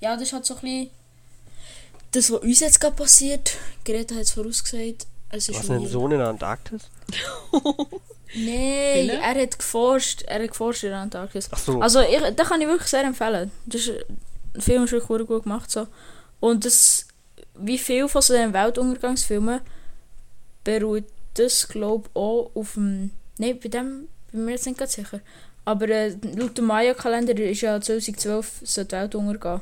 Ja, 0.01 0.15
das 0.15 0.25
ist 0.25 0.33
halt 0.33 0.45
so 0.45 0.55
ein 0.57 0.61
bisschen 0.61 0.91
das, 2.11 2.31
was 2.33 2.41
uns 2.41 2.61
jetzt 2.61 2.81
gerade 2.81 2.97
passiert. 2.97 3.57
Greta 3.85 4.15
hat 4.15 4.23
es 4.23 4.33
vorausgesagt. 4.33 5.07
Es 5.31 5.47
Du 5.47 5.53
ist 5.53 5.71
einen 5.71 5.83
weird. 5.83 5.93
Sohn 5.93 6.13
in 6.13 6.19
der 6.19 6.29
Antarktis? 6.29 6.83
Nein, 8.35 9.09
er 9.09 9.43
hat 9.43 9.59
geforscht. 9.59 10.23
Er 10.23 10.43
hat 10.43 10.49
geforscht 10.49 10.85
in 10.85 10.91
der 10.91 10.99
Antarktis. 11.01 11.49
Ach 11.51 11.59
so. 11.59 11.81
Also, 11.81 12.01
ich, 12.01 12.19
den 12.21 12.37
kann 12.37 12.61
ich 12.61 12.67
wirklich 12.67 12.89
sehr 12.89 13.05
empfehlen. 13.05 13.51
Das 13.67 13.83
ist, 13.87 14.05
der 14.55 14.63
Film 14.63 14.85
ist 14.85 14.93
wirklich 14.93 15.27
gut 15.29 15.43
gemacht. 15.45 15.71
So. 15.71 15.87
Und 16.41 16.65
das, 16.65 17.07
wie 17.55 17.79
viel 17.79 18.09
von 18.09 18.23
so 18.23 18.35
den 18.35 18.53
Weltuntergangsfilmen 18.53 19.61
beruht 20.65 21.05
das, 21.39 21.69
glaube 21.69 22.09
ich, 22.09 22.17
auch 22.17 22.51
auf 22.55 22.75
dem. 22.75 23.11
Nein, 23.39 23.59
bei 23.63 23.69
dem 23.69 24.09
bin 24.33 24.45
mir 24.45 24.53
jetzt 24.53 24.67
nicht 24.67 24.79
ganz 24.79 24.93
sicher. 24.95 25.21
Aber 25.65 25.89
äh, 25.89 26.17
laut 26.37 26.57
dem 26.57 26.67
Maya-Kalender 26.67 27.37
ist 27.39 27.61
ja 27.61 27.81
2012 27.81 28.61
so 28.63 28.85
die 28.85 28.93
Welt 28.93 29.15
untergehen. 29.15 29.61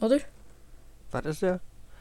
Oder? 0.00 0.18
Was 1.10 1.24
ist 1.24 1.42
der? 1.42 1.60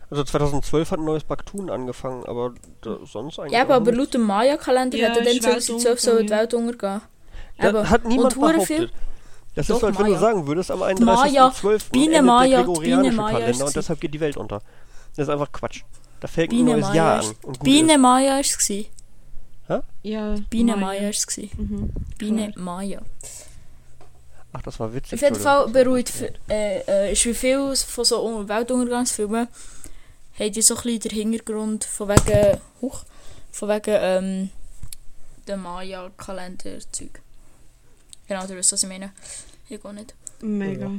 Also 0.10 0.24
2012 0.24 0.92
hat 0.92 1.00
ein 1.00 1.06
neues 1.06 1.24
Bakhtun 1.24 1.70
angefangen, 1.70 2.26
aber 2.26 2.54
da, 2.82 2.98
sonst 3.06 3.40
eigentlich. 3.40 3.54
Ja, 3.54 3.62
aber, 3.64 3.76
aber 3.76 3.92
laut 3.92 4.14
dem 4.14 4.22
Maya-Kalender 4.22 4.98
Ja, 4.98 5.10
hat 5.10 5.18
er 5.18 5.24
dann 5.24 5.34
ist 5.36 5.44
Welt 5.44 5.64
2012 5.64 6.00
so 6.00 6.20
die. 6.22 6.30
Welt 6.30 6.54
untergehen. 6.54 7.02
Das 7.58 7.68
Aber- 7.70 7.90
hat 7.90 8.06
niemand 8.06 8.36
behauptet. 8.36 8.66
viel- 8.66 8.92
Das 9.56 9.68
Doch, 9.68 9.76
ist 9.76 9.82
so, 9.82 9.88
als 9.88 9.98
wenn 10.00 10.06
du 10.06 10.18
sagen 10.20 10.46
würdest, 10.48 10.70
am 10.70 10.80
Maya, 10.80 11.48
31.12. 11.50 11.90
Biene 11.92 12.22
Maya, 12.22 12.62
Biene 12.62 13.12
Maya 13.12 13.32
Kalender 13.32 13.50
ist 13.50 13.62
und 13.64 13.76
deshalb 13.76 14.00
geht 14.00 14.14
die 14.14 14.20
Welt 14.20 14.38
unter. 14.38 14.62
Das 15.16 15.28
ist 15.28 15.30
einfach 15.30 15.52
Quatsch. 15.52 15.82
Da 16.20 16.28
fängt 16.28 16.50
Biene 16.50 16.72
ein 16.74 16.80
neues 16.80 16.88
Maya 16.90 16.96
Jahr 16.96 17.20
ist- 17.20 17.46
an. 17.46 17.54
Biene. 17.64 17.98
Maya 17.98 18.32
war 18.34 18.40
es. 18.40 18.58
gewesen. 18.58 18.86
Ja. 20.04 20.36
Biene 20.50 20.76
Maya 20.78 21.02
war 21.04 21.10
es. 21.10 21.38
Mhm. 21.58 21.90
Biene 22.18 22.54
Maya. 22.56 23.02
Ach, 24.54 24.62
das 24.62 24.80
war 24.80 24.94
witzig. 24.94 25.14
Auf 25.14 25.22
jeden 25.22 25.36
Fall 25.36 25.68
beruht, 25.70 26.10
für- 26.10 26.34
äh, 26.50 26.80
äh, 26.88 27.12
ist 27.12 27.26
wie 27.26 27.34
viel 27.34 27.76
von 27.76 28.06
so 28.06 28.26
Un- 28.26 28.48
Weltuntergangsfilmen, 28.50 29.48
haben 30.40 30.52
die 30.52 30.62
so 30.62 30.76
ein 30.76 30.82
bisschen 30.84 31.00
den 31.02 31.12
Hintergrund 31.12 31.84
von 31.84 32.08
wegen, 32.10 32.58
huch, 32.82 33.04
von 33.52 33.70
wegen, 33.70 33.96
ähm, 34.00 34.50
dem 35.48 35.62
Maya-Kalender-Zeug. 35.62 37.22
Genau, 38.28 38.48
du 38.48 38.58
weißt, 38.58 38.72
was 38.72 38.84
ich 38.84 38.90
meine. 38.90 39.12
Ich 39.70 39.82
gar 39.84 39.94
nicht. 39.94 40.16
Mega. 40.42 40.92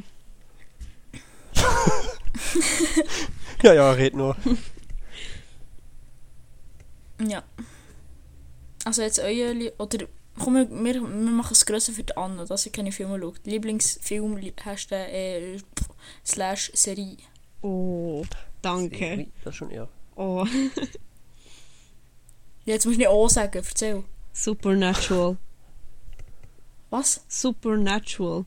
Ja, 3.62 3.72
ja, 3.72 3.90
red 3.92 4.14
nur. 4.14 4.36
Ja. 7.26 7.42
Also 8.84 9.02
jetzt 9.02 9.18
euer, 9.18 9.52
Lie- 9.54 9.72
oder, 9.78 10.06
komm, 10.38 10.54
wir, 10.54 10.70
wir, 10.70 11.00
machen 11.02 11.52
es 11.52 11.66
grösser 11.66 11.92
für 11.92 12.04
die 12.04 12.16
Anna, 12.16 12.44
dass 12.44 12.62
sie 12.62 12.70
keine 12.70 12.92
Filme 12.92 13.18
schaut. 13.20 13.40
Lieblingsfilm 13.44 14.36
li- 14.36 14.54
hast 14.64 14.90
du, 14.90 14.94
äh, 14.96 15.58
slash 16.24 16.70
Serie. 16.74 17.16
Oh, 17.62 18.24
danke. 18.62 19.26
Das 19.44 19.52
ist 19.54 19.58
schon 19.58 19.70
eher. 19.70 19.88
Oh, 20.16 20.44
Ja, 22.64 22.74
Jetzt 22.74 22.84
musst 22.84 22.96
du 22.96 22.98
nicht 23.00 23.08
O 23.08 23.28
sagen, 23.28 23.52
erzähl. 23.64 24.04
Supernatural. 24.32 25.36
Was? 26.90 27.24
Supernatural. 27.28 28.44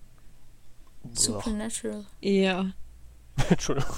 Supernatural. 1.14 2.06
Ja. 2.22 2.72
Entschuldigung. 3.50 3.96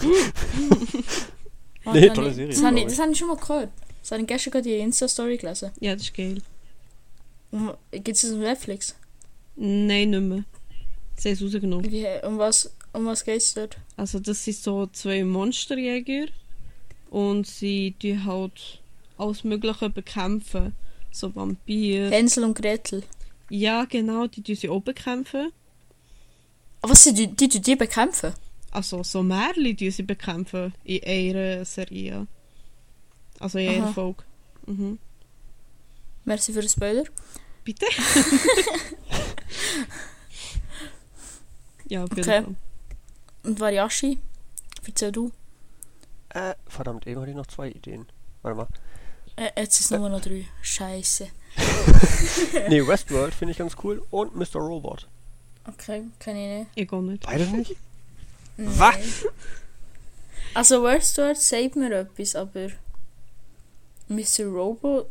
Nee, 1.86 2.08
das 2.08 2.16
tolle 2.16 2.34
Serie, 2.34 2.54
Das 2.54 2.64
habe 2.64 2.80
ich, 2.80 2.86
das 2.86 3.00
habe 3.00 3.12
ich 3.12 3.18
schon 3.18 3.28
mal 3.28 3.36
gehört. 3.38 3.70
Das 4.04 4.12
habe 4.12 4.22
ich 4.22 4.28
gestern 4.28 4.52
gerade 4.52 4.64
die 4.70 4.76
Insta-Story 4.76 5.38
gelesen. 5.38 5.72
Ja, 5.80 5.94
das 5.94 6.04
ist 6.04 6.14
geil. 6.14 6.42
Gibt 7.92 8.10
es 8.10 8.22
das 8.24 8.34
auf 8.34 8.40
Netflix? 8.40 8.96
Nein, 9.56 10.10
nicht 10.10 10.22
mehr. 10.22 10.44
Sie 11.16 11.30
haben 11.30 11.36
es 11.36 11.42
rausgenommen. 11.42 11.90
Wie, 11.90 12.06
um 12.26 12.38
was, 12.38 12.76
um 12.92 13.06
was 13.06 13.24
geht 13.24 13.38
es 13.38 13.54
dort? 13.54 13.78
Also 13.96 14.20
das 14.20 14.44
sind 14.44 14.58
so 14.58 14.88
zwei 14.88 15.24
Monsterjäger 15.24 16.26
und 17.12 17.48
sie 17.48 17.96
tun 17.98 18.26
halt 18.26 18.82
alles 19.18 19.46
Mögliche 19.46 19.90
bekämpfen. 19.90 20.76
So 21.12 21.34
Vampir. 21.34 22.10
Hänsel 22.10 22.44
und 22.44 22.56
Gretel. 22.56 23.04
Ja, 23.50 23.86
genau, 23.86 24.28
die 24.28 24.44
tun 24.44 24.56
sie 24.56 24.68
auch 24.68 24.82
bekämpfen. 24.82 25.54
Was 26.82 27.06
die, 27.06 27.28
die, 27.28 27.48
die, 27.48 27.62
die 27.62 27.76
bekämpfen? 27.78 28.34
Also 28.72 29.02
so 29.04 29.24
Märchen 29.24 29.78
tun 29.78 29.92
sie 29.92 30.04
bekämpfen 30.04 30.74
in 30.84 31.04
einer 31.06 31.64
Serie. 31.64 32.28
Also 33.44 33.60
in 33.60 33.84
Aha. 33.84 33.92
Folge. 33.94 34.24
Mhm. 34.66 35.00
Merci 36.26 36.54
für 36.54 36.62
den 36.62 36.70
Spoiler. 36.70 37.04
Bitte? 37.66 37.86
ja, 41.90 42.04
auf 42.04 42.10
jeden 42.10 42.22
Okay. 42.22 42.44
Fall. 42.44 42.56
Und 43.44 43.60
Variashi? 43.60 44.20
Erzähl 44.88 45.12
du. 45.12 45.32
Äh, 46.30 46.56
verdammt, 46.68 47.06
eben 47.08 47.20
hatte 47.22 47.32
ich 47.32 47.36
noch 47.38 47.48
zwei 47.48 47.70
Ideen. 47.70 48.06
Warte 48.42 48.58
mal. 48.58 48.68
Äh, 49.36 49.52
jetzt 49.62 49.80
ist 49.80 49.92
es 49.92 49.98
nur 49.98 50.10
noch 50.10 50.22
drei. 50.22 50.46
Scheiße. 50.62 51.28
Nee, 52.70 52.88
Westworld 52.88 53.34
finde 53.34 53.52
ich 53.52 53.58
ganz 53.58 53.76
cool. 53.84 54.02
Und 54.10 54.36
Mr. 54.36 54.56
Robot. 54.60 55.08
Okay, 55.68 56.04
kann 56.20 56.36
ich 56.38 56.48
nicht. 56.60 56.68
Ich 56.76 56.88
gar 56.88 57.02
nicht. 57.02 57.24
Beide 57.26 57.46
nicht? 57.48 57.76
Nein. 58.58 58.74
Was? 58.80 59.26
Also 60.54 60.84
Westworld 60.84 61.38
sagt 61.38 61.76
mir 61.76 61.92
etwas, 61.92 62.36
aber 62.36 62.70
Mr. 64.08 64.46
Robot. 64.46 65.08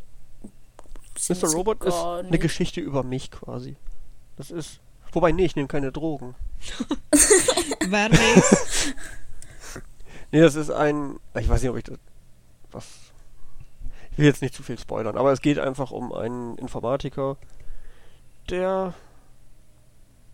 Mr. 1.29 1.49
Robot 1.55 1.83
ist 1.85 1.91
gar 1.93 2.19
eine 2.19 2.31
nicht. 2.31 2.41
Geschichte 2.41 2.81
über 2.81 3.03
mich 3.03 3.31
quasi. 3.31 3.77
Das 4.37 4.51
ist. 4.51 4.81
Wobei, 5.13 5.33
nee, 5.33 5.45
ich 5.45 5.57
nehme 5.57 5.69
keine 5.69 5.93
Drogen. 5.93 6.35
Wer 7.81 8.11
weiß? 8.11 8.95
Nee, 10.31 10.41
das 10.41 10.55
ist 10.55 10.71
ein. 10.71 11.19
Ich 11.39 11.49
weiß 11.49 11.61
nicht, 11.63 11.71
ob 11.71 11.77
ich 11.77 11.85
das. 11.85 11.99
Was. 12.71 12.87
Ich 14.13 14.19
will 14.19 14.27
jetzt 14.27 14.43
nicht 14.43 14.55
zu 14.55 14.63
viel 14.63 14.79
spoilern, 14.79 15.17
aber 15.17 15.33
es 15.33 15.41
geht 15.41 15.59
einfach 15.59 15.91
um 15.91 16.13
einen 16.13 16.57
Informatiker, 16.59 17.37
der 18.51 18.95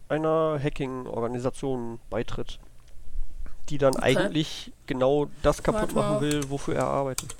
einer 0.08 0.58
Hacking-Organisation 0.62 2.00
beitritt, 2.10 2.58
die 3.68 3.78
dann 3.78 3.94
Okay. 3.94 4.02
eigentlich 4.04 4.72
genau 4.86 5.26
das 5.42 5.62
kaputt 5.62 5.94
Warte 5.94 5.94
machen 5.94 6.20
will, 6.22 6.50
wofür 6.50 6.76
er 6.76 6.86
arbeitet. 6.86 7.36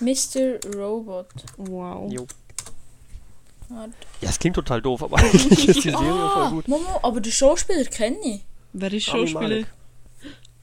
Mr. 0.00 0.58
Robot. 0.76 1.26
Wow. 1.56 2.10
Jo. 2.12 2.26
Ja, 4.20 4.28
es 4.28 4.38
klingt 4.38 4.56
total 4.56 4.82
doof, 4.82 5.02
aber 5.02 5.16
eigentlich 5.18 5.68
ist 5.68 5.76
die 5.84 5.90
Serie 5.90 5.94
voll 5.94 6.42
Ah, 6.42 6.50
gut. 6.50 6.66
Momo, 6.68 6.98
aber 7.02 7.20
den 7.20 7.30
Schauspieler 7.32 7.84
kenne 7.84 8.16
ich. 8.24 8.44
Wer 8.72 8.92
ist 8.92 9.04
Schauspieler? 9.04 9.64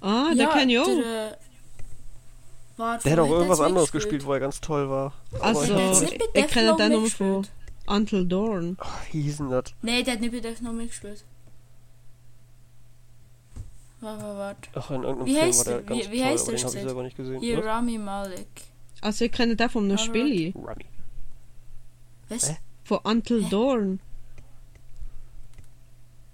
Ah, 0.02 0.34
der 0.36 0.48
kenn 0.50 0.70
ich 0.70 0.80
auch. 0.80 0.86
Der, 0.86 1.32
äh, 1.32 3.00
Der 3.04 3.12
hat 3.14 3.20
auch 3.20 3.30
irgendwas 3.30 3.60
anderes 3.62 3.88
mitgespielt? 3.88 4.22
gespielt, 4.22 4.26
wo 4.26 4.34
er 4.34 4.40
ganz 4.42 4.60
toll 4.62 4.90
war. 4.90 5.14
Also, 5.40 5.62
ich 6.04 6.20
ich 6.34 6.48
kenne 6.48 6.76
den 6.76 6.92
nur 6.92 7.10
von. 7.10 7.48
Until 7.90 8.26
Dawn. 8.28 8.78
wie 9.14 9.22
hieß 9.22 9.38
denn 9.38 9.50
das? 9.50 9.64
Nein, 9.82 10.04
der 10.04 10.16
hat 10.16 10.20
nicht 10.20 10.34
bei 10.34 10.42
Death 10.42 10.62
Note 10.62 10.76
mitgespielt. 10.76 11.24
Warte, 14.02 14.22
warte, 14.24 14.38
warte. 14.38 14.70
Ach, 14.76 14.92
in 14.92 15.04
irgendeinem 15.04 15.26
Wie 15.26 15.34
Film 15.34 15.46
heißt 15.46 15.66
war 15.66 15.74
der 15.74 15.82
ganz 15.84 16.06
Wie- 16.06 16.12
wie 16.12 16.18
toll, 16.20 16.26
heißt 16.28 16.44
aber 16.44 16.52
der 16.52 16.58
den 16.60 16.68
habe 16.68 16.78
ich 16.78 16.84
selber 16.84 17.04
nicht 17.04 17.18
gesehen. 17.18 17.40
Hier? 17.40 17.66
Rami 17.66 17.98
Malek. 17.98 18.48
Also 19.02 19.26
ich 19.26 19.32
kenne 19.32 19.56
den 19.56 19.70
von 19.70 19.84
einem 19.86 19.98
Alright. 19.98 20.08
Spiel. 20.10 20.54
Rami. 20.56 20.86
Was? 22.30 22.54
Von 22.84 22.98
Until 23.04 23.43
Hä? 23.45 23.50
Dawn. 23.50 24.00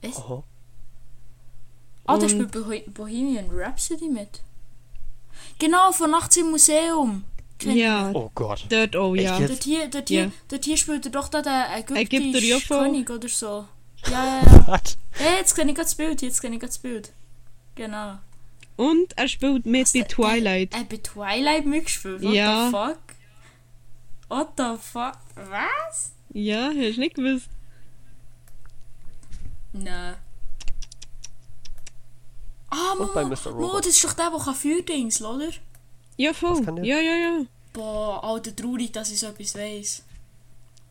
Was? 0.02 0.18
Aha. 0.18 0.44
Ah, 2.06 2.18
der 2.18 2.24
Und- 2.24 2.30
spielt 2.30 2.52
Bohe- 2.52 2.90
Bohemian 2.92 3.50
Rhapsody 3.52 4.08
mit. 4.10 4.42
Genau, 5.60 5.92
von 5.92 6.12
Nachts 6.12 6.38
im 6.38 6.52
Museum. 6.52 7.24
Kennt 7.60 7.78
Ja, 7.78 8.12
Oh 8.14 8.30
Gott. 8.36 8.66
dort 8.70 8.96
Echt 9.18 9.24
ja. 9.40 9.48
Dort 9.48 9.64
hier, 9.64 9.88
dort 9.88 10.10
hier, 10.10 10.24
Ja. 10.26 10.32
dort 10.50 10.66
hier 10.66 10.78
spielt 10.78 11.06
er 11.06 11.12
doch 11.12 11.30
da 11.30 11.42
der 11.42 11.78
ägyptische. 11.78 12.60
König 12.68 13.10
oder 13.10 13.30
so. 13.30 13.66
Ja, 14.08 14.26
ja, 14.26 14.42
ja. 14.46 14.68
Was? 14.68 14.98
Hey, 15.12 15.38
jetzt 15.38 15.56
kenne 15.56 15.72
ich 15.72 15.76
gerade 15.76 15.86
das 15.86 15.96
Bild, 15.96 16.22
jetzt 16.22 16.42
kenne 16.42 16.56
ich 16.56 16.60
gerade 16.60 16.72
das 16.72 16.80
Bild. 16.80 17.14
Genau. 17.76 18.18
Und 18.76 19.16
er 19.18 19.28
spielt 19.28 19.66
mit 19.66 19.92
bei 19.94 20.00
der- 20.00 20.08
Twilight. 20.08 20.74
Er 20.74 20.80
hat 20.82 20.90
bei 20.90 20.98
Twilight 20.98 21.66
mitgespielt. 21.66 22.24
What 22.24 22.34
Ja. 22.34 22.66
the 22.66 22.72
fuck? 22.72 23.00
What 24.30 24.48
the 24.58 24.78
fuck? 24.82 25.18
Was? 25.36 26.12
Ja, 26.34 26.68
hast 26.76 26.96
du 26.98 27.00
nicht 27.00 27.16
gewusst. 27.16 27.48
Nein. 29.74 30.16
Ah, 32.70 32.96
bei. 33.14 33.24
Mo, 33.26 33.34
Robot. 33.46 33.86
das 33.86 33.96
ist 33.96 34.04
doch 34.04 34.14
der, 34.14 34.30
der 34.32 34.40
kann 34.40 34.56
Feuerdings, 34.56 35.22
oder? 35.22 35.50
Ja, 36.18 36.34
voll. 36.34 36.64
Kann? 36.64 36.84
Ja, 36.84 36.98
ja, 37.00 37.16
ja. 37.16 37.46
Boah, 37.72 38.24
alter, 38.24 38.56
traurig, 38.56 38.92
dass 38.92 39.12
ich 39.12 39.20
so 39.20 39.28
etwas 39.28 39.56
weiss. 39.56 40.04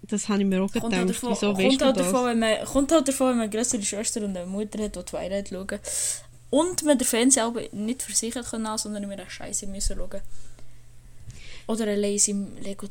Das 0.03 0.28
habe 0.28 0.41
ich 0.43 0.47
mir 0.47 0.61
auch 0.62 0.70
Kommt 0.72 0.85
gedacht. 0.85 0.99
halt 0.99 1.11
davon, 1.11 1.30
Wieso 1.30 1.47
kommt 1.53 1.59
weißt 1.59 1.80
du 1.80 1.85
halt 1.85 1.97
davon, 1.97 2.24
wenn 2.26 2.39
man, 2.41 2.64
kommt 2.64 2.93
halt 2.93 3.07
davon, 3.09 3.28
wenn 3.28 3.37
man 3.37 3.43
eine 3.45 3.51
größere 3.51 3.83
Schwester 3.83 4.20
und 4.24 4.37
eine 4.37 4.47
Mutter 4.47 4.83
hat, 4.83 4.97
die 4.97 5.03
Twilight 5.03 5.49
schauen. 5.49 5.78
Und 6.53 6.82
man 6.84 6.98
den 6.98 7.07
Fernseher 7.07 7.46
aber 7.46 7.62
nicht 7.72 8.03
für 8.03 8.12
sich 8.14 8.34
hat 8.36 8.50
können, 8.50 8.68
haben, 8.68 8.76
sondern 8.76 9.03
immer 9.05 9.14
eine 9.14 9.28
Scheiße 9.28 9.66
müssen 9.66 9.96
schauen. 9.96 10.20
Oder 11.66 11.86
allein 11.86 12.12
in 12.12 12.18
seinem 12.18 12.57
Lego, 12.59 12.86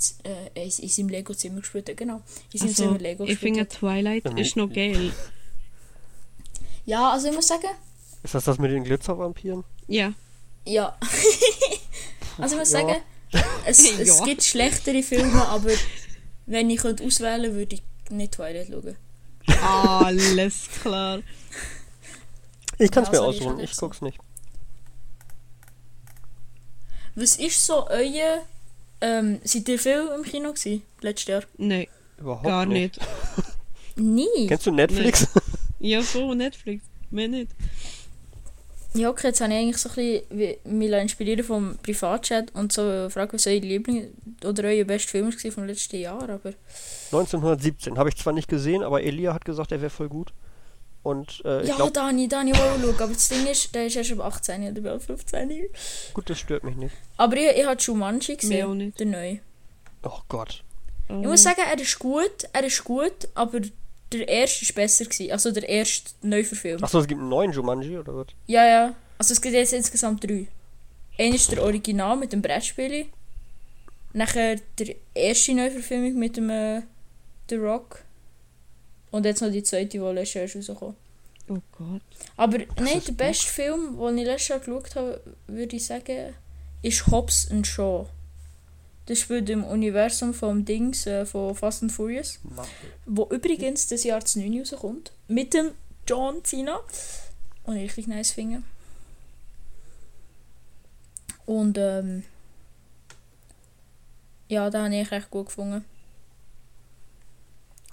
äh, 0.56 0.66
in 0.82 0.90
seinem 0.90 1.10
Lego-Zimmer 1.10 1.60
gespielt 1.60 1.88
hat, 1.88 1.98
genau. 1.98 2.22
In 2.54 2.60
seinem 2.60 2.70
Also, 2.70 2.84
Zimmer 2.84 2.98
Lego 2.98 3.24
ich 3.26 3.30
gespielt 3.32 3.56
finde. 3.56 3.68
Twilight 3.68 4.40
ist 4.40 4.56
noch 4.56 4.68
geil. 4.74 5.14
Ja, 6.86 7.12
also 7.12 7.28
ich 7.30 7.36
muss 7.36 7.48
sagen, 7.48 7.68
Ist 8.24 8.34
das 8.34 8.46
das 8.46 8.58
mit 8.58 8.72
den 8.72 8.84
Glitzervampiren? 8.84 9.64
Ja. 9.88 10.14
ja. 10.66 10.98
also 12.40 12.56
ich 12.56 12.60
muss 12.60 12.72
Ja. 12.72 12.80
sagen, 12.80 12.96
es, 13.66 13.80
es 14.00 14.08
Ja. 14.20 14.26
gibt 14.26 14.44
schlechtere 14.44 15.04
Filme, 15.04 15.46
aber 15.50 15.70
wenn 16.48 16.68
ich 16.72 16.80
könnte 16.80 17.04
auswählen 17.04 17.44
könnte, 17.44 17.56
würde 17.58 17.76
ich 17.76 17.84
nicht 18.12 18.34
Twilight 18.34 18.70
schauen. 18.70 18.96
Alles 19.62 20.68
klar. 20.82 21.20
Ich 22.84 22.92
kann 22.92 23.04
es 23.04 23.12
mir 23.12 23.22
aussuchen, 23.22 23.60
ich 23.60 23.76
guck's 23.78 24.02
nicht. 24.02 24.18
Was 27.16 27.36
ist 27.38 27.66
so 27.66 27.88
euer... 27.90 28.44
Ähm, 29.04 29.40
seid 29.44 29.68
ihr 29.68 29.80
viel 29.80 30.10
im 30.16 30.24
Kino 30.24 30.50
gewesen, 30.54 30.84
letztes 31.02 31.28
Jahr? 31.28 31.44
Nein, 31.58 31.88
Überhaupt 32.20 32.44
gar 32.44 32.66
nicht. 32.68 33.00
nicht. 33.00 33.08
Nie. 34.36 34.48
Kennst 34.48 34.66
du 34.68 34.72
Netflix? 34.72 35.28
Ja, 35.84 36.04
so 36.04 36.36
Netflix. 36.36 36.84
Mehr 37.10 37.28
nicht. 37.28 37.50
Ja, 38.94 39.10
okay, 39.10 39.28
jetzt 39.30 39.42
habe 39.42 39.52
ich 39.52 39.58
eigentlich 39.60 39.78
so 39.78 39.90
ein 39.90 39.96
bisschen 39.96 40.24
wie- 40.30 40.60
mich 40.64 40.92
inspirieren 40.92 41.44
vom 41.44 41.76
Privatchat 41.82 42.54
und 42.54 42.72
so 42.72 43.10
fragen, 43.10 43.34
was 43.34 43.48
euer 43.48 43.60
Liebling 43.60 44.10
oder 44.46 44.66
euer 44.66 44.86
bester 44.86 45.10
Film 45.10 45.34
war 45.34 45.52
vom 45.52 45.64
letzten 45.66 45.96
Jahr, 46.00 46.22
aber... 46.30 46.54
1917. 47.12 47.98
Habe 47.98 48.10
ich 48.10 48.16
zwar 48.18 48.34
nicht 48.34 48.48
gesehen, 48.48 48.84
aber 48.84 49.02
Elia 49.02 49.34
hat 49.34 49.44
gesagt, 49.44 49.72
er 49.72 49.82
wäre 49.82 49.90
voll 49.90 50.08
gut. 50.10 50.34
Und 51.04 51.42
äh, 51.46 51.64
ich 51.64 51.70
ja, 51.70 51.76
glaube, 51.76 51.92
Dani, 51.92 52.28
Dani, 52.28 52.54
wow, 52.54 52.78
schau, 52.80 53.04
aber 53.04 53.14
das 53.14 53.30
Ding 53.30 53.48
ist, 53.48 53.74
der 53.74 53.88
ist 53.88 53.96
erst 53.96 54.12
ab 54.12 54.20
18 54.20 54.72
oder 54.72 54.82
bei 54.82 55.00
15. 55.00 55.50
gut, 56.14 56.30
das 56.30 56.40
stört 56.40 56.64
mich 56.64 56.76
nicht. 56.76 56.94
Aber 57.18 57.36
ich, 57.38 57.58
ich 57.58 57.66
habe 57.66 57.98
Mir 57.98 58.08
auch 58.08 58.20
gesehen, 58.20 58.78
nicht. 58.78 59.00
der 59.00 59.06
neue. 59.08 59.40
Oh 60.04 60.20
Gott. 60.28 60.64
Ich 61.08 61.28
muss 61.28 61.44
sagen, 61.44 61.62
er 61.68 61.80
ist 61.80 62.00
gut, 62.00 62.48
er 62.54 62.64
ist 62.64 62.84
gut, 62.84 63.28
aber 63.34 63.62
der 64.12 64.28
erste 64.28 64.68
war 64.68 64.84
besser 64.84 65.06
gewesen, 65.06 65.32
also 65.32 65.52
der 65.52 65.68
erste 65.68 66.12
Neuverfilm. 66.22 66.84
Achso, 66.84 67.00
es 67.00 67.08
gibt 67.08 67.20
einen 67.20 67.30
neuen 67.30 67.52
Jumanji 67.52 67.98
oder 67.98 68.16
was? 68.16 68.28
Ja, 68.48 68.66
ja, 68.66 68.96
also 69.18 69.34
es 69.34 69.42
gibt 69.42 69.56
jetzt 69.56 69.74
insgesamt 69.74 70.24
drei. 70.24 70.48
Einer 71.18 71.36
ist 71.36 71.52
der 71.52 71.64
Original 71.64 72.16
mit 72.16 72.32
dem 72.32 72.42
Brettspiel. 72.42 73.08
Nachher 74.14 74.58
der 74.78 74.96
erste 75.14 75.54
Neuverfilmung 75.54 76.16
mit 76.16 76.38
dem 76.38 76.50
äh, 76.50 76.82
The 77.50 77.56
Rock. 77.56 78.04
Und 79.12 79.26
jetzt 79.26 79.42
noch 79.42 79.52
die 79.52 79.64
zweite, 79.64 79.90
die 79.90 79.98
letztes 79.98 80.34
Jahr 80.34 80.46
ist 80.46 80.56
rausgekommen. 80.56 80.96
Oh 81.50 81.60
Gott. 81.78 82.02
Aber 82.38 82.58
nein, 82.58 82.68
der 82.78 83.02
gut. 83.02 83.18
beste 83.18 83.48
Film, 83.48 83.98
den 83.98 84.18
ich 84.18 84.26
letztes 84.26 84.48
Jahr 84.48 84.60
geschaut 84.60 84.96
habe, 84.96 85.22
würde 85.48 85.76
ich 85.76 85.86
sagen, 85.86 86.34
ist 86.82 87.08
Hobbs 87.08 87.52
and 87.52 87.68
Shaw. 87.68 88.08
Das 89.08 89.20
spielt 89.20 89.50
im 89.50 89.64
Universum 89.64 90.34
vom 90.34 90.64
Dings 90.64 91.06
äh, 91.06 91.26
von 91.26 91.56
Fast 91.56 91.84
and 91.84 91.92
Furious. 91.92 92.40
Wo 93.06 93.28
übrigens 93.30 93.88
das 93.88 94.04
Jahr 94.04 94.24
zu 94.24 94.40
9 94.40 94.60
rauskommt. 94.60 95.12
Mit 95.28 95.54
dem 95.54 95.72
John 96.08 96.44
Cena. 96.44 96.80
Und 97.64 97.76
ich 97.76 97.84
richtig 97.84 98.08
nice 98.08 98.32
finde. 98.32 98.64
Und 101.46 101.78
ähm, 101.78 102.24
ja, 104.48 104.70
da 104.70 104.86
habe 104.86 104.96
ich 104.96 105.12
recht 105.12 105.30
gut 105.30 105.48
gefunden. 105.48 105.84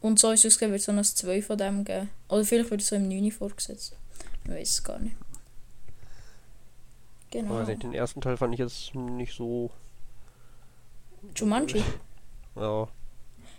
Und 0.01 0.19
so 0.19 0.31
ist 0.31 0.45
es 0.45 0.61
wird 0.61 0.81
so 0.81 0.93
noch 0.93 1.03
ein 1.03 1.05
2 1.05 1.43
von 1.43 1.59
dem 1.59 1.85
geben. 1.85 2.11
Oder 2.29 2.45
vielleicht 2.45 2.71
wird 2.71 2.83
es 2.83 2.89
so 2.89 2.97
im 2.97 3.09
9 3.09 3.31
vorgesetzt. 3.33 3.97
Ich 4.45 4.51
weiß 4.51 4.71
es 4.71 4.85
gar 4.85 4.99
nicht. 4.99 5.17
Genau. 7.31 7.63
Nicht, 7.63 7.83
den 7.83 7.95
ersten 7.95 8.21
Teil 8.21 8.37
fand 8.37 8.55
ich 8.55 8.61
jetzt 8.61 8.95
nicht 8.95 9.35
so. 9.35 9.71
Jumanji. 11.35 11.83
Ja. 12.57 12.89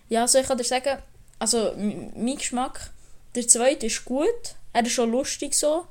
Ja, 0.10 0.22
also 0.22 0.40
ich 0.40 0.48
kann 0.48 0.58
dir 0.58 0.64
sagen, 0.64 0.98
also 1.38 1.74
mein 1.78 2.38
Geschmack, 2.38 2.92
der 3.36 3.48
zweite 3.48 3.86
ist 3.86 4.06
gut, 4.06 4.56
er 4.74 4.86
ist 4.86 4.94
schon 4.94 5.12
lustig 5.12 5.54
so. 5.54 5.86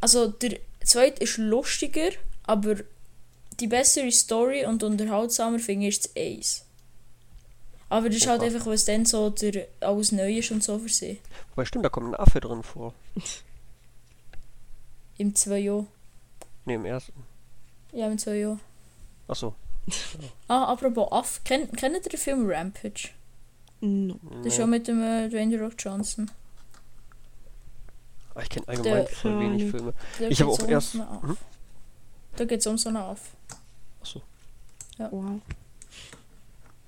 Also 0.00 0.28
der 0.28 0.58
zweite 0.84 1.24
ist 1.24 1.38
lustiger, 1.38 2.10
aber 2.42 2.76
die 3.58 3.68
bessere 3.68 4.12
Story 4.12 4.66
und 4.66 4.82
unterhaltsamer 4.82 5.58
finde 5.58 5.86
ich 5.86 6.00
das 6.02 6.16
Eins. 6.16 6.64
Aber 7.88 8.08
das 8.08 8.16
ist 8.18 8.26
halt 8.26 8.42
einfach, 8.42 8.66
was 8.66 8.84
dann 8.84 9.04
so 9.04 9.30
der, 9.30 9.66
alles 9.80 10.10
neu 10.12 10.38
ist 10.38 10.50
und 10.50 10.62
so 10.64 10.78
für 10.78 10.88
sie. 10.88 11.20
Wobei 11.50 11.64
stimmt, 11.64 11.84
da 11.84 11.88
kommt 11.90 12.08
ein 12.08 12.14
Affe 12.20 12.40
drin 12.40 12.62
vor. 12.62 12.94
Im 15.18 15.34
zwei 15.34 15.58
Jahr. 15.58 15.86
Ne, 16.64 16.74
im 16.74 16.84
ersten. 16.84 17.12
Ja, 17.92 18.06
im 18.08 18.18
zwei 18.18 18.36
Jahr. 18.36 18.58
Achso. 19.28 19.54
Ah, 20.48 20.64
apropos 20.72 21.12
Aff, 21.12 21.40
kennt, 21.44 21.76
kennt 21.76 21.94
ihr 21.94 22.00
den 22.02 22.18
Film 22.18 22.50
Rampage? 22.50 23.10
No. 23.80 24.18
Das 24.38 24.46
ist 24.46 24.56
schon 24.56 24.70
mit 24.70 24.88
dem 24.88 25.02
äh, 25.02 25.28
Dwayne 25.28 25.60
Rock 25.60 25.74
Johnson. 25.78 26.30
Ah, 28.34 28.40
Ich 28.42 28.48
kenne 28.48 28.66
allgemein 28.66 29.04
Der- 29.04 29.06
voll 29.08 29.40
wenig 29.40 29.70
Filme. 29.70 29.92
Ich 30.20 30.40
habe 30.40 30.50
auch 30.50 30.58
um 30.58 30.68
erst-. 30.68 30.94
Mhm. 30.94 31.36
Da 32.36 32.44
geht 32.46 32.60
es 32.60 32.66
um 32.66 32.78
so 32.78 32.88
einen 32.88 32.96
Aff. 32.98 33.20
Achso. 34.00 34.22
Wow. 34.98 35.40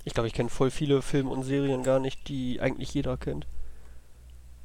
Ich 0.07 0.15
glaube, 0.15 0.29
ich 0.29 0.33
kenne 0.35 0.49
voll 0.49 0.71
viele 0.71 1.03
Filme 1.03 1.31
und 1.31 1.43
Serien 1.43 1.83
gar 1.83 1.99
nicht, 1.99 2.29
die 2.29 2.61
eigentlich 2.61 2.95
jeder 2.95 3.17
kennt. 3.17 3.47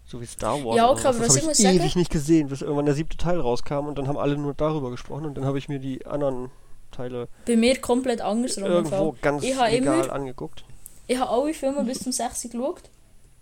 So 0.05 0.21
wie 0.21 0.25
Star 0.27 0.63
Wars. 0.63 0.77
Ja, 0.77 0.89
okay, 0.91 1.07
aber 1.07 1.17
das 1.17 1.29
was 1.35 1.41
habe 1.41 1.51
ich 1.51 1.59
ich 1.59 1.65
ewig 1.65 1.81
sagen- 1.81 1.99
nicht 1.99 2.11
gesehen, 2.11 2.47
bis 2.47 2.61
irgendwann 2.61 2.85
der 2.85 2.93
siebte 2.93 3.17
Teil 3.17 3.39
rauskam 3.39 3.87
und 3.87 3.97
dann 3.97 4.07
haben 4.07 4.17
alle 4.17 4.37
nur 4.37 4.53
darüber 4.53 4.91
gesprochen 4.91 5.25
und 5.25 5.35
dann 5.35 5.45
habe 5.45 5.57
ich 5.57 5.67
mir 5.67 5.79
die 5.79 6.05
anderen 6.05 6.51
Teile 6.91 7.27
Bei 7.47 7.57
mir 7.57 7.75
komplett 7.81 8.21
andersrum. 8.21 8.65
irgendwo 8.65 9.15
ganz 9.21 9.43
Ich 9.43 9.55
habe 9.57 9.71
legal 9.71 10.03
immer- 10.05 10.13
angeguckt. 10.13 10.63
Ich 11.07 11.17
habe 11.17 11.29
alle 11.31 11.53
Filme 11.55 11.83
bis 11.85 11.99
zum 12.03 12.11
6 12.11 12.43
geschaut, 12.43 12.83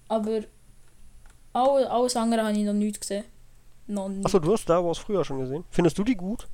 aber 0.08 0.42
alle, 1.54 1.92
alles 1.92 2.16
andere 2.16 2.44
habe 2.44 2.58
ich 2.58 2.64
noch 2.64 2.74
nicht 2.74 3.02
gesehen. 3.02 3.26
Noch 3.88 4.08
nicht. 4.08 4.26
Achso, 4.26 4.40
du 4.40 4.54
hast 4.54 4.62
Star 4.62 4.86
Wars 4.86 5.00
früher 5.00 5.26
schon 5.26 5.40
gesehen. 5.40 5.66
Findest 5.70 5.98
du 5.98 6.04
die 6.06 6.16
gut? 6.16 6.48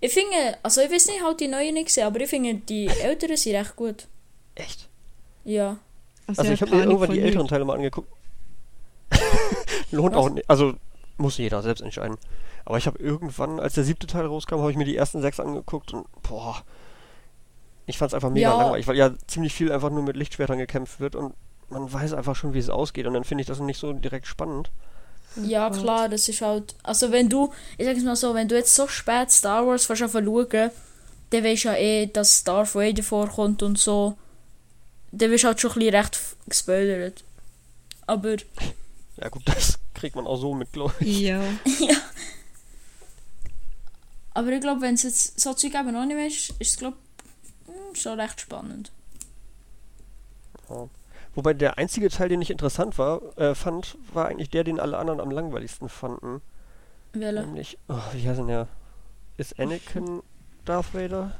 Ich 0.00 0.12
finde, 0.12 0.56
also 0.62 0.80
ich 0.80 0.92
weiß 0.92 1.08
nicht, 1.08 1.24
halt 1.24 1.40
die 1.40 1.48
neuen 1.48 1.74
nicht 1.74 1.86
gesehen, 1.86 2.06
aber 2.06 2.20
ich 2.20 2.28
finde 2.30 2.54
die 2.54 2.86
älteren 2.86 3.36
sind 3.36 3.56
recht 3.56 3.74
gut. 3.74 4.06
Echt? 4.58 4.88
Ja. 5.44 5.78
Also 6.26 6.42
er 6.42 6.52
ich 6.52 6.60
habe 6.60 6.74
mir 6.76 6.84
irgendwann 6.84 7.10
die 7.12 7.20
älteren 7.20 7.48
Teile 7.48 7.64
mal 7.64 7.74
angeguckt. 7.76 8.10
Lohnt 9.90 10.14
Was? 10.14 10.18
auch 10.18 10.30
nicht. 10.30 10.48
Also 10.50 10.74
muss 11.16 11.38
jeder 11.38 11.62
selbst 11.62 11.80
entscheiden. 11.80 12.18
Aber 12.64 12.76
ich 12.76 12.86
habe 12.86 12.98
irgendwann, 12.98 13.60
als 13.60 13.74
der 13.74 13.84
siebte 13.84 14.06
Teil 14.06 14.26
rauskam, 14.26 14.56
habe 14.58 14.70
ich 14.70 14.76
mir 14.76 14.84
die 14.84 14.96
ersten 14.96 15.22
sechs 15.22 15.40
angeguckt 15.40 15.94
und 15.94 16.06
boah. 16.22 16.62
Ich 17.86 17.96
fand 17.96 18.10
es 18.10 18.14
einfach 18.14 18.30
mega 18.30 18.50
Ja. 18.50 18.60
langweilig, 18.60 18.86
weil 18.86 18.96
ja 18.96 19.12
ziemlich 19.26 19.54
viel 19.54 19.72
einfach 19.72 19.88
nur 19.90 20.02
mit 20.02 20.16
Lichtschwertern 20.16 20.58
gekämpft 20.58 21.00
wird 21.00 21.16
und 21.16 21.34
man 21.70 21.90
weiß 21.90 22.12
einfach 22.12 22.36
schon, 22.36 22.52
wie 22.52 22.58
es 22.58 22.68
ausgeht 22.68 23.06
und 23.06 23.14
dann 23.14 23.24
finde 23.24 23.42
ich 23.42 23.48
das 23.48 23.60
nicht 23.60 23.78
so 23.78 23.92
direkt 23.94 24.26
spannend. 24.26 24.70
Ja, 25.36 25.70
klar, 25.70 26.08
das 26.08 26.28
ist 26.28 26.40
halt. 26.42 26.74
Also, 26.82 27.12
wenn 27.12 27.28
du, 27.28 27.52
ich 27.76 27.86
sag's 27.86 28.02
mal 28.02 28.16
so, 28.16 28.34
wenn 28.34 28.48
du 28.48 28.56
jetzt 28.56 28.74
so 28.74 28.88
spät 28.88 29.30
Star 29.30 29.66
Wars 29.66 29.86
fährst 29.86 30.02
an 30.02 30.24
schauen, 30.24 30.70
dann 31.30 31.44
weißt 31.44 31.64
du 31.64 31.68
ja 31.68 31.74
eh, 31.76 32.06
dass 32.06 32.44
Darth 32.44 32.74
Vader 32.74 33.02
vorkommt 33.02 33.62
und 33.62 33.78
so. 33.78 34.16
Dann 35.12 35.30
wirst 35.30 35.44
du 35.44 35.48
halt 35.48 35.60
schon 35.60 35.70
ein 35.70 35.78
bisschen 35.78 35.94
recht 35.94 36.20
gespoilert. 36.46 37.24
Aber, 38.06 38.36
Ja 39.16 39.28
gut, 39.28 39.42
das 39.46 39.78
kriegt 39.94 40.16
man 40.16 40.26
auch 40.26 40.36
so 40.36 40.54
mit, 40.54 40.72
glaube 40.72 40.94
ich. 41.00 41.20
Ja. 41.28 41.42
aber 44.34 44.52
ich 44.52 44.60
glaube, 44.60 44.80
wenn 44.80 44.94
es 44.94 45.02
jetzt 45.02 45.40
so 45.40 45.54
Zeug 45.54 45.74
eben 45.74 45.92
noch 45.92 46.06
nicht 46.06 46.16
weißt, 46.16 46.60
ist 46.60 46.70
es, 46.70 46.76
glaube 46.76 46.96
ich, 47.92 48.00
schon 48.00 48.18
recht 48.20 48.40
spannend. 48.40 48.92
Wobei 51.34 51.54
der 51.54 51.78
einzige 51.78 52.10
Teil, 52.10 52.28
den 52.28 52.42
ich 52.42 52.50
interessant 52.50 52.98
war, 52.98 53.20
äh, 53.38 53.54
fand, 53.54 53.96
war 54.12 54.26
eigentlich 54.26 54.50
der, 54.50 54.64
den 54.64 54.80
alle 54.80 54.98
anderen 54.98 55.20
am 55.20 55.30
langweiligsten 55.30 55.88
fanden. 55.88 56.40
Welche? 57.12 57.40
Nämlich, 57.40 57.78
oh, 57.88 58.00
wie 58.12 58.28
heißt 58.28 58.40
denn 58.40 58.48
der? 58.48 58.68
Ist 59.36 59.58
Anakin 59.58 60.22
Darth 60.64 60.92
Vader? 60.94 61.32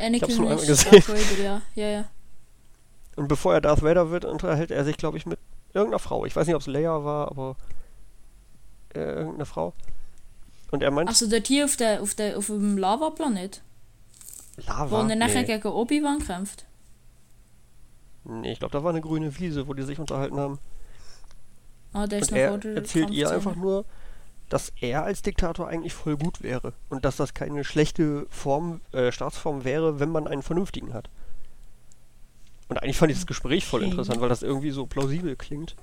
Anakin 0.00 0.46
ist 0.48 0.66
gesehen. 0.66 0.90
Darth 0.90 1.08
Vader, 1.08 1.42
ja. 1.42 1.62
Ja, 1.74 1.88
ja. 1.88 2.10
Und 3.18 3.26
bevor 3.26 3.52
er 3.52 3.60
Darth 3.60 3.82
Vader 3.82 4.12
wird, 4.12 4.24
unterhält 4.24 4.70
er 4.70 4.84
sich, 4.84 4.96
glaube 4.96 5.16
ich, 5.18 5.26
mit 5.26 5.40
irgendeiner 5.74 5.98
Frau. 5.98 6.24
Ich 6.24 6.36
weiß 6.36 6.46
nicht, 6.46 6.54
ob 6.54 6.60
es 6.60 6.68
Leia 6.68 7.04
war, 7.04 7.28
aber 7.28 7.56
äh, 8.94 9.00
irgendeine 9.00 9.44
Frau. 9.44 9.74
Und 10.70 10.84
er 10.84 10.92
meint, 10.92 11.08
Also 11.08 11.28
dort 11.28 11.48
hier 11.48 11.64
auf, 11.64 11.76
der, 11.76 12.00
auf, 12.00 12.14
der, 12.14 12.38
auf 12.38 12.46
dem 12.46 12.78
Lava-Planet, 12.78 13.60
Lava. 14.68 14.90
wo 14.90 15.08
er 15.08 15.16
nachher 15.16 15.40
nee. 15.40 15.46
gegen 15.46 15.66
Obi-Wan 15.66 16.20
kämpft. 16.20 16.66
nee, 18.22 18.52
ich 18.52 18.60
glaube, 18.60 18.70
da 18.70 18.84
war 18.84 18.90
eine 18.90 19.00
grüne 19.00 19.36
Wiese, 19.36 19.66
wo 19.66 19.74
die 19.74 19.82
sich 19.82 19.98
unterhalten 19.98 20.38
haben. 20.38 20.60
Ah, 21.92 22.06
der 22.06 22.20
ist 22.20 22.30
Und 22.30 22.36
noch 22.36 22.42
er 22.44 22.60
vor 22.60 22.70
erzählt 22.70 23.10
ihr 23.10 23.30
einfach 23.32 23.56
nur, 23.56 23.84
dass 24.48 24.72
er 24.80 25.02
als 25.02 25.22
Diktator 25.22 25.66
eigentlich 25.66 25.92
voll 25.92 26.16
gut 26.16 26.40
wäre. 26.44 26.72
Und 26.88 27.04
dass 27.04 27.16
das 27.16 27.34
keine 27.34 27.64
schlechte 27.64 28.28
Form, 28.30 28.80
äh, 28.92 29.10
Staatsform 29.10 29.64
wäre, 29.64 29.98
wenn 29.98 30.10
man 30.10 30.28
einen 30.28 30.42
vernünftigen 30.42 30.94
hat. 30.94 31.10
Und 32.68 32.76
eigentlich 32.82 32.98
fand 32.98 33.10
ich 33.12 33.18
das 33.18 33.26
Gespräch 33.26 33.64
voll 33.66 33.82
interessant, 33.82 34.20
weil 34.20 34.28
das 34.28 34.42
irgendwie 34.42 34.70
so 34.70 34.86
plausibel 34.86 35.36
klingt. 35.36 35.74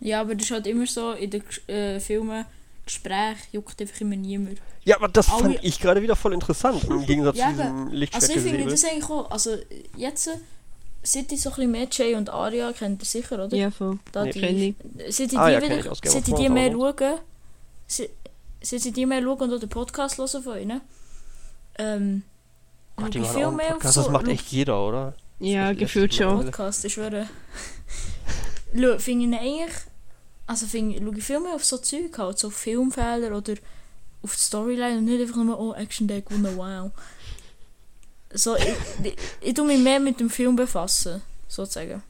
Ja, 0.00 0.20
aber 0.20 0.34
das 0.34 0.44
ist 0.46 0.50
halt 0.52 0.66
immer 0.66 0.86
so 0.86 1.12
in 1.12 1.30
den 1.30 1.42
äh, 1.66 1.98
Filmen, 2.00 2.44
Gespräch 2.84 3.36
juckt 3.52 3.80
einfach 3.80 4.00
immer 4.00 4.16
niemand. 4.16 4.58
Ja, 4.84 4.96
aber 4.96 5.08
das 5.08 5.28
Alle- 5.30 5.42
fand 5.42 5.58
ich 5.62 5.78
gerade 5.78 6.00
wieder 6.02 6.16
voll 6.16 6.32
interessant, 6.32 6.82
im 6.84 7.04
Gegensatz 7.04 7.36
Ja, 7.36 7.46
zu 7.48 7.52
diesem 7.52 7.88
Also 8.12 8.32
ich 8.32 8.40
finde 8.40 8.64
das 8.66 8.84
eigentlich 8.84 9.04
auch, 9.10 9.30
also 9.30 9.56
jetzt, 9.96 10.28
äh, 10.28 10.36
seit 11.02 11.30
ich 11.30 11.40
so 11.40 11.50
ein 11.50 11.54
bisschen 11.56 11.70
mehr 11.70 11.88
Jay 11.90 12.14
und 12.14 12.30
Aria 12.30 12.72
kennt 12.72 13.02
ihr 13.02 13.06
sicher, 13.06 13.44
oder? 13.44 13.54
Ja, 13.56 13.70
voll. 13.70 13.98
Da 14.12 14.24
Nee, 14.24 14.32
die, 14.32 14.74
ich. 15.06 15.16
Seit 15.16 15.32
ich 15.32 15.38
Ah, 15.38 15.46
die, 15.48 15.52
ja, 15.52 15.58
ich 15.58 15.64
wieder, 15.64 15.82
Game 15.82 16.12
seit 16.12 16.28
ich 16.28 16.34
die 16.34 16.48
mehr 16.48 16.72
schaue, 16.72 17.18
se- 17.86 18.10
seit 18.62 18.86
ich 18.86 18.92
die 18.92 19.06
mehr 19.06 19.22
schaue 19.22 19.34
und 19.36 19.52
auch 19.52 19.60
den 19.60 19.68
Podcast 19.68 20.18
hören 20.18 20.42
von 20.42 20.58
ihnen, 20.58 20.80
ähm, 21.78 22.22
Ach, 22.96 23.08
die 23.10 23.18
ich 23.18 23.26
viel 23.28 23.44
auch 23.44 23.48
einen 23.48 23.56
mehr 23.56 23.66
auf 23.66 23.72
Podcast, 23.74 23.94
so... 23.94 24.02
das 24.02 24.10
macht 24.10 24.28
echt 24.28 24.48
jeder, 24.50 24.86
oder? 24.86 25.14
Ja, 25.40 25.72
gefühlt 25.72 26.14
schon. 26.14 26.44
Podcast, 26.44 26.84
ich 26.84 26.92
schwöre. 26.92 27.28
Schau, 28.74 28.98
finde 28.98 29.36
ich 29.36 29.42
eigentlich... 29.42 29.72
Also 30.46 30.66
finde 30.66 30.96
ich, 30.96 31.02
schaue 31.02 31.16
ich 31.16 31.24
viel 31.24 31.40
mehr 31.40 31.54
auf 31.54 31.64
so 31.64 31.78
Zeug 31.78 32.18
halt, 32.18 32.38
so 32.38 32.50
Filmfehler 32.50 33.36
oder 33.36 33.54
auf 34.22 34.34
die 34.34 34.40
Storyline 34.40 34.98
und 34.98 35.04
nicht 35.04 35.20
einfach 35.20 35.36
nur, 35.36 35.58
oh, 35.60 35.72
Action 35.74 36.08
Day 36.08 36.22
gewonnen, 36.22 36.56
wow. 36.56 36.90
So, 38.32 38.56
ich, 38.56 38.74
ich, 39.04 39.16
ich 39.40 39.54
tue 39.54 39.64
mich 39.66 39.78
mehr 39.78 40.00
mit 40.00 40.18
dem 40.18 40.28
Film 40.28 40.56
befassen, 40.56 41.22
sozusagen. 41.46 42.02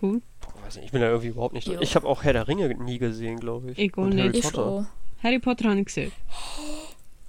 Cool. 0.00 0.20
Weiß 0.62 0.76
nicht, 0.76 0.84
ich 0.86 0.92
bin 0.92 1.00
da 1.00 1.08
irgendwie 1.08 1.28
überhaupt 1.28 1.54
nicht 1.54 1.66
drin. 1.66 1.76
Jo. 1.76 1.80
Ich 1.80 1.96
habe 1.96 2.06
auch 2.06 2.22
Herr 2.22 2.34
der 2.34 2.46
Ringe 2.46 2.68
nie 2.74 2.98
gesehen, 2.98 3.40
glaube 3.40 3.72
ich. 3.72 3.78
Ich 3.78 3.96
auch 3.96 4.06
nicht. 4.06 4.18
Harry 4.18 4.38
Ich 4.38 4.44
Potter. 4.44 4.86
Harry 5.22 5.38
Potter 5.38 5.68
habe 5.70 5.80
ich 5.80 5.86
gesehen. 5.86 6.12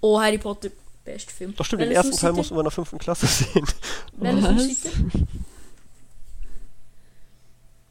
Oh, 0.02 0.20
Harry 0.20 0.38
Potter, 0.38 0.70
bester 1.06 1.32
Film. 1.32 1.56
Doch 1.56 1.66
stimmt, 1.66 1.84
den 1.84 1.92
ersten 1.92 2.16
Teil 2.18 2.34
mussten 2.34 2.56
wir 2.56 2.60
in 2.60 2.66
der 2.66 2.72
fünften 2.72 2.98
Klasse 2.98 3.28
sehen. 3.28 3.66
Welches 4.18 4.44
Was? 4.44 4.82
Seite? 4.84 5.28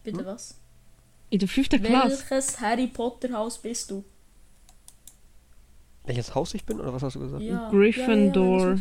Bitte 0.02 0.18
Hm? 0.20 0.26
was? 0.26 0.54
In 1.30 1.38
der 1.38 1.48
fünften 1.48 1.82
Klasse. 1.82 2.24
Welches 2.30 2.60
Harry 2.60 2.86
Potter 2.86 3.32
Haus 3.32 3.58
bist 3.58 3.90
du? 3.90 4.04
Welches 6.04 6.34
Haus 6.34 6.52
ich 6.54 6.64
bin, 6.64 6.80
oder 6.80 6.92
was 6.92 7.02
hast 7.02 7.14
du 7.16 7.20
gesagt? 7.20 7.42
Ja. 7.42 7.70
Gryffindor. 7.70 8.60
Ja, 8.68 8.74
ja, 8.74 8.80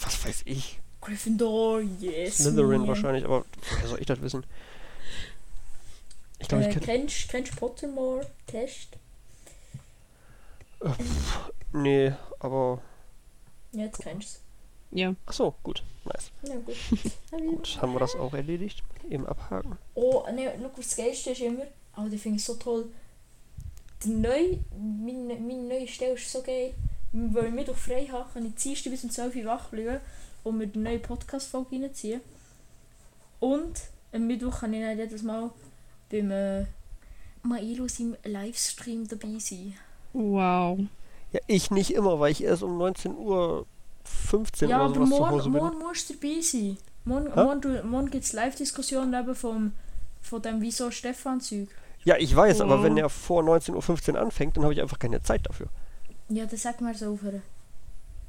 Was 0.00 0.24
weiß 0.24 0.42
ich? 0.44 0.78
Gryffindor, 1.00 1.80
yes. 1.98 2.36
Slytherin 2.38 2.80
man. 2.82 2.88
wahrscheinlich, 2.88 3.24
aber 3.24 3.44
woher 3.70 3.88
soll 3.88 3.98
ich 4.00 4.06
das 4.06 4.22
wissen? 4.22 4.46
Ich 6.38 6.46
glaube, 6.46 6.62
Äh, 6.64 6.68
ich 6.68 6.74
kenne. 6.74 6.86
kennst, 6.86 7.28
kennst 7.28 7.52
du 7.52 7.56
Pottermore 7.56 8.24
Test? 8.46 8.96
Nee, 11.72 12.12
aber. 12.40 12.80
Ja, 13.72 13.84
jetzt 13.84 14.00
kennst 14.00 14.40
Ja. 14.90 15.14
Achso, 15.26 15.54
gut. 15.62 15.82
Nice. 16.04 16.30
Ja, 16.46 16.56
gut. 16.66 16.76
Gut, 17.30 17.78
haben 17.80 17.92
wir 17.92 18.00
das 18.00 18.14
auch 18.14 18.34
erledigt? 18.34 18.82
Eben 19.08 19.26
abhaken. 19.26 19.78
Oh, 19.94 20.24
ne, 20.32 20.52
schau, 20.60 20.70
das 20.76 20.96
Geilste 20.96 21.30
ist 21.30 21.40
immer, 21.40 21.64
aber 21.92 22.08
die 22.08 22.18
finde 22.18 22.38
ich 22.38 22.44
so 22.44 22.54
toll. 22.54 22.86
Die 24.02 24.10
neue, 24.10 24.58
meine, 24.76 25.34
meine 25.36 25.62
neue 25.62 25.88
Stelle 25.88 26.14
ist 26.14 26.30
so 26.30 26.42
geil. 26.42 26.74
Weil 27.12 27.46
ich 27.46 27.52
Mittwoch 27.52 27.76
frei 27.76 28.06
habe, 28.06 28.28
kann 28.32 28.46
ich 28.46 28.54
Dienstag 28.54 28.90
bis 28.90 29.04
um 29.04 29.10
12 29.10 29.36
Uhr 29.36 29.44
wach 29.44 29.68
bleiben 29.68 30.00
und 30.44 30.56
mir 30.56 30.66
die 30.66 30.78
neue 30.78 30.98
Podcast-Folge 30.98 31.82
reinziehen. 31.82 32.22
Und 33.38 33.82
am 34.12 34.26
Mittwoch 34.26 34.60
kann 34.60 34.72
ich 34.72 34.80
dann 34.80 34.96
jedes 34.96 35.22
Mal 35.22 35.50
beim 36.10 36.30
äh, 36.30 36.66
Mailo 37.42 37.86
seinem 37.86 38.16
Livestream 38.24 39.06
dabei 39.06 39.38
sein. 39.38 39.74
Wow. 40.14 40.78
Ja, 41.32 41.40
ich 41.46 41.70
nicht 41.70 41.94
immer, 41.94 42.20
weil 42.20 42.32
ich 42.32 42.42
erst 42.44 42.62
um 42.62 42.76
19 42.78 43.16
Uhr 43.16 43.66
15 44.04 44.68
Ja, 44.68 44.76
oder 44.76 44.84
aber 44.86 44.94
sowas 44.94 45.08
zu 45.08 45.16
morgen, 45.16 45.30
Hause 45.32 45.50
bin. 45.50 45.52
morgen 45.62 45.78
musst 45.78 46.10
du 46.10 46.14
dabei 46.14 46.40
sein. 46.42 46.76
Morgen, 47.04 47.34
morgen, 47.34 47.60
du- 47.60 47.82
morgen 47.84 48.10
gibt 48.10 48.24
es 48.24 48.32
Live-Diskussionen 48.32 49.12
eben 49.14 49.34
vom, 49.34 49.72
von 50.20 50.42
dem 50.42 50.60
Wieso 50.60 50.90
Stefan-Zeug. 50.90 51.68
Ja, 52.04 52.16
ich 52.18 52.34
weiß, 52.34 52.60
aber 52.60 52.78
Wow. 52.78 52.84
wenn 52.84 52.96
er 52.98 53.08
vor 53.08 53.42
19.15 53.42 54.14
Uhr 54.14 54.20
anfängt, 54.20 54.56
dann 54.56 54.64
habe 54.64 54.74
ich 54.74 54.80
einfach 54.80 54.98
keine 54.98 55.22
Zeit 55.22 55.46
dafür. 55.46 55.68
Ja, 56.28 56.46
dann 56.46 56.58
sag 56.58 56.80
mir 56.80 56.94
so 56.94 57.12
aufhören. 57.12 57.42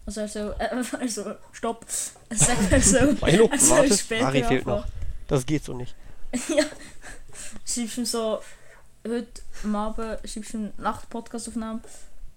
Also, 0.05 0.21
also, 0.21 0.39
äh, 0.59 0.83
also, 0.99 1.33
stopp. 1.51 1.85
Sag 1.89 2.71
mir 2.71 2.81
so. 2.81 2.97
Milo, 3.25 3.49
er 3.51 3.59
soll 3.59 3.77
warte, 3.79 3.97
später 3.97 4.23
Mari 4.25 4.43
fehlt 4.43 4.65
noch. 4.65 4.85
Das 5.27 5.45
geht 5.45 5.63
so 5.63 5.73
nicht. 5.73 5.95
ja. 6.49 6.63
Schreibst 7.65 7.97
du 7.97 8.05
so, 8.05 8.39
heute 9.07 9.41
Abend, 9.73 10.19
schreibst 10.29 10.53
du 10.53 10.57
ihm 10.57 10.71
nach 10.77 11.01
der 11.01 11.07
Podcastaufnahme. 11.09 11.81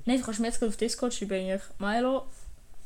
Nein, 0.06 0.18
du 0.20 0.24
kannst 0.24 0.40
mir 0.40 0.46
jetzt 0.46 0.62
auf 0.64 0.76
Discord 0.76 1.12
schreiben 1.14 1.34
eigentlich. 1.34 1.62
Milo, 1.78 2.26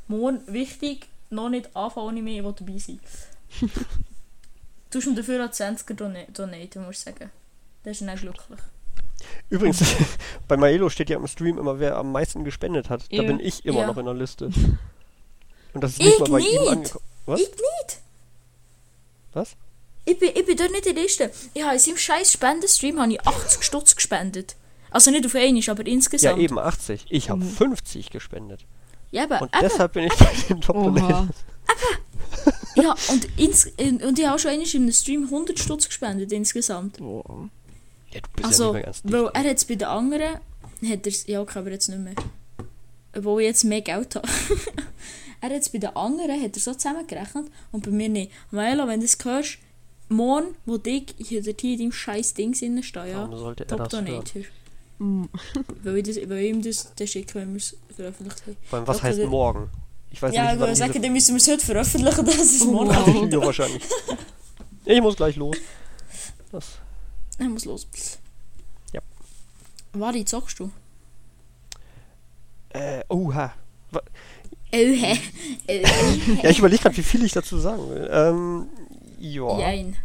morgen 0.09 0.41
wichtig, 0.53 1.07
noch 1.31 1.49
nicht 1.49 1.75
anfangen 1.77 2.07
ohne 2.09 2.23
mich, 2.23 2.39
ich 2.39 2.45
will 2.45 2.55
dabei 2.59 2.79
sein. 2.79 3.01
du 4.91 4.99
hast 4.99 5.07
ihm 5.07 5.15
dafür 5.17 5.43
an 5.45 5.51
20er 5.51 5.95
dona- 5.95 6.31
donaten, 6.33 6.85
muss 6.85 6.97
ich 6.97 7.01
sagen. 7.01 7.31
Der 7.85 7.93
ist 7.93 8.01
dann 8.01 8.17
glücklich. 8.17 8.59
Übrigens, 9.51 9.83
bei 10.49 10.57
Maelo 10.57 10.89
steht 10.89 11.11
ja 11.11 11.17
im 11.19 11.27
Stream 11.27 11.59
immer, 11.59 11.79
wer 11.79 11.97
am 11.97 12.11
meisten 12.13 12.43
gespendet 12.45 12.89
hat. 12.89 13.03
Da 13.11 13.17
Ja. 13.17 13.23
bin 13.23 13.39
ich 13.39 13.65
immer 13.65 13.81
Ja. 13.81 13.87
noch 13.87 13.97
in 13.99 14.07
der 14.07 14.15
Liste. 14.15 14.47
Und 15.73 15.85
das 15.85 15.93
ist 15.93 16.01
Ich 16.01 16.07
nicht 16.07 16.21
mal 16.21 16.31
bei 16.31 16.39
ihm 16.41 16.61
nicht. 16.61 16.69
angekommen. 16.71 17.05
Was? 17.27 17.41
Ich 17.41 17.49
nicht! 17.51 17.99
Was? 19.35 19.57
Ich 20.07 20.19
bin, 20.19 20.31
ich 20.35 20.45
bin 20.47 20.57
dort 20.57 20.73
nicht 20.73 20.87
in 20.87 20.95
der 20.95 21.05
Liste. 21.05 21.31
Ich 21.55 21.63
habe 21.63 21.75
in 21.75 21.79
seinem 21.79 21.97
scheiß 21.99 22.33
Spendenstream 22.33 23.11
ich 23.11 23.21
80 23.27 23.63
Stutz 23.63 23.95
gespendet. 23.95 24.57
Also 24.91 25.11
nicht 25.11 25.25
auf 25.27 25.35
einmal, 25.35 25.63
aber 25.69 25.87
Ja, 25.87 25.93
insgesamt. 25.93 26.39
eben 26.41 26.59
80. 26.59 27.07
Ich 27.11 27.31
habe 27.31 27.45
50 27.45 28.11
gespendet. 28.11 28.65
Ja, 29.11 29.25
aber, 29.25 29.43
Und 29.43 29.55
eben. 29.55 29.63
deshalb 29.63 29.93
bin 29.93 30.05
ich 30.05 30.15
bei 30.15 30.31
den 30.49 30.61
top 30.61 30.77
Oha. 30.77 31.29
Ja, 32.77 32.95
und, 33.11 33.27
ins, 33.39 33.67
und 33.67 34.19
ich 34.19 34.25
habe 34.25 34.37
auch 34.37 34.39
schon 34.39 34.53
einmal 34.53 34.67
in 34.67 34.83
einem 34.83 34.93
Stream 34.93 35.25
100 35.25 35.59
Stutz 35.59 35.87
gespendet 35.89 36.33
insgesamt. 36.33 36.99
Boah. 36.99 37.49
Ja, 38.13 38.21
du 38.21 38.29
bist 38.37 38.45
Also, 38.47 38.65
ja 38.65 38.73
nicht 38.73 38.75
mehr 38.75 38.83
ganz 38.85 39.03
dicht. 39.03 39.13
weil 39.13 39.25
er 39.35 39.51
hat 39.51 39.57
es 39.57 39.65
bei 39.65 39.75
den 39.75 39.89
anderen, 39.89 40.35
hat 40.85 41.07
er's, 41.07 41.27
ja 41.27 41.41
okay, 41.41 41.59
aber 41.59 41.71
jetzt 41.73 41.89
nicht 41.89 41.99
mehr. 42.01 42.15
Obwohl 43.17 43.43
ich 43.43 43.49
jetzt 43.49 43.65
mehr 43.65 43.81
Geld 43.83 44.15
habe. 44.15 44.29
er 45.41 45.51
hat 45.51 45.61
es 45.61 45.69
bei 45.69 45.79
den 45.79 45.95
anderen, 45.97 46.41
hat 46.43 46.57
er 46.57 46.61
so 46.61 46.73
zusammengerechnet 46.73 47.47
und 47.73 47.85
bei 47.85 47.91
mir 47.91 48.09
nicht. 48.09 48.31
Weil, 48.53 48.79
wenn 48.87 49.01
du 49.01 49.07
das 49.07 49.19
hörst, 49.25 49.59
morgen, 50.09 50.55
wo 50.65 50.79
dich 50.79 51.15
hier 51.19 51.45
in 51.45 51.57
deinem 51.79 51.93
scheiß 51.93 52.35
Ding 52.35 52.55
steht, 52.55 52.95
ja, 52.95 53.29
er 53.61 53.67
Top 53.67 53.89
das 53.91 53.93
hören? 53.93 54.23
Mm. 55.01 55.25
Weil 55.83 55.97
ich, 55.97 56.05
das, 56.05 56.17
weil 56.29 56.39
ich 56.39 56.51
ihm 56.51 56.63
das 56.63 56.93
dann 56.95 57.07
schicke, 57.07 57.35
wenn 57.37 57.51
wir 57.53 57.57
es 57.57 57.75
veröffentlicht 57.97 58.43
haben. 58.47 58.57
Vor 58.69 58.79
allem, 58.79 58.87
was 58.89 59.03
heißt 59.03 59.19
der- 59.19 59.27
morgen? 59.29 59.71
Ich 60.13 60.21
weiß 60.21 60.35
Ja, 60.35 60.43
nicht, 60.45 60.55
ich 60.55 60.61
wann 60.61 60.75
sagen, 60.75 60.93
diese... 60.93 61.03
dann 61.05 61.13
müssen 61.13 61.35
wir 61.35 61.37
es 61.41 61.49
heute 61.49 61.65
veröffentlichen, 61.65 62.25
dass 62.27 62.37
es 62.37 62.63
Oh, 62.63 62.71
morgen 62.73 62.91
wow. 62.91 63.29
Ja, 63.33 63.41
wahrscheinlich. 63.47 63.83
Ich 64.85 65.01
muss 65.01 65.17
gleich 65.17 65.37
los. 65.37 65.57
Das. 66.53 66.67
Ich 67.39 67.49
muss 67.49 67.65
los. 67.65 67.87
Ja. 68.93 69.01
Wari, 69.95 70.25
zockst 70.25 70.59
du? 70.59 70.71
Äh, 72.71 73.03
oha. 73.09 73.53
Oh, 73.93 73.99
hä? 74.73 75.19
Äh, 75.67 75.83
Ja, 76.43 76.51
ich 76.51 76.59
überlege 76.59 76.83
gerade, 76.83 76.97
wie 76.97 77.03
viel 77.03 77.25
ich 77.25 77.33
dazu 77.33 77.59
sagen 77.59 77.89
will. 77.91 78.09
Ähm, 78.13 78.67
ja. 79.19 79.59
Jein. 79.59 79.97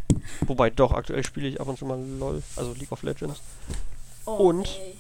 Wobei 0.42 0.70
doch, 0.70 0.92
aktuell 0.92 1.24
spiele 1.24 1.48
ich 1.50 1.60
ab 1.62 1.68
und 1.68 1.78
zu 1.78 1.86
mal 1.86 2.00
LOL, 2.20 2.42
also 2.56 2.74
League 2.74 2.92
of 2.92 3.04
Legends. 3.04 3.42
Oh, 4.26 4.50
Und? 4.50 4.62
nee. 4.62 4.96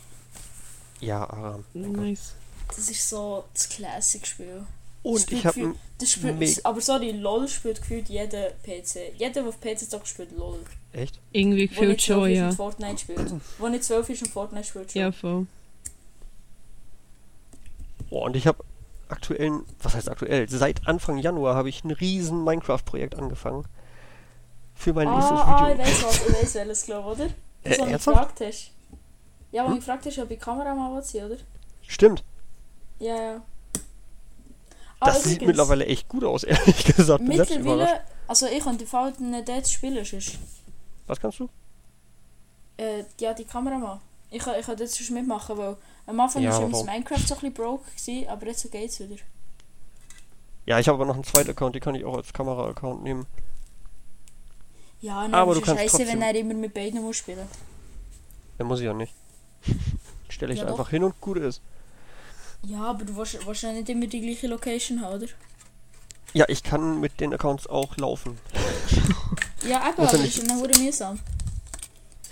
Ja, 1.01 1.29
Aram. 1.29 1.65
Nice. 1.73 2.33
Das 2.67 2.89
ist 2.89 3.09
so 3.09 3.43
das 3.53 3.69
Classic-Spiel. 3.69 4.65
Und 5.03 5.19
Spielt 5.19 5.39
ich 5.41 5.45
habe 5.45 5.75
Das 5.99 6.11
spielt, 6.11 6.65
aber 6.65 6.81
sorry, 6.81 7.11
LOL 7.11 7.47
spielt 7.47 7.79
gefühlt 7.79 8.09
jeder 8.09 8.49
PC. 8.63 9.13
Jeder, 9.17 9.33
der 9.41 9.47
auf 9.47 9.61
PC 9.61 9.87
zockt, 9.87 10.07
spielt 10.07 10.31
LOL. 10.35 10.59
Echt? 10.93 11.19
Irgendwie 11.31 11.67
gefühlt 11.67 11.89
nicht 11.89 12.05
12 12.05 12.19
schon, 12.19 12.31
ja. 12.31 12.49
und 12.49 12.55
Fortnite 12.55 12.97
spielt. 12.97 13.33
Wo 13.59 13.67
nicht 13.67 13.83
12 13.83 14.09
ist 14.09 14.21
und 14.23 14.31
Fortnite 14.31 14.65
spielt 14.65 14.91
schon. 14.91 15.01
Ja, 15.01 15.11
voll. 15.11 15.45
Oh, 18.09 18.25
und 18.25 18.35
ich 18.35 18.47
habe 18.47 18.63
aktuell, 19.09 19.51
was 19.81 19.93
heißt 19.93 20.09
aktuell? 20.09 20.49
Seit 20.49 20.87
Anfang 20.87 21.17
Januar 21.19 21.55
habe 21.55 21.69
ich 21.69 21.83
ein 21.83 21.91
riesen 21.91 22.43
Minecraft-Projekt 22.43 23.15
angefangen. 23.15 23.65
Für 24.73 24.93
mein 24.93 25.07
nächstes 25.07 25.37
ah, 25.37 25.65
ah, 25.65 25.69
ich 25.69 25.77
Video. 25.77 25.85
weiß 25.85 26.03
was, 26.03 26.27
ich 26.27 26.33
weiß 26.33 26.55
welches, 26.55 26.85
glaube 26.85 27.09
oder? 27.09 27.29
Das, 27.63 27.77
Äh, 27.77 27.91
ernsthaft? 27.91 28.41
Ja, 29.55 29.63
wo 29.63 29.69
Hm? 29.69 29.75
gefragt 29.77 30.05
hast, 30.05 30.19
ob 30.19 30.29
ich 30.29 30.39
Kameramann 30.39 30.93
will 30.93 31.01
sein, 31.01 31.25
oder? 31.31 31.37
Stimmt, 31.87 32.23
Ja, 32.99 33.15
ja. 33.15 33.41
Ah, 34.99 35.05
das 35.07 35.23
sieht 35.23 35.41
mittlerweile 35.45 35.85
echt 35.85 36.09
gut 36.09 36.23
aus, 36.25 36.43
ehrlich 36.53 36.83
gesagt. 36.83 37.21
Mittlerweile, 37.23 38.01
also 38.27 38.47
ich 38.47 38.61
könnte 38.63 38.85
Fall 38.85 39.13
nicht 39.19 39.47
dort 39.47 39.67
spielen, 39.67 40.03
sonst. 40.03 40.37
Was 41.07 41.19
kannst 41.19 41.39
du? 41.39 41.47
Äh, 42.77 43.05
ja, 43.19 43.33
die 43.33 43.45
Kameramann. 43.45 44.01
Ich 44.29 44.39
kann, 44.43 44.59
ich 44.59 44.65
kann 44.65 44.75
das 44.75 44.93
sonst 44.95 45.11
mitmachen, 45.11 45.57
weil 45.57 45.77
am 46.05 46.19
Anfang 46.19 46.43
Ja, 46.43 46.49
war 46.49 46.57
aber 46.57 46.65
immer 46.65 46.77
das? 46.77 46.85
Minecraft 46.85 47.17
so 47.19 47.35
ein 47.35 47.39
bisschen 47.39 47.53
broke, 47.53 47.85
gewesen, 47.91 48.27
aber 48.27 48.47
jetzt 48.47 48.69
geht's 48.71 48.99
wieder. 48.99 49.15
Ja, 50.65 50.79
ich 50.79 50.87
habe 50.89 50.95
aber 50.97 51.05
noch 51.05 51.15
einen 51.15 51.23
zweiten 51.23 51.51
Account, 51.51 51.75
den 51.75 51.81
kann 51.81 51.95
ich 51.95 52.03
auch 52.03 52.17
als 52.17 52.33
Kamera-Account 52.33 53.03
nehmen. 53.03 53.25
Ja, 54.99 55.21
nein, 55.21 55.33
Aber 55.33 55.43
aber 55.51 55.55
du 55.55 55.61
kannst 55.61 55.81
scheiße, 55.81 55.99
wenn 55.99 56.05
trotzdem- 56.07 56.21
er 56.23 56.35
immer 56.35 56.53
mit 56.55 56.73
beiden 56.73 57.01
muss 57.01 57.17
spielen. 57.17 57.47
Den 58.59 58.67
muss 58.67 58.79
ich 58.79 58.85
ja 58.85 58.93
nicht. 58.93 59.13
Stelle 60.29 60.53
ich 60.53 60.59
Ja, 60.59 60.65
einfach 60.65 60.85
doch. 60.85 60.89
hin 60.89 61.03
und 61.03 61.19
gut 61.21 61.37
ist. 61.37 61.61
Ja, 62.63 62.83
aber 62.83 63.05
du 63.05 63.15
ja 63.61 63.71
nicht 63.73 63.89
immer 63.89 64.07
die 64.07 64.21
gleiche 64.21 64.47
Location 64.47 65.01
haben, 65.01 65.15
oder? 65.21 65.27
Ja, 66.33 66.45
ich 66.49 66.63
kann 66.63 66.99
mit 66.99 67.19
den 67.19 67.33
Accounts 67.33 67.67
auch 67.67 67.95
laufen. 67.97 68.37
Ja, 69.67 69.81
aber 69.81 70.03
nicht- 70.21 70.37
das 70.37 70.43
ist 70.43 70.47
dann 70.51 70.59
hure 70.59 70.77
mühsam. 70.77 71.19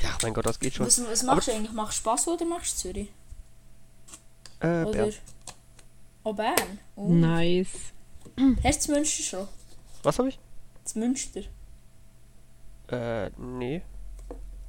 Ja, 0.03 0.09
mein 0.21 0.36
Gott, 0.36 0.45
das 0.45 0.59
geht 0.59 0.75
schon. 0.75 0.86
Was, 0.86 1.03
was 1.03 1.23
machst 1.23 1.47
du 1.47 1.51
eigentlich? 1.53 1.71
Machst 1.71 1.97
du 1.97 2.01
Spaß 2.01 2.27
oder 2.27 2.45
machst 2.45 2.73
du 2.86 2.93
Zürich? 2.93 3.09
Äh, 4.59 4.84
Oder? 4.84 4.91
Bern. 4.91 5.13
Oh, 6.23 6.34
Bern? 6.34 6.79
Oh. 6.95 7.07
Nice. 7.09 7.69
Hast 8.63 8.88
du 8.88 8.91
Münster 8.91 9.23
schon? 9.23 9.47
Was 10.03 10.19
habe 10.19 10.29
ich? 10.29 10.38
Das 10.84 10.93
Münster? 10.93 11.41
Äh, 12.89 13.29
nee. 13.38 13.81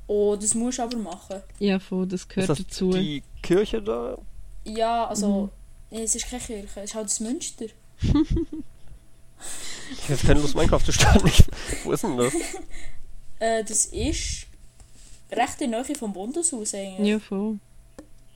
Oh, 0.06 0.36
das 0.36 0.54
musst 0.54 0.78
du 0.78 0.82
aber 0.82 0.96
machen. 0.98 1.42
Ja, 1.58 1.78
voll, 1.78 2.06
das 2.06 2.22
Ist 2.22 2.28
gehört 2.28 2.50
das 2.50 2.58
dazu. 2.58 2.90
die 2.92 3.22
Kirche 3.42 3.82
da? 3.82 4.18
Ja, 4.64 5.06
also... 5.06 5.44
Mhm. 5.44 5.96
Nee, 5.96 6.02
es 6.02 6.14
ist 6.14 6.28
keine 6.28 6.42
Kirche, 6.42 6.80
es 6.80 6.90
ist 6.90 6.94
halt 6.94 7.06
das 7.06 7.20
Münster. 7.20 7.66
Ich 9.92 10.08
habe 10.10 10.26
keine 10.26 10.40
Lust, 10.40 10.54
Minecraft 10.54 10.82
zu 10.84 10.92
starten. 10.92 11.30
Wo 11.84 11.92
ist 11.92 12.02
denn 12.02 12.16
das? 12.16 12.32
Äh, 13.40 13.64
das 13.64 13.86
ist 13.86 14.46
recht 15.32 15.60
in 15.60 15.72
der 15.72 15.82
Nähe 15.82 15.96
vom 15.96 16.12
Bundeshaus 16.12 16.72
eigentlich. 16.72 17.08
Ja, 17.08 17.18
voll. 17.18 17.58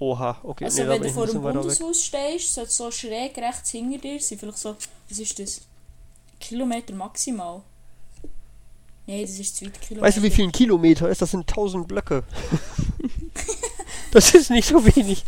Oha, 0.00 0.36
okay, 0.42 0.64
Also 0.64 0.82
nee, 0.82 0.88
wenn 0.88 1.02
du 1.02 1.10
vor 1.10 1.26
dem. 1.26 1.40
Bundeshaus 1.40 2.04
stehst, 2.04 2.52
so, 2.52 2.64
so 2.64 2.90
schräg 2.90 3.38
rechts 3.38 3.70
hinter 3.70 3.98
dir, 3.98 4.18
sind 4.20 4.40
vielleicht 4.40 4.58
so, 4.58 4.74
was 5.08 5.18
ist 5.18 5.38
das? 5.38 5.60
Kilometer 6.40 6.94
maximal. 6.94 7.62
Nein, 9.08 9.22
das 9.22 9.38
ist 9.38 9.56
zu 9.56 9.64
weit 9.64 9.80
Kilometer. 9.80 10.06
Weißt 10.06 10.18
du, 10.18 10.22
wie 10.22 10.30
viel 10.30 10.44
ein 10.44 10.52
Kilometer 10.52 11.08
ist? 11.08 11.22
Das 11.22 11.30
sind 11.30 11.48
1000 11.48 11.88
Blöcke. 11.88 12.24
das 14.12 14.34
ist 14.34 14.50
nicht 14.50 14.68
so 14.68 14.84
wenig. 14.84 15.24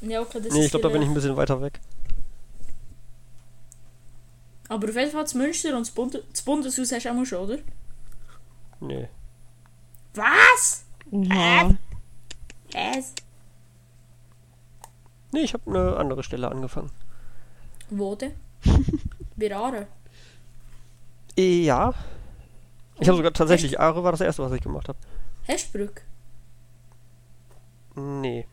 Ja, 0.00 0.22
okay, 0.22 0.40
das 0.40 0.54
Nee, 0.54 0.64
ich 0.64 0.70
glaube, 0.70 0.84
da 0.84 0.88
bin 0.88 1.02
ich 1.02 1.08
ein 1.08 1.12
bisschen 1.14 1.36
weiter 1.36 1.60
weg. 1.60 1.78
Aber 4.68 4.88
auf 4.88 4.96
jeden 4.96 5.10
Fall 5.10 5.24
das 5.24 5.34
Münster 5.34 5.76
und 5.76 5.86
das, 5.86 5.90
Bund 5.90 6.22
das 6.32 6.40
Bundeshaus 6.42 6.90
hast 6.90 7.04
du 7.04 7.10
auch 7.10 7.14
mal 7.14 7.26
schon, 7.26 7.44
oder? 7.44 7.58
Nee. 8.80 9.08
Was? 10.14 10.86
Oha. 11.10 11.76
Was? 12.72 13.12
Nee, 15.32 15.40
ich 15.40 15.52
habe 15.52 15.70
eine 15.70 15.96
andere 15.98 16.22
Stelle 16.22 16.50
angefangen. 16.50 16.90
Wo 17.90 18.14
denn? 18.14 18.32
Bei 19.36 19.54
Aare. 19.54 19.86
Ja. 21.36 21.94
Ich 22.98 23.08
habe 23.08 23.18
sogar 23.18 23.32
tatsächlich, 23.32 23.78
Aare 23.78 24.02
war 24.02 24.12
das 24.12 24.22
erste, 24.22 24.42
was 24.42 24.52
ich 24.52 24.62
gemacht 24.62 24.88
habe. 24.88 24.98
Hestbrück. 25.44 26.02
Nee. 27.94 28.46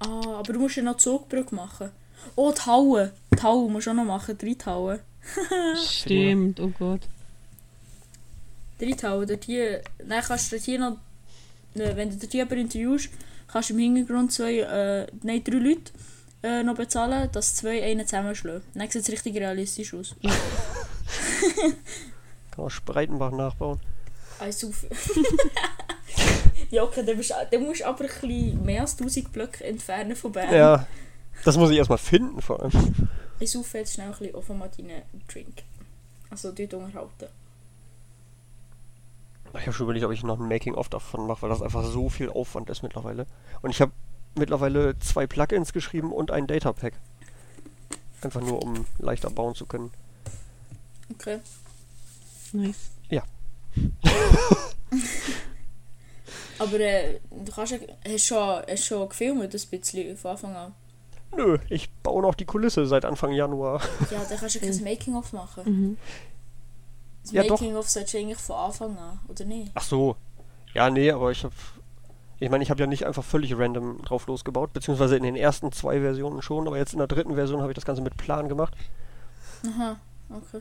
Ah, 0.00 0.38
aber 0.38 0.52
du 0.52 0.60
musst 0.60 0.76
ja 0.76 0.82
noch 0.82 0.98
Zugbrücke 0.98 1.54
machen. 1.54 1.90
Oh, 2.34 2.52
die 2.52 2.66
Haue. 2.66 3.12
Die 3.34 3.42
Haue 3.42 3.70
musst 3.70 3.86
du 3.86 3.90
auch 3.90 3.94
noch 3.94 4.04
machen, 4.04 4.36
drei 4.36 4.56
Haue. 4.66 5.00
Stimmt, 5.88 6.60
oh 6.60 6.72
Gott. 6.78 7.02
Drei 8.78 8.92
Haue, 9.08 9.26
dort 9.26 9.44
hier... 9.44 9.82
Dann 9.98 10.22
kannst 10.22 10.52
du 10.52 10.56
dort 10.56 10.64
hier 10.64 10.78
noch... 10.78 10.96
äh, 11.74 11.96
Wenn 11.96 12.10
du 12.10 12.16
dort 12.16 12.34
jemanden 12.34 12.58
interviewst, 12.58 13.08
kannst 13.48 13.70
du 13.70 13.74
im 13.74 13.80
Hintergrund 13.80 14.32
zwei... 14.32 14.58
Äh, 14.58 15.06
nein, 15.22 15.42
drei 15.42 15.56
Leute 15.56 15.92
äh, 16.42 16.62
noch 16.62 16.76
bezahlen, 16.76 17.30
dass 17.32 17.54
zwei 17.54 17.82
einen 17.82 18.06
zusammenschlagen. 18.06 18.62
Dann 18.74 18.90
sieht 18.90 19.02
es 19.02 19.08
richtig 19.10 19.36
realistisch 19.36 19.94
aus. 19.94 20.14
Kann 22.50 22.64
auch 22.64 22.70
Spreitenbach 22.70 23.32
nachbauen. 23.32 23.80
Also 24.38 24.68
auf... 24.68 24.84
ja, 26.70 26.82
okay, 26.82 27.04
dann 27.04 27.16
musst, 27.16 27.34
dann 27.50 27.62
musst 27.62 27.80
du 27.80 27.86
aber 27.86 28.04
ein 28.04 28.06
bisschen 28.08 28.64
mehr 28.64 28.82
als 28.82 28.98
1000 28.98 29.32
Blöcke 29.32 29.64
entfernen 29.64 30.16
von 30.16 30.32
Bern. 30.32 30.54
Ja. 30.54 30.86
Das 31.44 31.56
muss 31.56 31.70
ich 31.70 31.78
erstmal 31.78 31.98
finden, 31.98 32.40
vor 32.40 32.60
allem. 32.60 33.08
Ich 33.38 33.50
saufe 33.50 33.78
jetzt 33.78 33.94
schnell 33.94 34.06
ein 34.06 34.12
bisschen 34.12 34.34
offen 34.34 34.58
mal 34.58 34.70
deinen 34.76 35.02
Drink. 35.28 35.62
Also 36.30 36.52
dort 36.52 36.74
unterhalten. 36.74 37.28
Ich 39.54 39.62
habe 39.62 39.72
schon 39.72 39.84
überlegt, 39.84 40.04
ob 40.04 40.12
ich 40.12 40.22
noch 40.22 40.38
ein 40.40 40.48
Making-of 40.48 40.88
davon 40.88 41.26
mache, 41.26 41.42
weil 41.42 41.50
das 41.50 41.62
einfach 41.62 41.84
so 41.84 42.08
viel 42.08 42.28
Aufwand 42.30 42.68
ist 42.70 42.82
mittlerweile. 42.82 43.26
Und 43.62 43.70
ich 43.70 43.80
habe 43.80 43.92
mittlerweile 44.34 44.98
zwei 44.98 45.26
Plugins 45.26 45.72
geschrieben 45.72 46.12
und 46.12 46.30
ein 46.30 46.46
Datapack. 46.46 46.94
Einfach 48.22 48.40
nur, 48.40 48.62
um 48.62 48.86
leichter 48.98 49.30
bauen 49.30 49.54
zu 49.54 49.66
können. 49.66 49.92
Okay. 51.12 51.40
Nice. 52.52 52.90
Aber 56.58 56.80
äh, 56.80 57.20
du 57.30 57.52
kannst 57.52 57.72
ja, 57.72 57.78
hast 58.08 58.24
schon, 58.24 58.62
hast 58.68 58.84
schon 58.84 59.08
gefilmt, 59.08 59.42
ein 59.42 59.50
bisschen 59.50 60.16
von 60.16 60.30
Anfang 60.30 60.56
an. 60.56 60.74
Nö, 61.36 61.58
ich 61.68 61.90
baue 62.02 62.22
noch 62.22 62.34
die 62.34 62.46
Kulisse 62.46 62.86
seit 62.86 63.04
Anfang 63.04 63.32
Januar. 63.32 63.80
Ja, 64.10 64.24
dann 64.28 64.38
kannst 64.38 64.54
du 64.54 64.60
kein 64.60 64.82
Making-of 64.82 65.32
machen. 65.32 65.62
Mhm. 65.64 65.98
Das 67.22 67.32
Ja. 67.32 67.44
Making-of 67.44 67.88
solltest 67.88 68.14
du 68.14 68.18
eigentlich 68.18 68.38
von 68.38 68.56
Anfang 68.56 68.96
an, 68.96 69.20
oder 69.28 69.44
nicht? 69.44 69.70
Ach 69.74 69.82
so. 69.82 70.16
Ja, 70.72 70.88
nee, 70.90 71.10
aber 71.10 71.30
ich 71.30 71.44
habe... 71.44 71.54
Ich 72.38 72.50
meine, 72.50 72.62
ich 72.62 72.68
habe 72.68 72.80
ja 72.80 72.86
nicht 72.86 73.06
einfach 73.06 73.24
völlig 73.24 73.56
random 73.56 74.02
drauf 74.02 74.26
losgebaut, 74.26 74.74
beziehungsweise 74.74 75.16
in 75.16 75.22
den 75.22 75.36
ersten 75.36 75.72
zwei 75.72 76.00
Versionen 76.00 76.42
schon, 76.42 76.66
aber 76.66 76.76
jetzt 76.76 76.92
in 76.92 76.98
der 76.98 77.06
dritten 77.06 77.34
Version 77.34 77.62
habe 77.62 77.72
ich 77.72 77.76
das 77.76 77.86
Ganze 77.86 78.02
mit 78.02 78.18
Plan 78.18 78.50
gemacht. 78.50 78.74
Aha, 79.66 79.98
okay. 80.28 80.60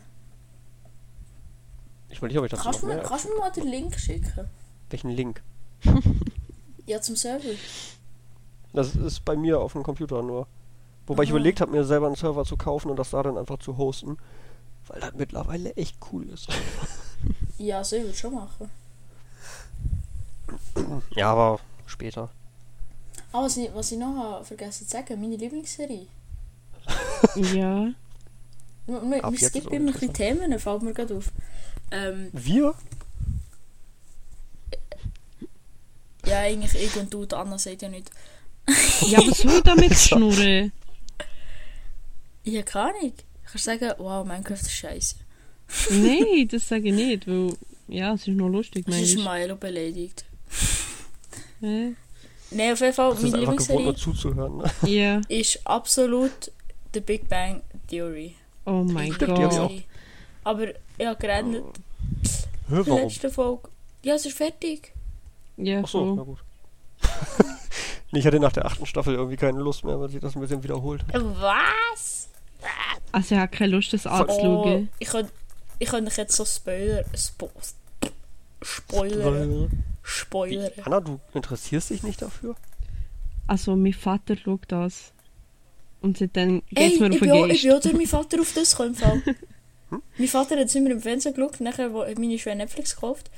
Ich 2.16 2.22
will 2.22 2.30
nicht, 2.30 2.38
ob 2.38 2.46
ich 2.46 2.52
das 2.52 2.62
Kannst 2.62 2.82
noch 2.82 2.88
du, 2.88 2.96
mir, 2.96 3.02
mehr... 3.02 3.04
kannst 3.04 3.26
du 3.26 3.30
mir 3.34 3.40
mal 3.40 3.52
den 3.52 3.68
Link 3.68 4.00
schicken? 4.00 4.48
Welchen 4.90 5.10
Link? 5.10 5.44
Ja, 6.88 7.02
zum 7.02 7.16
Server. 7.16 7.50
Das 8.72 8.96
ist 8.96 9.26
bei 9.26 9.36
mir 9.36 9.60
auf 9.60 9.74
dem 9.74 9.82
Computer 9.82 10.22
nur. 10.22 10.46
Wobei 11.08 11.24
ich 11.24 11.30
Aha. 11.30 11.38
überlegt 11.38 11.60
habe, 11.60 11.72
mir 11.72 11.84
selber 11.84 12.06
einen 12.06 12.16
Server 12.16 12.46
zu 12.46 12.58
kaufen 12.58 12.92
und 12.92 12.98
das 12.98 13.10
da 13.10 13.24
dann 13.24 13.40
einfach 13.40 13.58
zu 13.58 13.78
hosten. 13.78 14.18
Weil 14.88 15.02
das 15.02 15.14
mittlerweile 15.16 15.76
echt 15.76 15.98
cool 16.12 16.30
ist. 16.30 16.48
Ja, 17.58 17.84
so, 17.84 17.96
ich 17.96 18.04
würde 18.04 18.18
schon 18.18 18.36
machen. 18.36 18.70
ja, 21.16 21.32
aber 21.32 21.60
später. 21.86 22.30
Ah, 23.32 23.42
was 23.42 23.58
ich, 23.58 23.74
was 23.74 23.92
ich 23.92 23.98
noch 23.98 24.16
habe 24.16 24.46
vergessen 24.46 24.86
zu 24.86 24.92
sagen, 24.92 25.20
meine 25.20 25.38
Lieblingsserie. 25.38 26.08
Ja. 27.36 27.88
Wir, 28.86 29.02
wir, 29.02 29.38
skippen 29.40 29.74
immer 29.74 29.88
ein 29.88 29.94
bisschen. 29.94 30.14
Themen, 30.14 30.60
fällt 30.60 30.84
mir 30.84 30.94
gerade 30.94 31.16
auf. 31.16 31.32
Ähm, 31.92 32.30
Wir? 32.34 32.74
ja, 36.26 36.40
eigentlich 36.40 36.74
ich 36.76 36.96
und 36.98 37.14
du, 37.14 37.26
die 37.26 37.36
Anna 37.36 37.58
sagt 37.58 37.82
ja 37.82 37.90
nicht. 37.90 38.10
Ja, 39.08 39.20
was 39.20 39.40
soll 39.40 39.54
ich 39.58 39.62
damit 39.64 39.94
schnurren? 39.98 40.72
Ich 42.44 42.56
habe 42.56 42.64
keine 42.64 42.90
Ahnung. 42.98 43.14
Ich 43.46 43.52
kann 43.52 43.62
sagen, 43.62 43.94
wow, 44.00 44.26
Minecraft 44.26 44.54
ist 44.56 44.72
scheiße. 44.72 45.16
Nein, 45.92 46.48
das 46.52 46.68
sage 46.68 46.90
ich 46.90 46.94
nicht, 46.94 47.28
weil 47.28 47.54
ja, 47.88 48.14
es 48.14 48.22
ist 48.28 48.36
noch 48.36 48.50
lustig, 48.50 48.86
Das 48.88 49.00
ist 49.00 49.18
Milo 49.18 49.56
beleidigt. 49.56 50.26
Hä? 51.60 51.94
Nein, 52.52 52.74
auf 52.74 52.80
jeden 52.82 52.94
Fall, 52.94 53.12
Das 53.12 53.22
meine 53.24 53.38
Lieblingsserie 53.38 53.84
nur 53.84 53.96
zuzuhören. 53.96 54.58
Ne? 54.58 54.72
Ja. 54.90 55.22
ist 55.28 55.60
absolut 55.66 56.52
The 56.94 57.02
Big 57.02 57.28
Bang 57.30 57.62
Theory. 57.88 58.36
Oh 58.66 58.84
mein 58.84 59.14
Stimmt, 59.14 59.38
die 59.38 59.44
hab 59.44 59.52
ich 59.52 59.60
auch. 59.60 59.70
Gott. 59.70 59.84
Aber 60.44 60.68
ich 60.98 61.06
habe 61.06 61.18
gerannt, 61.20 61.64
Hör, 62.68 62.84
die 62.84 62.90
warum? 62.90 63.02
letzte 63.04 63.30
Folge. 63.30 63.70
Ja, 64.04 64.16
es 64.16 64.26
ist 64.26 64.38
fertig. 64.38 64.94
Ja, 65.58 65.80
Achso, 65.82 66.06
na 66.16 66.24
voll. 66.24 66.26
gut. 66.26 66.40
ich 68.12 68.26
hatte 68.26 68.40
nach 68.40 68.52
der 68.52 68.66
achten 68.66 68.86
Staffel 68.86 69.16
irgendwie 69.16 69.38
keine 69.38 69.60
Lust 69.60 69.84
mehr, 69.84 70.00
weil 70.00 70.10
sich 70.10 70.20
das 70.22 70.36
ein 70.36 70.42
bisschen 70.42 70.64
wiederholt. 70.64 71.04
Was? 71.14 72.30
Also, 73.12 73.36
ich 73.36 73.42
habe 73.42 73.52
keine 73.56 73.72
Lust, 73.76 73.94
das 73.94 74.06
Oh, 74.06 74.10
anzuschauen. 74.10 74.90
ich 75.00 75.08
könnte 75.08 75.32
ich 75.80 75.90
könnt 75.90 76.08
euch 76.08 76.18
jetzt 76.18 76.36
so 76.36 76.46
Spoiler. 76.46 77.04
Spo 77.16 77.50
Spoiler. 78.62 79.68
Spoiler. 80.04 80.72
Anna, 80.86 81.00
du 81.02 81.20
interessierst 81.34 81.90
dich 81.90 82.04
nicht 82.04 82.22
dafür? 82.22 82.56
Also, 83.48 83.76
mein 83.76 83.94
Vater 83.94 84.36
schaut 84.38 84.62
das. 84.68 85.12
Und 86.02 86.18
seitdem 86.18 86.62
Ey, 86.74 86.90
geht 86.90 86.94
es 86.94 87.00
mir 87.00 87.08
ich 87.08 87.14
auf 87.16 87.20
bin, 87.20 87.30
den 87.30 87.44
auch, 87.44 87.46
ich 87.48 87.50
Geist. 87.50 87.64
bin 87.64 87.72
auch 87.74 87.82
durch 87.82 87.94
meinen 87.96 88.08
Vater 88.08 88.42
auf 88.42 88.54
das 88.54 88.76
gekommen. 88.78 89.24
Fall. 90.02 90.10
mein 90.18 90.28
Vater 90.28 90.58
hat 90.58 90.68
es 90.68 90.76
immer 90.76 90.92
im 90.92 91.02
Fernsehen 91.02 91.34
geschaut, 91.34 91.60
nachher 91.60 91.94
wo, 91.94 92.04
hat 92.06 92.18
meine 92.18 92.38
Schwester 92.38 92.56
Netflix 92.56 92.96
gekauft. 92.96 93.30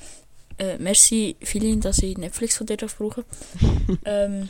Äh, 0.58 0.78
merci, 0.80 1.36
vielen, 1.41 1.82
dass 1.82 1.99
ich 1.99 2.18
Netflix 2.18 2.58
von 2.58 2.68
dir 2.68 2.78
darf 2.78 2.97
brauchen 2.97 3.24
ähm, 4.05 4.49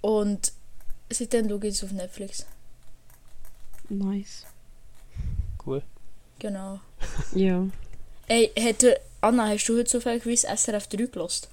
Und 0.00 0.52
seitdem 1.10 1.48
schaue 1.48 1.66
ich 1.66 1.74
es 1.74 1.84
auf 1.84 1.92
Netflix. 1.92 2.46
Nice. 3.88 4.46
Cool. 5.64 5.82
Genau. 6.38 6.80
Ja. 7.34 7.66
Ey, 8.28 8.50
hätte, 8.56 9.00
Anna, 9.20 9.48
hast 9.48 9.66
du 9.66 9.76
heute 9.76 9.86
zufällig 9.86 10.24
SRF 10.40 10.86
3 10.86 11.06
gelost? 11.06 11.48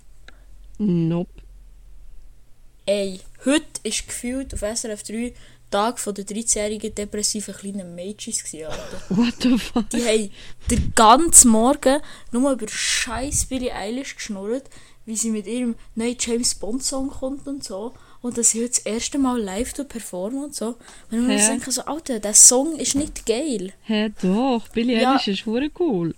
Nope. 0.78 1.32
Ey, 2.86 3.20
heute 3.46 3.66
ist 3.84 4.08
gefühlt 4.08 4.54
auf 4.54 4.60
SRF 4.60 5.04
3 5.04 5.34
Tag 5.70 6.00
von 6.00 6.14
der 6.16 6.26
13-jährigen 6.26 6.96
depressiven 6.96 7.54
kleinen 7.56 7.94
Mädchens 7.96 8.44
gewesen, 8.44 8.66
Alter. 8.68 9.02
What 9.10 9.34
the 9.42 9.58
fuck? 9.58 9.90
Die 9.90 10.04
haben 10.06 10.32
den 10.72 10.94
ganzen 10.96 11.52
Morgen 11.52 12.00
nur 12.32 12.52
über 12.52 12.68
scheiß 12.68 13.46
Billie 13.46 13.74
Eilish 13.74 14.16
geschnurrt, 14.16 14.70
wie 15.06 15.16
sie 15.18 15.30
mit 15.32 15.46
ihrem 15.48 15.76
neuen 15.96 16.16
James 16.20 16.56
Bond 16.56 16.84
Song 16.84 17.10
kommt 17.10 17.48
und 17.48 17.64
so. 17.64 17.94
Und 18.22 18.38
dass 18.38 18.52
sie 18.52 18.60
heute 18.60 18.70
das 18.70 18.80
erste 18.80 19.18
Mal 19.20 19.40
live 19.42 19.74
performen 19.88 20.46
und 20.46 20.56
so. 20.56 20.68
Und 20.70 20.78
ich 21.12 21.18
Hä? 21.20 21.22
mir 21.22 21.38
denke 21.38 21.72
so, 21.72 21.82
Alter, 21.84 22.20
der 22.20 22.34
Song 22.34 22.76
ist 22.78 22.96
nicht 22.96 23.26
geil. 23.26 23.74
Hä, 23.84 24.12
doch. 24.22 24.68
Billie 24.70 25.00
Ja. 25.02 25.12
Eilish 25.14 25.28
ist 25.28 25.46
hure 25.46 25.70
cool. 25.80 26.16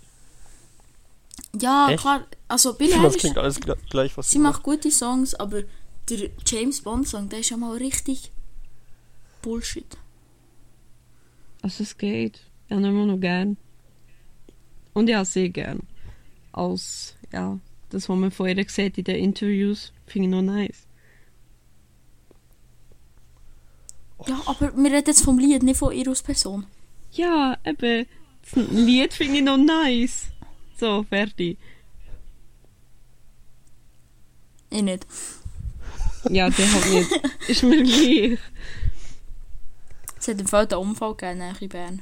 Ja, 1.60 1.90
Echt? 1.90 2.00
klar, 2.02 2.26
also 2.48 2.74
Billie 2.74 2.94
finde, 2.94 3.08
das 3.08 3.14
Eilish, 3.16 3.22
klingt 3.22 3.38
alles 3.38 3.60
gl- 3.62 3.78
gleich, 3.90 4.16
was 4.18 4.30
sie 4.30 4.40
macht 4.40 4.64
gute 4.64 4.92
Songs, 4.92 5.34
aber 5.36 5.64
der 6.10 6.30
James 6.46 6.82
Bond 6.82 7.08
Song, 7.08 7.28
der 7.30 7.40
ist 7.40 7.50
ja 7.50 7.58
mal 7.58 7.76
richtig 7.78 8.32
Bullshit. 9.42 9.98
Also, 11.62 11.84
es 11.84 11.98
geht. 11.98 12.42
Ich 12.68 12.76
habe 12.76 12.88
immer 12.88 13.06
noch 13.06 13.20
gern. 13.20 13.58
Und 14.94 15.14
habe 15.14 15.26
sehr 15.26 15.50
gern. 15.50 15.82
Als, 16.52 17.16
ja, 17.32 17.60
das, 17.90 18.10
was 18.10 18.18
man 18.18 18.32
von 18.32 18.48
ihr 18.48 18.70
sieht 18.70 18.98
in 18.98 19.04
den 19.04 19.16
Interviews, 19.16 19.92
finde 20.06 20.28
ich 20.28 20.32
noch 20.32 20.42
nice. 20.42 20.86
Ja, 24.28 24.42
aber 24.46 24.76
wir 24.76 24.92
reden 24.92 25.08
jetzt 25.08 25.24
vom 25.24 25.40
Lied, 25.40 25.64
nicht 25.64 25.78
von 25.78 25.94
ihr 25.94 26.08
als 26.08 26.22
Person. 26.22 26.66
Ja, 27.14 27.58
eben. 27.66 28.06
Das 28.42 28.70
Lied 28.72 29.14
finde 29.14 29.38
ich 29.38 29.44
noch 29.44 29.58
nice. 29.58 30.28
So, 30.78 31.04
fertig. 31.04 31.58
Ich 34.70 34.82
nicht. 34.82 35.06
Ja, 36.30 36.50
der 36.50 36.74
hat 36.74 36.90
nicht. 36.90 37.12
Ist 37.48 37.64
mir 37.64 37.84
gleich. 37.84 38.40
Es 40.30 40.36
hat 40.36 40.42
im 40.42 40.48
Fall 40.48 40.68
einen 40.70 40.90
Unfall 40.90 41.16
gegeben, 41.16 41.42
in 41.60 41.70
Bern. 41.70 42.02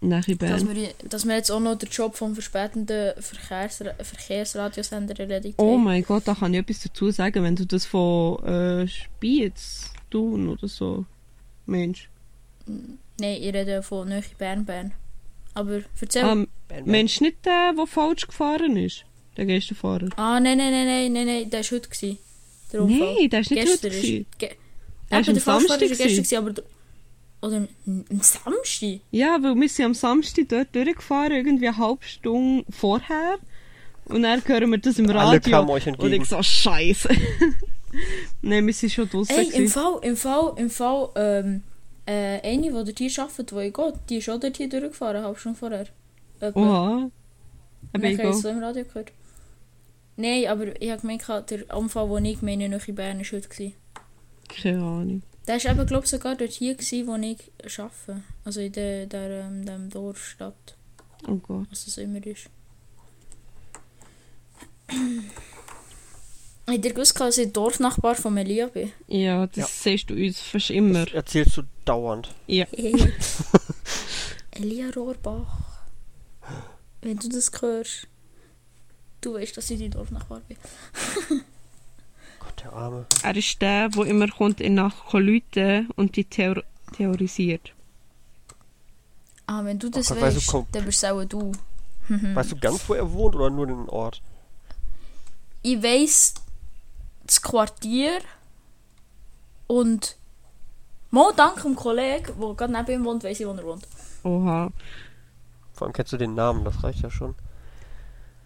Dass 0.00 0.26
Bern. 0.26 0.74
wir, 0.74 0.88
dass 1.08 1.26
wir 1.26 1.36
jetzt 1.36 1.50
auch 1.52 1.60
noch 1.60 1.76
den 1.78 1.88
Job 1.90 2.16
vom 2.16 2.34
verspätenden 2.34 3.12
Verkehrsra 3.22 3.94
Verkehrsradiosender 4.02 5.18
erledigt 5.18 5.54
Oh 5.58 5.74
haben. 5.74 5.84
mein 5.84 6.02
Gott, 6.02 6.24
da 6.26 6.34
kann 6.34 6.54
ich 6.54 6.60
etwas 6.60 6.82
dazu 6.82 7.12
sagen, 7.12 7.44
wenn 7.44 7.54
du 7.54 7.66
das 7.66 7.84
von 7.86 8.42
äh, 8.44 8.88
Spiez 8.88 9.92
tun 10.10 10.48
oder 10.48 10.66
so. 10.66 11.04
Mensch. 11.66 12.08
Nein, 12.66 13.36
ich 13.40 13.54
rede 13.54 13.82
von 13.84 14.08
Nähe 14.08 14.24
Bern, 14.38 14.64
Bern. 14.64 14.92
Aber 15.54 15.82
erzähl. 16.00 16.24
Ähm, 16.24 16.48
bam. 16.66 16.84
Mensch, 16.84 17.20
nicht 17.20 17.44
der, 17.44 17.74
der 17.74 17.86
falsch 17.86 18.26
gefahren 18.26 18.76
ist. 18.76 19.04
Der 19.36 19.46
Geisterfahrer. 19.46 20.08
ah, 20.16 20.40
nein, 20.40 20.58
nein, 20.58 20.72
nein, 20.72 20.86
nein, 20.86 21.12
nein, 21.12 21.26
nein, 21.26 21.50
der 21.50 21.60
war 21.60 21.70
heute. 21.70 21.88
Gewesen, 21.88 22.18
der 22.72 22.82
Unfall. 22.82 23.14
Nein, 23.14 23.30
der 23.30 23.40
ist 23.40 23.50
nicht 23.52 23.62
Gestern 23.62 23.92
heute. 23.92 24.06
ist. 24.48 24.58
Eben, 25.10 25.20
ist 25.20 25.28
am 25.28 25.60
Samstag. 25.60 25.80
war 25.80 25.88
gestern, 25.88 26.38
aber. 26.38 26.52
der- 26.52 26.64
Oder 27.40 27.56
am 27.56 28.04
am 28.10 28.20
Samstag? 28.20 29.00
Ja, 29.10 29.38
weil 29.42 29.54
wir 29.54 29.68
sind 29.68 29.84
am 29.86 29.94
Samstag 29.94 30.48
dort 30.48 30.74
durchgefahren, 30.74 31.32
irgendwie 31.32 31.68
eine 31.68 31.76
halbe 31.78 32.04
Stunde 32.04 32.64
vorher. 32.70 33.38
Und 34.06 34.22
dann 34.22 34.42
hören 34.46 34.70
wir 34.70 34.78
das 34.78 34.98
im 34.98 35.08
Radio. 35.10 35.60
und 35.98 36.12
ich 36.12 36.24
so, 36.24 36.42
scheiße. 36.42 37.08
Nein, 38.42 38.66
wir 38.66 38.72
sind 38.74 38.92
schon 38.92 39.08
draussen. 39.08 39.36
Ey, 39.36 39.50
im. 39.52 39.68
Fall, 39.68 39.98
im 40.02 40.16
Fall, 40.16 40.52
im 40.56 40.70
Fall, 40.70 41.08
ähm, 41.16 41.62
äh, 42.06 42.40
eine, 42.42 42.62
die 42.62 42.70
dort 42.70 42.98
hier 42.98 43.10
arbeitet, 43.22 43.52
wo 43.52 43.60
ich 43.60 43.72
gehe, 43.72 43.92
die 44.08 44.16
ist 44.16 44.28
auch 44.30 44.40
dort 44.40 44.56
hier 44.56 44.68
durchgefahren, 44.68 45.16
eine 45.16 45.26
halbe 45.26 45.38
Stunde 45.38 45.58
vorher. 45.58 45.86
Etwa. 46.40 46.60
Oha. 46.60 47.10
Aber 47.92 48.04
ich 48.04 48.18
habe 48.18 48.28
es 48.30 48.40
so 48.42 48.48
im 48.48 48.58
Radio 48.62 48.84
gehört. 48.84 49.12
Nein, 50.16 50.46
aber 50.48 50.80
ich 50.80 50.90
habe 50.90 51.00
gemeint, 51.00 51.24
der 51.50 51.76
Unfall, 51.76 52.08
den 52.08 52.24
ich 52.24 52.42
meine, 52.42 52.68
noch 52.68 52.86
in 52.88 52.94
Bern 52.94 53.18
war 53.18 53.24
heute. 53.24 53.72
Keine 54.48 54.82
Ahnung. 54.82 55.22
Der 55.46 55.62
war 55.64 55.70
eben, 55.72 55.86
glaube 55.86 56.04
ich, 56.04 56.10
sogar 56.10 56.34
dort 56.36 56.50
hier, 56.52 56.74
gewesen, 56.74 57.06
wo 57.06 57.14
ich 57.16 57.78
arbeite. 57.78 58.22
Also 58.44 58.60
in 58.60 58.72
der, 58.72 59.06
der, 59.06 59.44
ähm, 59.46 59.64
dem 59.64 59.88
Dorf, 59.90 60.22
Stadt, 60.24 60.76
Oh 61.26 61.36
Gott. 61.36 61.66
was 61.70 61.86
es 61.86 61.96
immer 61.98 62.24
ist. 62.26 62.48
Habt 66.66 66.84
ihr 66.84 66.92
gewusst, 66.92 67.18
dass 67.18 67.38
ich 67.38 67.50
Dorfnachbar 67.52 68.14
von 68.14 68.34
Melia 68.34 68.66
bin? 68.66 68.92
Ja, 69.06 69.46
das 69.46 69.56
Ja. 69.56 69.66
siehst 69.66 70.10
du 70.10 70.14
uns 70.14 70.38
fast 70.40 70.68
immer. 70.70 71.06
Das 71.06 71.14
erzählst 71.14 71.56
du 71.56 71.62
dauernd. 71.86 72.34
Ja. 72.46 72.66
Elia 74.50 74.90
Rohrbach. 74.90 75.58
wenn 77.00 77.16
du 77.16 77.28
das 77.30 77.50
hörst, 77.60 78.06
du 79.22 79.32
weißt, 79.34 79.56
dass 79.56 79.70
ich 79.70 79.78
dein 79.80 79.92
Dorfnachbar 79.92 80.40
bin. 80.46 80.56
Der 82.62 82.72
Arme. 82.72 83.06
Er 83.22 83.36
ist 83.36 83.60
der, 83.62 83.88
der 83.88 84.04
immer 84.04 84.28
kommt 84.28 84.60
in 84.60 84.74
Nacht 84.74 85.12
läuten 85.12 85.90
und 85.96 86.16
die 86.16 86.24
Theor 86.24 86.62
theorisiert. 86.92 87.72
Ah, 89.46 89.64
wenn 89.64 89.78
du 89.78 89.88
das 89.88 90.08
Gott, 90.08 90.20
weißt 90.20 90.36
du, 90.36 90.40
weißt, 90.40 90.50
komm. 90.50 90.66
dann 90.72 90.84
bist 90.84 91.02
es 91.02 91.10
auch 91.10 91.24
du. 91.24 91.52
Weißt 92.08 92.52
du 92.52 92.56
ganz, 92.56 92.88
wo 92.88 92.94
er 92.94 93.12
wohnt 93.12 93.34
oder 93.34 93.50
nur 93.50 93.66
den 93.66 93.86
Ort? 93.90 94.22
Ich 95.60 95.82
weiss 95.82 96.32
das 97.26 97.42
Quartier 97.42 98.20
und 99.66 100.16
mal 101.10 101.32
dank 101.36 101.62
dem 101.62 101.76
Kollegen, 101.76 102.32
der 102.40 102.54
gerade 102.54 102.72
neben 102.72 102.92
ihm 102.92 103.04
wohnt, 103.04 103.24
weiss 103.24 103.40
ich, 103.40 103.46
wo 103.46 103.52
er 103.52 103.62
wohnt. 103.62 103.86
Oha. 104.24 104.72
Vor 105.74 105.86
allem 105.86 105.92
kennst 105.92 106.12
du 106.14 106.16
den 106.16 106.34
Namen, 106.34 106.64
das 106.64 106.82
reicht 106.82 107.00
ja 107.00 107.10
schon. 107.10 107.34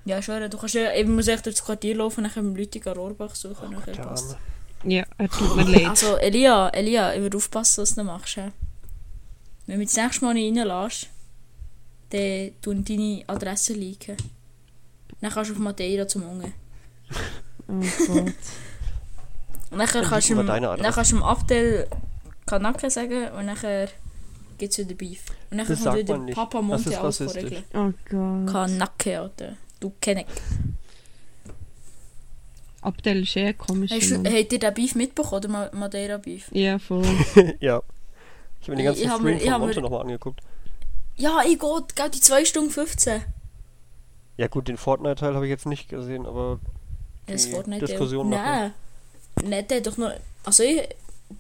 Ja, 0.05 0.21
schon. 0.21 0.51
Du 0.51 0.59
kannst 0.59 0.75
ja, 0.75 0.93
eben 0.95 1.15
muss 1.15 1.29
echt 1.29 1.47
durch 1.47 1.57
das 1.57 1.65
Quartier 1.65 1.97
laufen, 1.97 2.23
nachher 2.23 2.41
im 2.41 2.57
Lütiger 2.57 2.95
Rohrbach 2.95 3.35
suchen. 3.35 3.69
Oh 3.69 3.73
nachher 3.73 3.97
Gott. 3.97 4.37
Ja, 4.85 5.05
er 5.17 5.29
tut 5.29 5.55
mir 5.57 5.65
leid. 5.65 5.87
Also, 5.87 6.17
Elia, 6.17 6.69
Elia, 6.71 7.15
ich 7.15 7.21
würde 7.21 7.37
aufpassen, 7.37 7.83
was 7.83 7.95
du 7.95 8.03
machst. 8.03 8.35
He? 8.35 8.51
Wenn 9.67 9.75
du 9.75 9.79
mich 9.79 9.89
das 9.91 9.97
nächste 9.97 10.25
Mal 10.25 10.35
nicht 10.35 10.59
reinlässt, 10.59 11.09
dann 12.11 12.51
tun 12.61 12.85
deine 12.85 13.23
Adresse 13.29 13.75
liegen. 13.75 14.17
Dann 15.21 15.31
kannst 15.31 15.51
du 15.51 15.55
auf 15.55 15.61
Madeira 15.61 16.09
zum 16.09 16.25
Unge. 16.25 16.53
Oh 17.69 17.81
Gott. 18.07 18.35
Und 19.71 19.79
dann 19.79 19.87
kannst, 19.87 20.29
du 20.29 20.35
dann 20.35 20.65
Adresse. 20.65 20.93
kannst 20.93 21.13
du 21.13 21.17
dem 21.17 21.23
Abdel 21.23 21.87
Kanake 22.45 22.91
sagen 22.91 23.31
und 23.31 23.47
dann 23.47 23.89
gibt 24.59 24.73
es 24.73 24.79
wieder 24.79 24.95
Beef. 24.95 25.27
Und 25.51 25.59
dann 25.59 25.67
kommt 25.67 25.97
wieder. 25.97 26.19
Papa 26.35 26.61
Monte 26.61 26.91
rassistisch. 27.01 27.43
vorregeln. 27.43 27.65
Oh 27.73 27.93
Gott. 28.11 28.53
Kanake, 28.53 29.21
Alter. 29.21 29.57
Du 29.83 29.93
Kenneck. 30.01 30.29
Abdel 32.83 33.23
ist 33.23 33.37
eh 33.37 33.47
ein 33.49 33.59
komischer 33.59 33.97
Hast 33.97 34.11
du, 34.11 34.17
habt 34.17 34.53
ihr 34.53 34.59
den 34.59 34.75
Beef 34.75 34.95
mitbekommen, 34.95 35.37
oder 35.45 35.49
Ma- 35.49 35.71
Madeira 35.73 36.19
Beef? 36.19 36.49
Ja, 36.53 36.79
voll. 36.79 37.05
ja. 37.61 37.83
Ich 38.61 38.69
habe 38.69 38.73
mir 38.73 38.77
den 38.77 38.85
ganzen 38.87 39.03
Ich 39.03 39.09
Stream 39.11 39.25
mir- 39.25 39.37
ich 39.43 39.51
von 39.51 39.61
Monte 39.61 39.81
nochmal 39.81 40.01
angeguckt. 40.03 40.41
Ja, 41.17 41.41
ich 41.45 41.59
Gott, 41.59 41.93
die 42.15 42.21
2 42.21 42.45
Stunden 42.45 42.71
15. 42.71 43.23
Ja 44.37 44.47
gut, 44.47 44.69
den 44.69 44.77
Fortnite-Teil 44.77 45.35
habe 45.35 45.47
ich 45.47 45.51
jetzt 45.51 45.67
nicht 45.67 45.89
gesehen, 45.89 46.27
aber 46.27 46.61
Das 47.27 47.47
die 47.47 47.51
Fortnite 47.53 47.87
Diskussion 47.87 48.31
noch 48.31 48.37
Nein. 48.39 48.73
Nein, 49.45 49.67
der 49.69 49.79
hat 49.79 49.87
doch 49.87 49.97
noch. 49.97 50.13
Also 50.45 50.63
ich, 50.63 50.81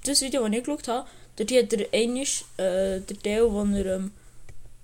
das 0.04 0.20
Video, 0.20 0.46
das 0.46 0.52
ich 0.56 0.64
geschaut 0.64 0.88
habe, 0.88 1.08
dort 1.36 1.50
hat 1.52 1.72
er 1.72 1.86
einmal 1.92 2.22
äh, 2.22 3.00
der 3.00 3.18
Teil, 3.22 3.50
wo 3.50 3.62
er 3.62 3.96
ähm, 3.96 4.10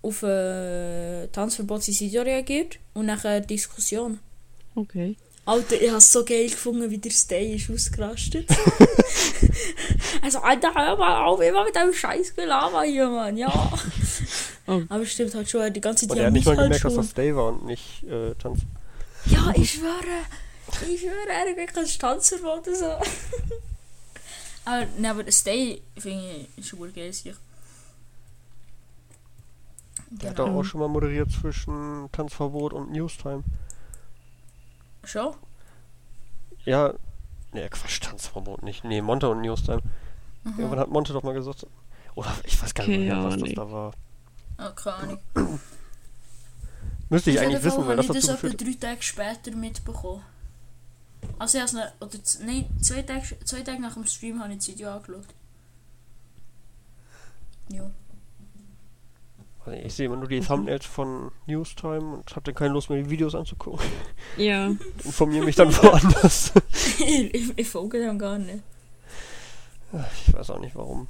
auf 0.03 0.23
äh, 0.23 1.27
Tanzverbot 1.29 1.87
in 1.89 1.99
Video 1.99 2.23
reagiert 2.23 2.79
und 2.95 3.07
nachher 3.07 3.41
Diskussion. 3.41 4.19
Okay. 4.75 5.17
Alter, 5.45 5.81
ich 5.81 5.89
habe 5.89 5.97
es 5.97 6.13
so 6.13 6.25
geil 6.27 6.51
gefunden, 6.51 6.91
wie 6.91 6.99
der 6.99 7.11
Stay 7.11 7.55
ist 7.55 7.71
ausgerastet. 7.71 8.47
also, 10.23 10.41
Alter, 10.41 10.75
hör 10.75 10.97
mal 10.99 11.25
auf, 11.25 11.41
immer 11.41 11.65
mit 11.65 11.75
deinem 11.75 11.95
scheiß 11.95 12.37
Gelaber 12.37 12.83
hier, 12.83 13.09
Mann, 13.09 13.37
ja. 13.37 13.73
Oh. 14.67 14.83
Aber 14.91 15.07
stimmt 15.07 15.35
halt 15.35 15.49
schon, 15.49 15.73
die 15.73 15.81
ganze 15.81 16.05
und 16.05 16.11
Zeit 16.11 16.19
er 16.19 16.27
hat 16.27 16.33
nicht 16.35 16.45
mal 16.45 16.55
halt 16.55 16.67
gemerkt, 16.67 16.85
dass 16.85 16.93
schon. 16.93 17.03
das 17.03 17.11
Stay 17.13 17.35
war 17.35 17.49
und 17.49 17.65
nicht 17.65 18.05
äh, 18.05 18.35
Tanz. 18.35 18.61
Ja, 19.25 19.51
ich 19.57 19.73
schwöre. 19.73 19.95
Ich 20.87 21.01
schwöre, 21.01 21.29
er 21.31 21.41
hat 21.41 21.57
wirklich 21.57 21.95
ein 21.95 21.99
Tanzverbot 21.99 22.69
oder 22.69 22.77
so. 22.77 22.85
aber, 24.67 24.87
ne, 24.99 25.11
aber 25.11 25.33
Stay 25.33 25.81
finde 25.97 26.47
ich 26.57 26.59
ist 26.59 26.69
schon 26.69 26.93
geil. 26.93 27.11
sicher. 27.11 27.37
Der 30.11 30.31
hat 30.31 30.37
Genau. 30.37 30.49
doch 30.49 30.57
auch 30.57 30.65
schon 30.65 30.81
mal 30.81 30.89
moderiert 30.89 31.31
zwischen 31.31 32.09
Tanzverbot 32.13 32.73
und 32.73 32.91
Newstime. 32.93 33.45
Schon? 35.05 35.35
Ja, 36.65 36.95
ne, 37.53 37.69
Quatsch, 37.69 38.01
Tanzverbot 38.01 38.63
nicht. 38.63 38.85
Nee, 38.85 39.01
Monte 39.03 39.29
und 39.29 39.41
Newstime. 39.43 39.83
Mhm. 40.45 40.59
Irgendwann 40.59 40.79
hat 40.81 40.91
Monte 40.91 41.13
doch 41.13 41.23
mal 41.23 41.35
gesagt. 41.35 41.67
Oder 42.15 42.33
ich 42.45 42.61
weiß 42.61 42.75
gar 42.75 42.87
nicht 42.87 43.01
mehr, 43.01 43.23
was 43.23 43.37
das 43.37 43.53
da 43.55 43.71
war. 43.71 43.93
Ah, 44.57 44.71
keine 44.71 44.97
Ahnung. 44.97 45.61
Müsste 47.11 47.31
ich 47.31 47.39
Auf 47.39 47.45
eigentlich 47.45 47.63
wissen, 47.65 47.87
weil 47.87 47.97
habe 47.97 48.07
das 48.09 48.17
ich 48.17 48.27
dazu 48.27 48.43
das 48.43 48.53
etwa 48.53 48.65
drei 48.65 48.75
Tage 48.75 49.03
später 49.03 49.57
mitbekommen. 49.57 50.23
Also 51.39 51.59
ich 51.59 51.65
habe 51.73 51.89
es 52.11 52.37
oder 52.39 52.47
nein, 52.47 52.67
zwei 52.81 53.03
Tage, 53.03 53.39
zwei 53.45 53.63
Tage 53.63 53.81
nach 53.81 53.95
dem 53.95 54.05
Stream 54.07 54.41
habe 54.43 54.53
ich 54.53 54.59
das 54.59 54.69
Video 54.69 54.91
angeschaut. 54.91 55.27
Ja. 57.71 57.91
Ich 59.73 59.95
sehe 59.95 60.07
immer 60.07 60.17
nur 60.17 60.29
die 60.29 60.41
Thumbnails 60.41 60.87
von 60.87 61.31
Newstime 61.47 62.17
und 62.17 62.31
habe 62.31 62.43
dann 62.45 62.55
keine 62.55 62.73
Lust 62.73 62.91
mehr, 62.91 63.03
die 63.03 63.11
Videos 63.11 63.35
anzugucken. 63.35 63.87
Ja. 64.37 64.67
Informiere 65.05 65.45
mich 65.45 65.57
dann 65.57 65.75
woanders. 65.77 66.53
ich, 66.99 67.53
ich, 67.57 67.69
folge 67.69 68.01
dem 68.01 68.19
gar 68.19 68.39
nicht. 68.39 68.63
Ich 70.27 70.35
weiß 70.35 70.51
auch 70.51 70.61
nicht 70.61 70.75
warum. 70.75 71.09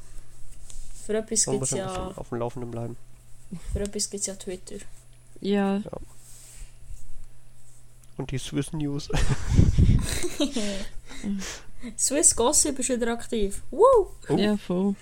Für 1.06 1.18
etwas 1.18 1.44
gibt 1.46 1.58
muss 1.60 1.72
es 1.72 1.78
ja, 1.78 2.12
auf 2.16 2.28
dem 2.28 2.38
Laufenden 2.38 2.70
bleiben. 2.70 2.96
für 3.72 3.80
etwas 3.80 4.10
gibt's 4.10 4.26
ja 4.26 4.34
Twitter. 4.34 4.76
Ja. 5.40 5.80
Und 8.16 8.30
die 8.30 8.38
Swiss 8.38 8.72
News. 8.72 9.08
Swiss 11.98 12.34
Gossip 12.34 12.78
ist 12.78 12.88
wieder 12.88 13.12
aktiv. 13.12 13.62
Woo! 13.70 14.08
Oh. 14.28 14.36
Ja, 14.36 14.56
voll. 14.56 14.94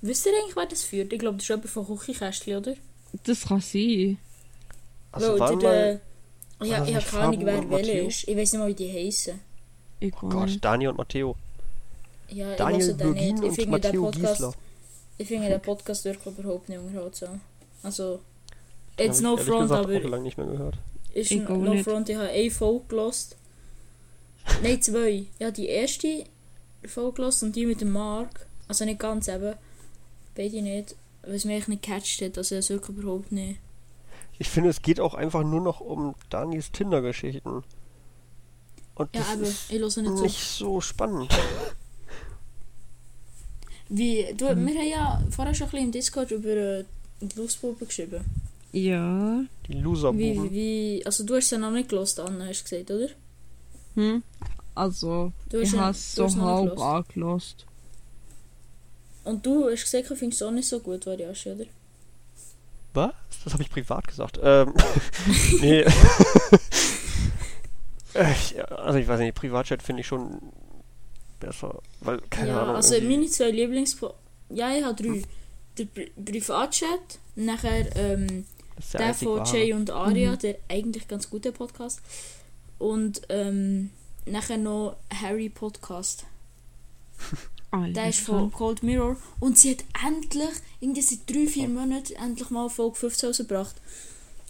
Wisst 0.00 0.26
ihr 0.26 0.32
eigentlich, 0.32 0.56
wer 0.56 0.66
das 0.66 0.82
führt? 0.82 1.12
Ich 1.12 1.18
glaube, 1.18 1.36
das 1.36 1.44
ist 1.44 1.48
jemand 1.48 1.68
von 1.68 1.86
Küchenkästchen, 1.86 2.56
oder? 2.56 2.74
Das 3.24 3.46
kann 3.46 3.60
sein. 3.60 4.18
Also 5.12 5.38
Weil 5.38 5.38
der, 5.38 5.56
mal, 5.56 5.60
der, 5.60 6.00
war 6.58 6.66
ja, 6.66 6.84
ich 6.84 6.94
habe 6.94 7.06
keine 7.06 7.22
Ahnung, 7.24 7.46
wer 7.46 7.70
welcher 7.70 8.02
ist. 8.02 8.28
Ich 8.28 8.36
weiß 8.36 8.52
nicht 8.52 8.60
mal, 8.60 8.68
wie 8.68 8.74
die 8.74 8.92
heißen. 8.92 9.40
Ich 10.00 10.14
oh 10.22 10.28
Gott. 10.28 10.58
Dani 10.60 10.88
und 10.88 10.98
Matteo. 10.98 11.36
Ja, 12.28 12.50
ich 12.52 12.56
Daniel 12.58 12.86
den 12.88 12.96
Bürgin 12.96 13.34
nicht. 13.34 13.38
Ich 13.38 13.48
und 13.48 13.54
finde 13.54 13.60
den 13.62 13.70
Matteo 13.70 14.02
Podcast, 14.04 14.34
Giesler. 14.34 14.54
ich 15.18 15.28
finde 15.28 15.48
den 15.48 15.60
Podcast 15.60 16.04
wirklich 16.04 16.38
überhaupt 16.38 16.68
nicht 16.68 16.78
unterhaltsam. 16.78 17.40
Also, 17.82 18.20
jetzt 18.98 19.22
no 19.22 19.36
ich 19.36 19.40
front, 19.40 19.62
gesagt 19.62 19.84
aber 19.84 19.96
auch 19.96 20.02
lange 20.02 20.24
nicht 20.24 20.36
mehr 20.36 20.46
gehört. 20.46 20.78
ist 21.14 21.30
Ich 21.30 21.48
no 21.48 21.56
nicht. 21.56 21.84
front. 21.84 22.08
Ich 22.08 22.16
habe 22.16 22.28
eine 22.28 22.50
Folge 22.50 22.84
gelost. 22.88 23.36
Nein, 24.62 24.82
zwei. 24.82 25.24
Ja, 25.38 25.50
die 25.50 25.68
erste 25.68 26.24
Folge 26.84 27.16
gelost 27.16 27.42
und 27.42 27.56
die 27.56 27.66
mit 27.66 27.80
dem 27.80 27.92
Mark. 27.92 28.46
Also 28.66 28.84
nicht 28.84 29.00
ganz 29.00 29.28
eben. 29.28 29.54
Beide 30.38 30.62
nicht. 30.62 30.94
Weil 31.22 31.34
es 31.34 31.44
mich 31.44 31.56
echt 31.58 31.68
nicht 31.68 31.82
gecatcht 31.82 32.22
hat. 32.22 32.38
Also 32.38 32.54
es 32.54 32.70
wirklich 32.70 32.96
überhaupt 32.96 33.32
nicht. 33.32 33.58
Ich 34.38 34.48
finde, 34.48 34.70
es 34.70 34.80
geht 34.80 35.00
auch 35.00 35.14
einfach 35.14 35.42
nur 35.42 35.60
noch 35.60 35.80
um 35.80 36.14
Danis 36.30 36.70
Tinder-Geschichten. 36.70 37.64
Und 38.94 39.14
Ja, 39.14 39.20
das 39.20 39.32
aber 39.32 39.42
ist 39.42 39.70
ich 39.72 39.78
höre 39.80 40.02
nicht 40.02 40.22
nicht 40.22 40.38
so 40.40 40.80
spannend. 40.80 41.28
Wie, 43.88 44.26
du, 44.36 44.54
Mhm. 44.54 44.66
wir 44.66 44.74
haben 44.78 44.88
ja 44.88 45.22
vorher 45.30 45.54
schon 45.54 45.66
ein 45.66 45.70
bisschen 45.70 45.86
im 45.86 45.92
Discord 45.92 46.30
über 46.30 46.48
äh, 46.50 46.84
die 47.20 47.36
Lustbuben 47.36 47.86
geschrieben. 47.88 48.24
Ja. 48.72 49.42
Die 49.66 49.72
Wie, 49.74 49.80
Loserbuben. 49.80 50.50
wie, 50.52 51.02
also 51.06 51.24
du 51.24 51.34
hast 51.36 51.44
es 51.46 51.50
ja 51.52 51.58
noch 51.58 51.70
nicht 51.70 51.88
gelost, 51.88 52.20
Anna, 52.20 52.46
hast 52.46 52.60
du 52.60 52.64
gesagt, 52.76 52.90
oder? 52.90 53.08
Hm. 53.94 54.22
Also, 54.74 55.32
Du 55.48 55.58
hast 55.60 55.68
ich 55.68 55.72
ja- 55.72 55.80
habe 55.80 55.92
du 55.92 55.98
es 55.98 56.14
so 56.14 56.24
nicht 56.26 56.38
halb 56.38 56.78
angelost. 56.78 57.66
Und 59.28 59.44
du 59.44 59.68
hast 59.70 59.82
gesagt, 59.84 60.08
du 60.10 60.16
findest 60.16 60.40
es 60.42 60.48
auch 60.48 60.50
nicht 60.52 60.66
so 60.68 60.80
gut, 60.80 61.06
Variasche, 61.06 61.54
oder? 61.54 61.64
Was? 62.94 63.12
Das 63.44 63.52
habe 63.52 63.62
ich 63.62 63.70
privat 63.70 64.06
gesagt. 64.08 64.38
Ähm, 64.42 64.72
nee. 65.60 65.84
Äh, 68.14 68.34
also 68.70 68.98
ich 68.98 69.06
weiß 69.06 69.20
nicht, 69.20 69.34
Privatchat 69.34 69.82
finde 69.82 70.00
ich 70.00 70.06
schon 70.06 70.40
besser. 71.40 71.78
Weil, 72.00 72.20
keine 72.30 72.48
ja, 72.48 72.62
Ahnung. 72.62 72.76
also 72.76 72.94
irgendwie- 72.94 73.16
meine 73.18 73.28
zwei 73.28 73.50
Lieblings... 73.50 73.96
Ja, 74.48 74.74
ich 74.74 74.82
habe 74.82 75.00
drei. 75.00 75.22
Der 75.76 75.84
Pri 75.84 76.10
Privatchat, 76.24 77.18
nachher 77.36 77.94
ähm, 77.96 78.46
der 78.94 78.98
der 79.00 79.14
von. 79.14 79.44
Jay 79.44 79.74
und 79.74 79.90
Aria, 79.90 80.32
Mhm. 80.32 80.38
der 80.38 80.56
eigentlich 80.68 81.06
ganz 81.06 81.28
gute 81.28 81.52
Podcast. 81.52 82.00
Und 82.78 83.20
ähm, 83.28 83.90
nachher 84.24 84.56
noch 84.56 84.96
Harry 85.22 85.50
Podcast. 85.50 86.24
Alter. 87.70 87.92
Der 87.92 88.08
ist 88.08 88.20
von 88.20 88.50
Cold 88.52 88.82
Mirror. 88.82 89.16
Und 89.40 89.58
sie 89.58 89.72
hat 89.72 89.84
endlich, 90.06 90.48
irgendwie 90.80 91.02
seit 91.02 91.28
drei, 91.28 91.46
vier 91.46 91.68
Monaten, 91.68 92.14
endlich 92.14 92.48
mal 92.50 92.68
Folge 92.70 92.96
15 92.96 93.28
rausgebracht. 93.28 93.76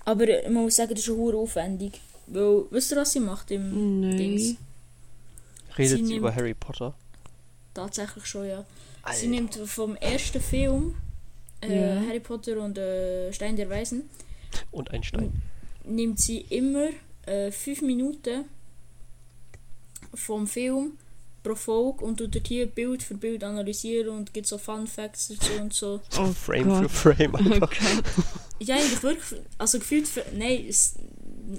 Aber 0.05 0.29
äh, 0.29 0.49
man 0.51 0.65
muss 0.65 0.77
sagen, 0.77 0.91
das 0.91 1.01
ist 1.01 1.07
schon 1.07 1.17
hure 1.17 1.37
aufwendig. 1.37 2.01
Weil, 2.29 2.65
wisst 2.71 2.93
ihr, 2.93 2.97
was 2.99 3.13
sie 3.13 3.21
macht 3.21 3.51
im 3.51 4.01
Nein. 4.01 4.17
Dings? 4.17 4.55
Redet 5.77 6.07
sie 6.07 6.17
über 6.17 6.35
Harry 6.35 6.55
Potter? 6.55 6.95
Tatsächlich 7.75 8.25
schon, 8.27 8.47
ja. 8.47 8.65
Alter. 9.03 9.19
Sie 9.19 9.27
nimmt 9.29 9.55
vom 9.55 9.97
ersten 9.97 10.41
Film, 10.41 10.95
äh, 11.63 11.97
Ja. 11.97 12.07
Harry 12.07 12.21
Potter 12.21 12.61
und 12.63 12.77
äh, 12.79 13.33
Stein 13.33 13.57
der 13.57 13.69
Weisen, 13.71 14.09
Und 14.71 14.91
ein 14.91 15.03
Stein. 15.03 15.33
nimmt 15.85 16.19
sie 16.21 16.39
immer 16.51 16.89
äh, 17.27 17.51
fünf 17.51 17.83
Minuten 17.83 18.45
vom 20.15 20.47
Film 20.47 20.93
pro 21.49 21.55
Folge 21.55 22.05
und 22.05 22.19
tut 22.19 22.35
dort 22.35 22.47
hier 22.47 22.67
Bild 22.67 23.03
für 23.03 23.15
Bild 23.15 23.43
analysieren 23.43 24.11
und 24.11 24.35
gibt 24.35 24.47
so 24.47 24.59
Fun 24.59 24.87
Facts 24.87 25.29
dazu 25.29 25.53
und 25.61 25.73
so. 25.73 26.01
Oh 26.19 26.27
Frame 26.27 26.69
Gott. 26.69 26.91
für 26.91 27.15
Frame 27.15 27.35
Oh 27.35 27.39
einfach. 27.39 27.71
Gott. 27.71 27.79
Ja, 28.61 28.75
eigentlich 28.75 29.03
wirklich, 29.05 29.41
also 29.57 29.79
gefühlt, 29.79 30.09
für, 30.09 30.25
nein, 30.35 30.67
es, 30.69 30.97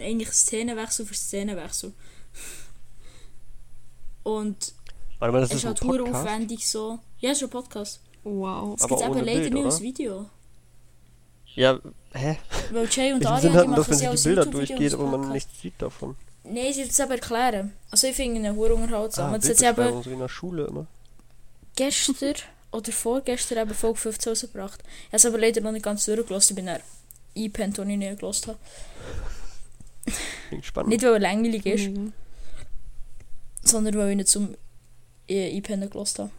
eigentlich 0.02 0.30
Szenenwechsel 0.32 1.06
für 1.06 1.14
Szenenwechsel. 1.14 1.94
Und 4.24 4.74
Warte 5.20 5.32
mal, 5.32 5.40
das 5.40 5.52
es 5.52 5.56
ist 5.58 5.64
ein 5.64 5.68
halt 5.70 5.80
Podcast. 5.80 6.16
aufwendig 6.16 6.68
so. 6.68 7.00
Ja, 7.20 7.32
ist 7.32 7.42
ein 7.42 7.50
Podcast. 7.50 8.02
Wow. 8.26 8.76
Es 8.78 8.86
gibt 8.86 9.02
aber 9.02 9.22
leider 9.22 9.50
nicht 9.50 9.64
als 9.64 9.80
Video. 9.80 10.30
Ja, 11.56 11.80
hä? 12.12 12.38
Weil 12.72 12.88
Jay 12.92 13.14
und 13.14 13.26
Ariane, 13.26 13.68
machen 13.70 13.86
wenn 13.88 13.98
sie 13.98 14.08
als 14.08 14.24
Bilder 14.24 14.46
durchgeht, 14.46 14.82
als 14.82 14.94
aber 14.94 15.18
man 15.18 15.32
nichts 15.32 15.62
sieht 15.62 15.82
davon? 15.82 16.18
Nein, 16.52 16.74
sie 16.74 16.82
es 16.84 17.00
aber 17.00 17.16
erklären. 17.16 17.74
Also 17.92 18.08
ich 18.08 18.16
finde 18.16 18.40
ihn 18.42 18.56
hure 18.56 18.76
unterhaltsam. 18.76 19.32
Ah, 19.32 19.36
Jetzt 19.36 19.50
hat 19.50 19.58
sie 19.58 19.66
eben 19.66 20.04
so 20.04 20.06
wie 20.10 20.14
in 20.14 20.20
der 20.20 20.28
Schule 20.30 20.66
immer. 20.66 20.88
gestern 21.76 22.36
oder 22.72 22.92
vorgestern 22.92 23.58
eben 23.60 23.74
Folge 23.74 24.00
15 24.00 24.32
rausgebracht. 24.32 24.82
Ich 24.84 25.08
habe 25.08 25.18
es 25.18 25.26
aber 25.26 25.38
leider 25.38 25.62
noch 25.62 25.72
nicht 25.72 25.84
ganz 25.84 26.06
durchgelassen. 26.06 26.54
Ich 26.54 26.56
bin 26.56 26.66
dann 26.68 26.82
eingepennt, 27.36 27.80
als 27.80 27.88
ich 27.90 27.98
nicht 27.98 28.20
gelassen 28.20 28.48
habe. 28.48 28.60
Klingt 30.50 30.66
spannend. 30.66 30.90
Nicht, 30.90 31.04
weil 31.04 31.14
er 31.14 31.20
langweilig 31.20 31.66
ist, 31.66 31.90
Mhm. 31.90 32.14
sondern 33.64 33.96
weil 33.98 34.10
ich 34.12 34.16
nicht 34.18 34.30
zum 34.30 34.56
äh, 35.28 35.56
Einpennen 35.56 35.90
gelassen 35.90 36.24
habe. 36.24 36.32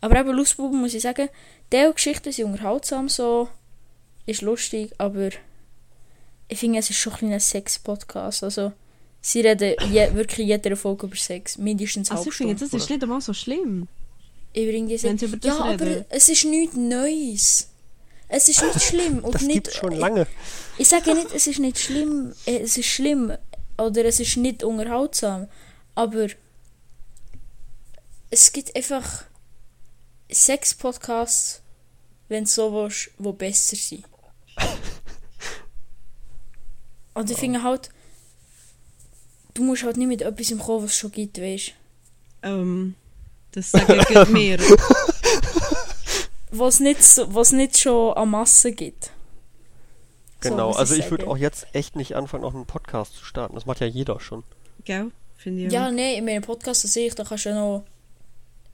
Aber 0.00 0.18
eben 0.20 0.30
Lustbuben 0.36 0.80
muss 0.80 0.94
ich 0.94 1.02
sagen, 1.02 1.28
diese 1.72 1.92
Geschichten 1.92 2.32
sind 2.32 2.46
unterhaltsam, 2.46 3.08
so 3.08 3.48
ist 4.26 4.42
lustig, 4.42 4.92
aber 4.98 5.30
ich 6.48 6.58
finde, 6.58 6.78
es 6.78 6.90
ist 6.90 6.96
schon 6.98 7.12
ein 7.14 7.18
kleiner 7.18 7.40
Sex-Podcast. 7.40 8.42
Also, 8.44 8.72
sie 9.20 9.40
reden 9.40 9.74
je, 9.92 10.14
wirklich 10.14 10.40
in 10.40 10.48
jeder 10.48 10.76
Folge 10.76 11.06
über 11.06 11.16
Sex, 11.16 11.58
mindestens 11.58 12.10
Also 12.10 12.20
halbe 12.20 12.30
ich 12.30 12.36
finde, 12.36 12.54
das 12.54 12.72
ist 12.72 12.90
nicht 12.90 13.02
einmal 13.02 13.20
so 13.20 13.32
schlimm. 13.34 13.88
Wenn 14.54 15.18
sie 15.18 15.26
über 15.26 15.36
das 15.36 15.58
ja, 15.58 15.64
aber 15.64 15.86
reden. 15.86 16.04
es 16.08 16.28
ist 16.28 16.44
nichts 16.44 16.74
Neues. 16.76 17.68
Es 18.28 18.48
ist 18.48 18.62
nicht 18.62 18.82
schlimm. 18.82 19.18
Und 19.24 19.34
Das 19.34 19.42
nicht, 19.42 19.54
gibt's 19.64 19.76
schon 19.76 19.92
lange. 19.92 20.26
Ich 20.78 20.88
sage 20.88 21.14
nicht, 21.14 21.32
es 21.34 21.46
ist 21.46 21.58
nicht 21.60 21.78
schlimm. 21.78 22.32
äh, 22.46 22.58
Es 22.58 22.76
ist 22.76 22.86
schlimm. 22.86 23.32
Oder 23.78 24.04
es 24.04 24.20
ist 24.20 24.36
nicht 24.36 24.62
unterhaltsam. 24.64 25.48
Aber 25.94 26.26
es 28.30 28.52
gibt 28.52 28.74
einfach 28.76 29.24
Sex-Podcasts, 30.30 31.62
wenn 32.28 32.44
du 32.44 32.50
so 32.50 32.72
willst, 32.72 33.10
die 33.18 33.32
besser 33.32 33.76
sind. 33.76 34.04
Und 37.14 37.30
ich 37.30 37.38
finde 37.38 37.62
halt, 37.62 37.90
du 39.58 39.64
musst 39.64 39.82
halt 39.82 39.96
nicht 39.96 40.08
mit 40.08 40.22
etwas 40.22 40.50
im 40.50 40.58
kommen, 40.58 40.84
was 40.84 40.92
es 40.92 40.96
schon 40.98 41.12
gibt, 41.12 41.38
weißt 41.40 41.72
Ähm, 42.42 42.94
das 43.52 43.70
sagen 43.72 43.86
gerade 43.98 44.30
mehr. 44.32 44.58
Was 46.50 46.80
nicht, 46.80 47.02
so, 47.04 47.34
was 47.34 47.52
nicht 47.52 47.78
schon 47.78 48.14
an 48.14 48.30
Masse 48.30 48.72
gibt. 48.72 49.10
So 50.42 50.50
Genau, 50.50 50.68
muss 50.68 50.76
also 50.78 50.94
ich 50.94 51.10
würde 51.10 51.24
sagen. 51.24 51.32
auch 51.32 51.36
jetzt 51.36 51.66
echt 51.72 51.94
nicht 51.96 52.14
anfangen, 52.16 52.42
noch 52.42 52.54
einen 52.54 52.64
Podcast 52.66 53.14
zu 53.16 53.24
starten. 53.24 53.54
Das 53.54 53.66
macht 53.66 53.80
ja 53.80 53.86
jeder 53.86 54.18
schon. 54.20 54.44
Gell? 54.84 55.10
Finde 55.36 55.66
ich 55.66 55.72
Ja, 55.72 55.88
auch. 55.88 55.90
nee, 55.92 56.16
in 56.16 56.24
meinem 56.24 56.42
Podcast 56.42 56.82
sehe 56.82 57.06
ich, 57.08 57.14
da 57.14 57.24
kannst 57.24 57.44
du 57.44 57.50
ja 57.50 57.54
noch. 57.56 57.84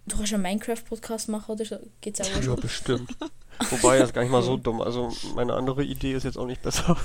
Du 0.07 0.17
kannst 0.17 0.35
einen 0.35 0.43
Minecraft-Podcast 0.43 1.29
machen 1.31 1.51
oder 1.53 1.65
so. 1.65 1.79
Gibt's 2.01 2.21
auch 2.21 2.27
Ja, 2.37 2.43
schon. 2.43 2.57
bestimmt. 2.61 3.11
Wobei, 3.71 3.99
das 3.99 4.09
ist 4.11 4.15
gar 4.15 4.23
nicht 4.23 4.31
mal 4.31 4.43
so 4.43 4.57
dumm. 4.57 4.81
Also 4.83 5.11
meine 5.35 5.55
andere 5.55 5.83
Idee 5.83 6.13
ist 6.13 6.25
jetzt 6.25 6.37
auch 6.39 6.47
nicht 6.47 6.63
besser. 6.63 6.97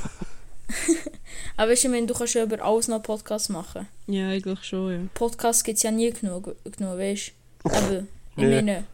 Aber 1.58 1.72
weißt 1.72 1.84
du, 1.84 1.88
ich 1.88 1.92
meine, 1.92 2.08
du 2.08 2.14
kannst 2.14 2.34
ja 2.36 2.44
über 2.44 2.62
alles 2.64 2.88
noch 2.88 2.96
einen 2.96 3.04
Podcast 3.04 3.50
machen. 3.50 3.88
Ja, 4.08 4.30
eigentlich 4.30 4.64
schon, 4.64 4.92
ja. 4.92 5.00
Podcasts 5.14 5.64
gibt 5.64 5.78
es 5.78 5.84
ja 5.84 5.92
nie 5.92 6.12
genug, 6.12 6.56
genug 6.64 6.98
weißt 6.98 7.32
du? 7.64 7.70
Aber 7.70 8.00
ich 8.00 8.06
Nee. 8.36 8.56
meine, 8.56 8.86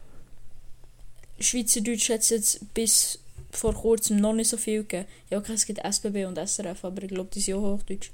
Schweizerdeutsch 1.38 2.08
hat 2.10 2.20
es 2.20 2.30
jetzt 2.30 2.74
bis 2.74 3.18
vor 3.50 3.74
kurzem 3.74 4.16
noch 4.16 4.32
nicht 4.32 4.48
so 4.48 4.56
viel 4.56 4.82
gegeben. 4.82 5.06
Ja, 5.30 5.38
okay, 5.38 5.52
es 5.52 5.66
gibt 5.66 5.78
SBB 5.84 6.24
und 6.26 6.38
SRF, 6.38 6.84
aber 6.84 7.02
ich 7.02 7.08
glaube, 7.10 7.30
die 7.32 7.40
sind 7.40 7.54
auch 7.56 7.74
Hochdeutsch. 7.74 8.10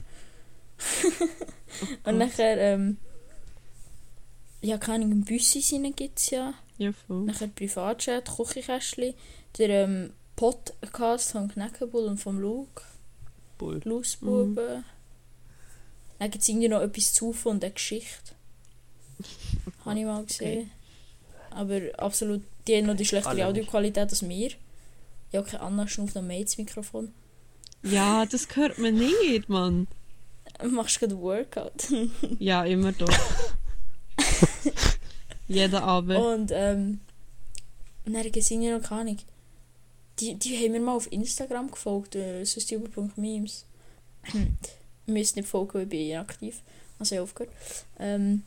und 2.04 2.18
nachher, 2.18 2.58
ähm, 2.58 2.96
ja, 4.60 4.78
keine 4.78 5.04
Ahnung, 5.04 5.22
Büssi 5.22 5.60
gibt 5.96 6.18
es 6.18 6.30
ja. 6.30 6.54
Ja, 6.78 6.92
voll. 6.92 7.22
Nachher 7.24 7.48
Privatchat, 7.48 8.28
Küchenkästchen, 8.36 9.14
der 9.58 9.68
ähm, 9.70 10.12
Podcast 10.36 11.32
von 11.32 11.48
Kneckebull 11.48 12.04
und 12.06 12.18
vom 12.18 12.38
Luke, 12.40 12.82
Bull. 13.62 13.80
Lustbuben. 13.84 14.84
Dann 16.18 16.30
gibt 16.30 16.42
es 16.42 16.48
irgendwie 16.48 16.68
noch 16.68 16.80
etwas 16.80 17.14
zu 17.14 17.32
von 17.32 17.60
der 17.60 17.70
Geschichte. 17.70 18.34
Habe 19.84 19.98
ich 19.98 20.04
mal 20.04 20.24
gesehen. 20.24 20.70
Aber 21.50 21.80
absolut, 21.98 22.42
die 22.66 22.76
haben 22.76 22.86
noch 22.86 22.96
die 22.96 23.04
schlechtere 23.04 23.30
Alle 23.30 23.40
nicht. 23.40 23.48
Audioqualität 23.48 24.10
als 24.10 24.22
mir. 24.22 24.50
Ja, 25.32 25.40
okay, 25.40 25.56
Anna 25.56 25.86
schnauft 25.86 26.14
noch 26.14 26.22
mehr 26.22 26.38
ins 26.38 26.58
Mikrofon. 26.58 27.12
Ja, 27.82 28.24
das 28.26 28.46
hört 28.54 28.78
man 28.78 28.94
nicht, 28.94 29.48
Mann. 29.48 29.86
Machst 30.70 30.96
du 30.96 31.00
gerade 31.00 31.20
Workout? 31.20 31.88
Ja, 32.38 32.64
immer 32.64 32.92
doch. 32.92 33.12
Jeden 35.48 35.74
Abend. 35.74 36.18
Und 36.18 36.50
ähm, 36.54 37.00
dann 38.04 38.22
gibt 38.22 38.36
es 38.36 38.50
irgendwie 38.50 38.70
noch 38.70 38.82
keine 38.82 39.00
Ahnung. 39.02 39.18
Die, 40.22 40.36
die 40.36 40.56
haben 40.56 40.70
mir 40.70 40.80
mal 40.80 40.94
auf 40.94 41.10
Instagram 41.10 41.68
gefolgt, 41.68 42.14
äh, 42.14 42.44
sustiber.memes. 42.44 43.66
Wir 44.32 45.14
müssen 45.14 45.40
nicht 45.40 45.48
folgen, 45.48 45.74
weil 45.74 45.82
ich 45.82 45.88
bin 45.88 46.10
inaktiv. 46.10 46.62
Also 47.00 47.16
ich 47.16 47.18
habe 47.18 47.24
aufgehört. 47.24 47.52
Ähm, 47.98 48.44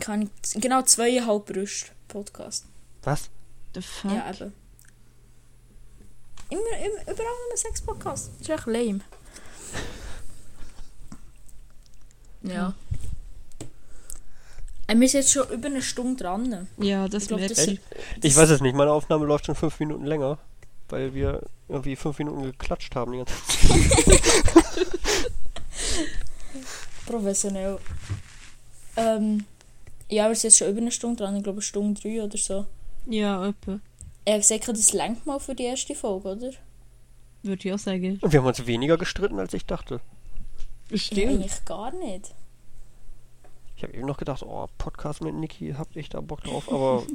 kann 0.00 0.22
ich, 0.22 0.60
genau 0.60 0.82
zweieinhalb 0.82 1.46
Brüste 1.46 1.92
Podcast. 2.08 2.66
Was? 3.04 3.30
The 3.76 3.80
fuck? 3.80 4.10
Ja, 4.10 4.28
eben. 4.28 4.52
Immer, 6.50 6.60
immer, 6.60 7.02
überall 7.02 7.16
nur 7.16 7.56
Sex 7.56 7.80
Podcast. 7.80 8.32
Das 8.40 8.48
ist 8.48 8.50
echt 8.50 8.66
lame. 8.66 9.00
Ja. 12.42 12.74
Und 14.90 15.00
wir 15.00 15.08
sind 15.08 15.20
jetzt 15.20 15.30
schon 15.32 15.48
über 15.48 15.68
eine 15.68 15.80
Stunde 15.80 16.24
dran. 16.24 16.66
Ja, 16.78 17.06
das 17.06 17.22
Ich 17.22 17.30
merkt 17.30 17.52
das, 17.52 17.66
man. 17.68 17.78
Ich 18.20 18.34
weiß 18.34 18.50
es 18.50 18.60
nicht. 18.60 18.74
Meine 18.74 18.90
Aufnahme 18.90 19.26
läuft 19.26 19.46
schon 19.46 19.54
fünf 19.54 19.78
Minuten 19.78 20.06
länger. 20.06 20.40
Weil 20.92 21.14
wir 21.14 21.40
irgendwie 21.68 21.96
fünf 21.96 22.18
Minuten 22.18 22.42
geklatscht 22.42 22.94
haben 22.94 23.12
die 23.12 23.18
ganze 23.18 23.34
Zeit. 23.46 24.92
Professionell. 27.06 27.78
Ähm, 28.98 29.46
ja, 30.10 30.28
wir 30.28 30.34
sind 30.34 30.50
jetzt 30.50 30.58
schon 30.58 30.68
über 30.68 30.82
eine 30.82 30.90
Stunde 30.90 31.22
dran. 31.24 31.34
Ich 31.34 31.44
glaube, 31.44 31.56
eine 31.56 31.62
Stunde 31.62 31.98
drei 31.98 32.22
oder 32.22 32.36
so. 32.36 32.66
Ja, 33.06 33.48
etwa. 33.48 33.80
Er 34.26 34.34
hat 34.34 34.42
gesagt, 34.42 34.68
das 34.68 34.92
lenkt 34.92 35.24
mal 35.24 35.40
für 35.40 35.54
die 35.54 35.62
erste 35.62 35.94
Folge, 35.94 36.28
oder? 36.28 36.50
Würde 37.42 37.68
ich 37.68 37.72
auch 37.72 37.78
sagen. 37.78 38.18
Und 38.20 38.30
wir 38.30 38.40
haben 38.40 38.46
uns 38.46 38.66
weniger 38.66 38.98
gestritten, 38.98 39.38
als 39.40 39.54
ich 39.54 39.64
dachte. 39.64 40.02
Ja, 40.90 40.98
Stimmt. 40.98 41.26
eigentlich 41.26 41.64
gar 41.64 41.90
nicht. 41.92 42.34
Ich 43.78 43.82
habe 43.82 43.94
eben 43.94 44.06
noch 44.06 44.18
gedacht, 44.18 44.42
oh, 44.42 44.68
Podcast 44.76 45.22
mit 45.22 45.34
Niki, 45.34 45.72
hab 45.72 45.96
ich 45.96 46.10
da 46.10 46.20
Bock 46.20 46.44
drauf. 46.44 46.70
Aber 46.70 47.02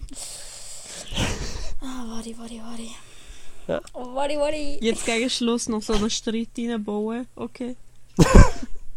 Ah, 1.80 2.05
warte, 2.07 2.36
warte, 2.39 2.55
warte. 2.55 2.88
Ja. 3.68 3.82
Oh, 3.93 4.13
warte, 4.15 4.38
warte. 4.38 4.55
Jetzt 4.55 5.05
gegen 5.05 5.30
Schluss 5.30 5.68
noch 5.68 5.82
so 5.82 5.93
einen 5.93 6.09
Streit 6.09 6.49
reinbauen. 6.57 7.28
Okay. 7.36 7.76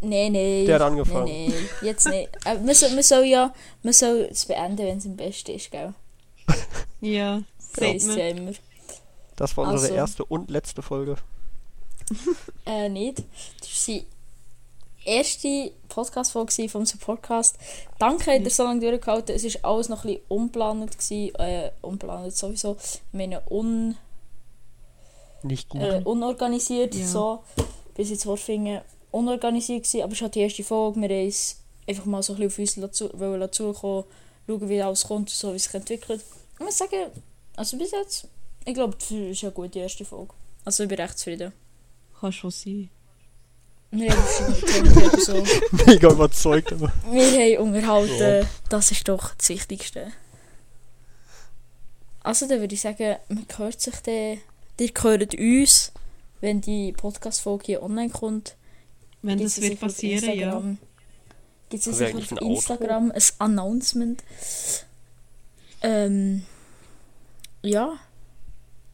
Nein, 0.03 0.33
nein. 0.33 0.65
Der 0.65 0.77
hat 0.77 0.83
angefangen. 0.83 1.27
Nein, 1.27 1.51
nein, 1.51 1.69
jetzt 1.83 2.09
nicht. 2.09 2.31
Äh, 2.47 2.55
man, 2.59 2.75
soll, 2.75 2.89
man 2.93 3.03
soll 3.03 3.25
ja 3.25 3.53
man 3.83 3.93
soll 3.93 4.29
es 4.31 4.47
beenden, 4.47 4.79
wenn 4.87 4.97
es 4.97 5.05
am 5.05 5.15
besten 5.15 5.51
ist, 5.51 5.71
gell? 5.71 5.93
Ja, 7.03 7.43
Das 7.77 8.07
ja 8.07 8.29
immer. 8.29 8.53
das 9.37 9.55
war 9.59 9.65
unsere 9.69 9.89
Also. 9.93 9.95
erste 9.95 10.25
und 10.25 10.51
letzte 10.51 10.81
Folge. 10.83 11.17
Äh, 12.67 12.89
nicht. 12.89 13.19
Das 13.61 13.89
war 13.89 13.95
die 13.95 14.07
erste 15.05 15.73
Podcast-Folge 15.89 16.69
von 16.69 16.81
unserem 16.81 17.01
Podcast. 17.01 17.57
Danke, 17.99 18.33
habt 18.33 18.45
ihr 18.45 18.51
so 18.51 18.63
lange 18.65 18.81
durchgehalten. 18.81 19.35
Es 19.37 19.45
war 19.63 19.73
alles 19.75 19.89
noch 19.91 20.05
ein 20.05 20.09
bisschen 20.15 20.25
unplanend. 20.29 20.93
Gewesen. 20.99 21.35
Äh, 21.37 21.73
unplanend 21.83 22.35
sowieso. 22.35 22.77
Ich 22.81 23.01
meine, 23.13 23.43
un, 23.51 23.97
Nicht 25.43 25.69
gut. 25.69 25.81
äh, 25.81 26.03
unorganisiert. 26.05 26.95
Ja. 26.95 27.07
So, 27.07 27.43
bis 27.95 28.11
jetzt 28.11 28.27
Horfingen 28.27 28.83
unorganisiert 29.11 29.85
gewesen. 29.85 30.03
Aber 30.03 30.13
es 30.13 30.19
ist 30.19 30.23
halt 30.23 30.35
die 30.35 30.41
erste 30.41 30.65
Folge. 30.65 31.01
Wir 31.01 31.09
haben 31.09 31.29
es 31.29 31.61
einfach 31.89 32.05
mal 32.05 32.23
so 32.23 32.35
ein 32.35 32.39
bisschen 32.39 32.85
auf 32.85 32.85
uns 32.85 33.01
dazu, 33.01 33.09
dazukommen, 33.09 34.05
schauen, 34.47 34.69
wie 34.69 34.83
alles 34.83 35.07
kommt, 35.07 35.31
so 35.31 35.53
wie 35.53 35.57
es 35.57 35.65
sich 35.65 35.75
entwickelt. 35.75 36.25
Ich 36.55 36.65
muss 36.65 36.79
sagen, 36.79 37.11
also 37.57 37.77
bis 37.77 37.91
jetzt, 37.91 38.29
ich 38.65 38.75
glaube, 38.75 38.97
es 38.99 39.11
ist 39.11 39.45
eine 39.45 39.53
gute 39.53 39.79
erste 39.79 40.05
Folge. 40.05 40.35
Also 40.65 40.83
ich 40.83 40.89
bin 40.89 40.99
recht 40.99 41.19
zufrieden. 41.19 41.53
Kann 42.21 42.33
schon 42.33 42.51
sein. 42.51 42.91
Wir 43.93 44.13
haben 44.13 44.23
verschiedene 44.23 45.21
so. 45.21 45.43
Mega 45.87 46.11
überzeugt. 46.11 46.73
Aber. 46.73 46.93
Wir 47.11 47.59
haben 47.59 47.69
unterhalten, 47.69 48.47
das 48.69 48.93
ist 48.93 49.09
doch 49.09 49.35
das 49.35 49.49
Wichtigste. 49.49 50.13
Also 52.23 52.47
dann 52.47 52.61
würde 52.61 52.75
ich 52.75 52.81
sagen, 52.81 53.17
man 53.29 53.47
hört 53.57 53.81
sich 53.81 53.95
dann, 53.97 54.39
ihr 54.81 54.93
hört 55.03 55.35
uns, 55.35 55.93
wenn 56.41 56.61
die 56.61 56.93
Podcast-Folge 56.93 57.67
hier 57.67 57.83
online 57.83 58.11
kommt. 58.11 58.57
Wenn 59.23 59.39
das 59.39 59.61
wird 59.61 59.73
sicher 59.73 59.87
passieren, 59.87 60.39
ja. 60.39 60.63
Gibt 61.69 61.87
es 61.87 62.01
wir 62.01 62.43
auf? 62.43 62.49
Instagram 62.49 63.13
ein 63.13 63.23
Announcement. 63.39 64.25
Ähm, 65.83 66.45
ja, 67.63 67.99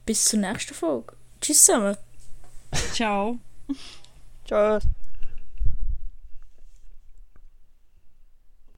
bis 0.05 0.24
zur 0.24 0.41
nächsten 0.41 0.74
Folge. 0.74 1.14
Tschüss 1.41 1.64
zusammen. 1.64 1.97
Ciao. 2.93 3.39
Tschüss. 4.45 4.82